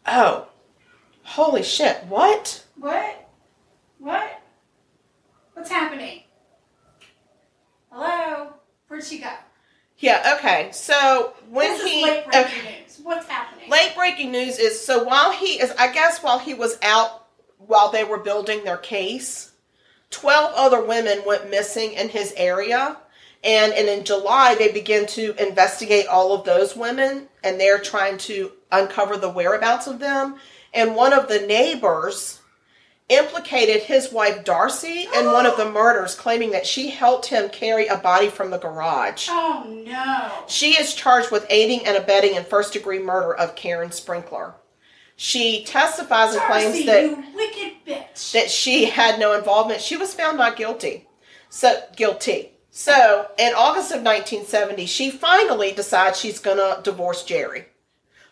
[0.05, 0.47] Oh.
[1.23, 2.05] Holy shit.
[2.05, 2.63] What?
[2.77, 3.29] What?
[3.99, 4.41] What?
[5.57, 6.21] What's happening?
[7.91, 8.53] Hello?
[8.87, 9.31] Where'd she go?
[9.97, 10.69] Yeah, okay.
[10.71, 12.79] So when this he is late breaking okay.
[12.83, 12.99] news.
[13.01, 13.67] What's happening?
[13.67, 17.25] late breaking news is so while he is I guess while he was out
[17.57, 19.53] while they were building their case,
[20.11, 22.95] 12 other women went missing in his area.
[23.43, 28.19] And, and in July, they begin to investigate all of those women and they're trying
[28.19, 30.35] to uncover the whereabouts of them.
[30.71, 32.41] And one of the neighbors
[33.09, 37.87] implicated his wife Darcy in one of the murders, claiming that she helped him carry
[37.87, 39.27] a body from the garage.
[39.29, 40.45] Oh no.
[40.47, 44.55] She is charged with aiding and abetting in first degree murder of Karen Sprinkler.
[45.15, 48.31] She testifies and Darcy, claims that you wicked bitch.
[48.33, 49.81] that she had no involvement.
[49.81, 51.07] She was found not guilty.
[51.49, 52.51] So guilty.
[52.69, 57.65] So in August of 1970, she finally decides she's gonna divorce Jerry.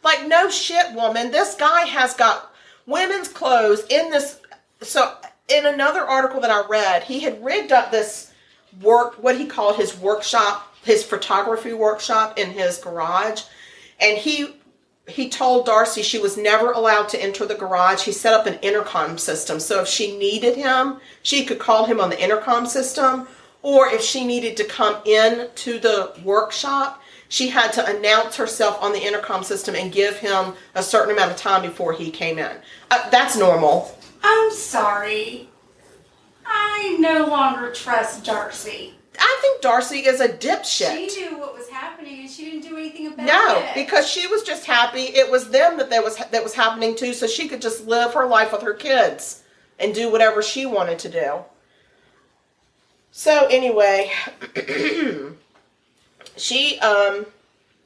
[0.04, 1.32] Like no shit, woman.
[1.32, 2.52] This guy has got
[2.86, 4.40] women's clothes in this.
[4.86, 5.16] So
[5.48, 8.32] in another article that I read, he had rigged up this
[8.82, 13.44] work, what he called his workshop, his photography workshop in his garage,
[14.00, 14.56] and he
[15.08, 18.04] he told Darcy she was never allowed to enter the garage.
[18.04, 19.60] He set up an intercom system.
[19.60, 23.28] So if she needed him, she could call him on the intercom system.
[23.62, 28.82] Or if she needed to come in to the workshop, she had to announce herself
[28.82, 32.40] on the intercom system and give him a certain amount of time before he came
[32.40, 32.58] in.
[32.92, 33.95] Uh, that's normal.
[34.28, 35.50] I'm sorry.
[36.46, 38.96] I no longer trust Darcy.
[39.18, 41.10] I think Darcy is a dipshit.
[41.10, 43.66] She knew what was happening and she didn't do anything about No, it.
[43.66, 46.96] No, because she was just happy it was them that that was that was happening
[46.98, 49.44] to, so she could just live her life with her kids
[49.80, 51.40] and do whatever she wanted to do.
[53.12, 54.12] So anyway,
[56.36, 57.28] she um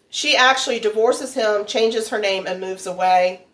[0.10, 3.46] she actually divorces him, changes her name, and moves away.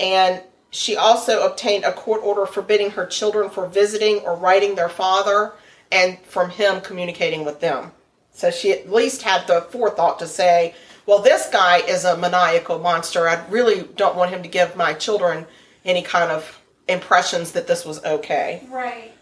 [0.00, 4.88] And she also obtained a court order forbidding her children from visiting or writing their
[4.88, 5.52] father,
[5.90, 7.92] and from him communicating with them.
[8.32, 10.74] So she at least had the forethought to say,
[11.06, 13.28] well, this guy is a maniacal monster.
[13.28, 15.46] I really don't want him to give my children
[15.84, 18.66] any kind of impressions that this was okay.
[18.70, 19.12] right.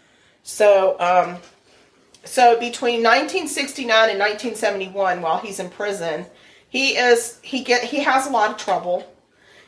[0.43, 1.37] So, um,
[2.23, 6.25] so between 1969 and 1971, while he's in prison,
[6.69, 9.09] he is he get he has a lot of trouble.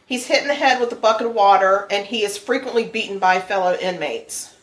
[0.09, 3.19] He's hit in the head with a bucket of water, and he is frequently beaten
[3.19, 4.55] by fellow inmates.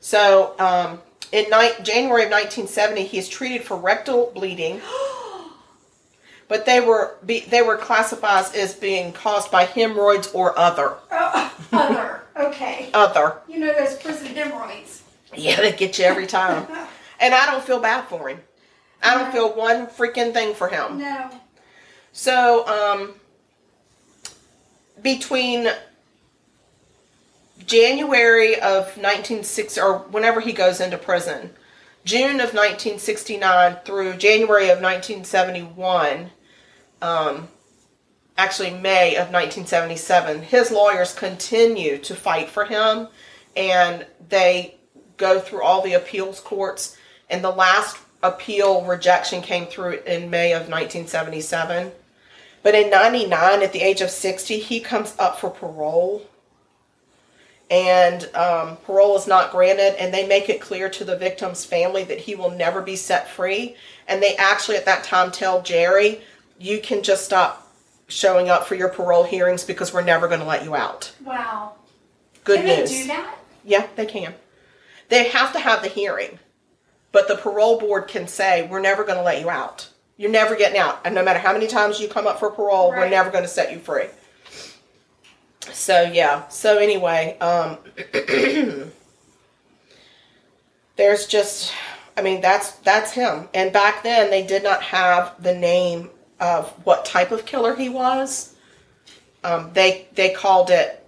[0.00, 1.00] So, um,
[1.30, 4.80] in ni- January of 1970, he is treated for rectal bleeding,
[6.48, 11.54] but they were be, they were classified as being caused by hemorrhoids or other Oh,
[11.72, 12.22] other.
[12.48, 12.88] Okay.
[12.94, 13.36] other.
[13.46, 15.02] You know those prison hemorrhoids.
[15.36, 16.66] Yeah, they get you every time.
[17.20, 18.38] And I don't feel bad for him.
[19.02, 20.98] I don't feel one freaking thing for him.
[20.98, 21.28] No.
[22.12, 23.14] So, um,
[25.02, 25.68] between
[27.66, 31.50] January of 1960 or whenever he goes into prison,
[32.04, 36.30] June of 1969 through January of 1971,
[37.02, 37.48] um,
[38.36, 43.08] actually May of 1977, his lawyers continue to fight for him
[43.56, 44.76] and they
[45.16, 46.96] go through all the appeals courts.
[47.28, 51.92] And the last appeal rejection came through in May of 1977.
[52.68, 56.26] But in 99, at the age of 60, he comes up for parole.
[57.70, 62.04] And um, parole is not granted, and they make it clear to the victim's family
[62.04, 63.74] that he will never be set free.
[64.06, 66.20] And they actually, at that time, tell Jerry,
[66.58, 67.74] you can just stop
[68.06, 71.10] showing up for your parole hearings because we're never going to let you out.
[71.24, 71.72] Wow.
[72.44, 72.68] Good news.
[72.68, 72.90] Can news.
[72.90, 73.38] they do that?
[73.64, 74.34] Yeah, they can.
[75.08, 76.38] They have to have the hearing,
[77.12, 79.88] but the parole board can say, We're never going to let you out.
[80.18, 81.00] You're never getting out.
[81.04, 83.48] And no matter how many times you come up for parole, we're never going to
[83.48, 84.08] set you free.
[85.72, 86.46] So, yeah.
[86.48, 87.78] So, anyway, um,
[90.96, 91.72] there's just,
[92.16, 93.48] I mean, that's that's him.
[93.54, 97.88] And back then, they did not have the name of what type of killer he
[97.88, 98.54] was.
[99.44, 101.06] Um, they they called it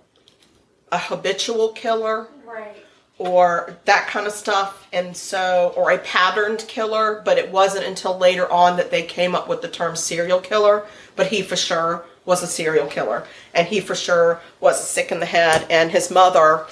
[0.93, 2.80] a habitual killer Right.
[3.21, 8.17] Or that kind of stuff and so or a patterned killer but it wasn't until
[8.17, 10.87] later on that they came up with the term serial killer
[11.17, 15.21] but he for sure was a serial killer and he for sure was sick in
[15.21, 16.65] the head and his mother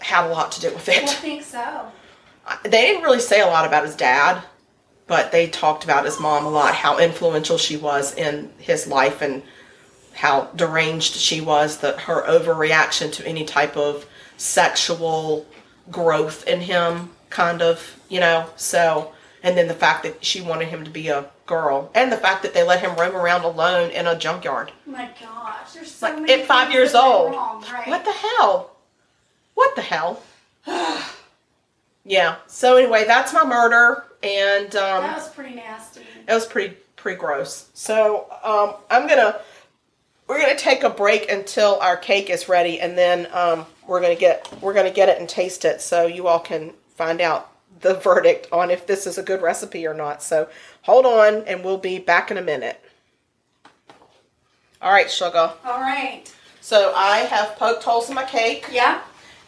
[0.00, 1.04] had a lot to do with it.
[1.04, 1.90] I think so.
[2.64, 4.44] they didn't really say a lot about his dad
[5.06, 9.22] but they talked about his mom a lot how influential she was in his life
[9.22, 9.42] and
[10.12, 14.04] how deranged she was that her overreaction to any type of
[14.36, 15.46] sexual
[15.90, 19.12] growth in him kind of you know so
[19.42, 22.42] and then the fact that she wanted him to be a girl and the fact
[22.42, 26.20] that they let him roam around alone in a junkyard My gosh, there's so like
[26.20, 27.86] many at five years that old Wrong, right?
[27.88, 28.76] what the hell
[29.54, 30.22] what the hell
[32.04, 36.00] yeah so anyway that's my murder and um that was pretty nasty.
[36.26, 37.68] it was pretty pretty gross.
[37.74, 39.38] So um, I'm gonna
[40.26, 44.14] we're gonna take a break until our cake is ready, and then um, we're gonna
[44.16, 47.50] get we're gonna get it and taste it, so you all can find out
[47.80, 50.22] the verdict on if this is a good recipe or not.
[50.22, 50.48] So
[50.82, 52.80] hold on, and we'll be back in a minute.
[54.82, 55.52] All right, sugar.
[55.64, 56.22] All right.
[56.60, 59.00] So I have poked holes in my cake Yeah.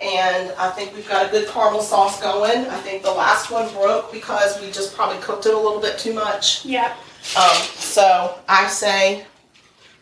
[0.02, 2.66] and I think we've got a good caramel sauce going.
[2.66, 5.98] I think the last one broke because we just probably cooked it a little bit
[5.98, 6.64] too much.
[6.64, 6.94] Yeah.
[7.36, 9.24] Um, so I say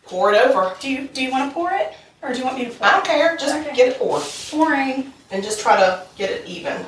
[0.03, 0.75] pour it over.
[0.79, 1.93] Do you do you want to pour it,
[2.25, 2.87] or do you want me to pour?
[2.87, 3.75] I don't care, just Okay.
[3.75, 5.13] get it poured Pouring.
[5.31, 6.85] and just try to get it even.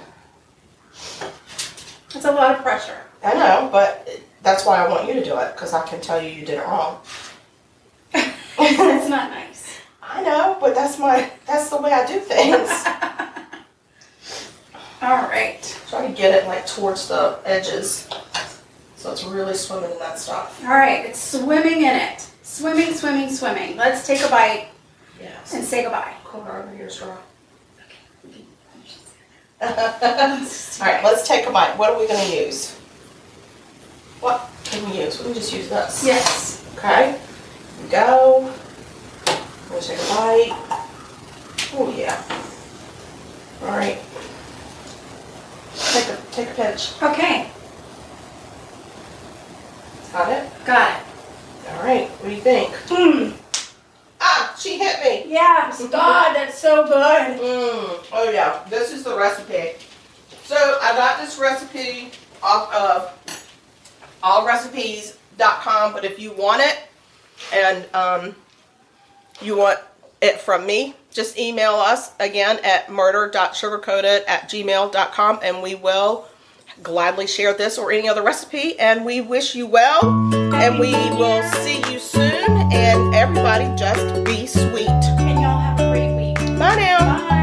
[2.16, 2.98] It's a lot of pressure.
[3.24, 4.10] I know, but
[4.42, 6.58] that's why I want you to do it because I can tell you you did
[6.60, 7.00] it wrong.
[8.14, 9.78] it's not nice.
[10.02, 12.70] I know, but that's my that's the way I do things.
[15.02, 15.62] All right.
[15.90, 18.10] Try to get it like towards the edges,
[18.96, 20.64] so it's really swimming in that stuff.
[20.64, 21.06] All right.
[21.06, 22.28] It's swimming in it.
[22.42, 23.78] Swimming, swimming, swimming.
[23.78, 24.70] Let's take a bite
[25.20, 25.54] Yes.
[25.54, 26.14] and say goodbye.
[26.24, 27.18] Corner over here, straw.
[29.62, 31.78] All right, let's take a bite.
[31.78, 32.76] What are we going to use?
[34.20, 35.18] What can we use?
[35.20, 36.06] We can just use this.
[36.06, 36.66] Yes.
[36.78, 37.12] Okay.
[37.12, 37.20] Here
[37.84, 38.54] we go.
[39.70, 40.54] We'll take a bite.
[41.74, 42.22] Oh yeah.
[43.64, 44.00] All right.
[45.76, 47.02] Take a take a pinch.
[47.02, 47.50] Okay.
[50.14, 50.66] Got it.
[50.66, 51.06] Got it.
[51.72, 52.10] All right.
[52.10, 52.72] What do you think?
[52.88, 53.34] Mmm.
[54.20, 55.32] Ah, she hit me.
[55.32, 55.76] Yeah.
[55.92, 57.40] God, that's so good.
[57.40, 58.06] Mmm.
[58.12, 58.64] Oh yeah.
[58.70, 59.74] This is the recipe.
[60.44, 62.12] So I got this recipe
[62.42, 63.14] off of
[64.24, 66.80] allrecipes.com, but if you want it
[67.54, 68.36] and um,
[69.42, 69.80] you want
[70.22, 76.28] it from me, just email us again at murder.sugarcoated at gmail.com and we will
[76.84, 78.80] gladly share this or any other recipe.
[78.80, 80.06] And we wish you well
[80.54, 82.37] and we will see you soon.
[83.18, 84.88] And everybody just be sweet.
[84.90, 86.36] And y'all have a great week.
[86.60, 87.00] Bye now.
[87.00, 87.38] Bye.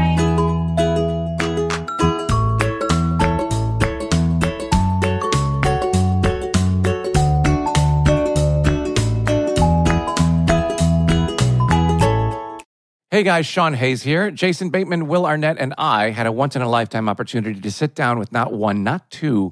[13.11, 14.31] Hey guys, Sean Hayes here.
[14.31, 17.95] Jason Bateman, Will Arnett, and I had a once in a lifetime opportunity to sit
[17.95, 19.51] down with not one, not two,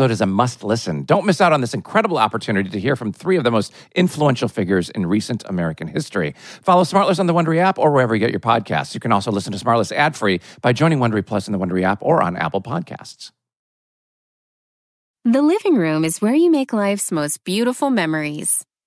[0.01, 1.03] episode is a must listen.
[1.03, 4.47] Don't miss out on this incredible opportunity to hear from three of the most influential
[4.47, 6.33] figures in recent American history.
[6.63, 8.95] Follow Smartless on the Wondery app or wherever you get your podcasts.
[8.95, 11.83] You can also listen to Smartless ad free by joining Wondery Plus in the Wondery
[11.83, 13.31] app or on Apple Podcasts.
[15.23, 18.65] The living room is where you make life's most beautiful memories.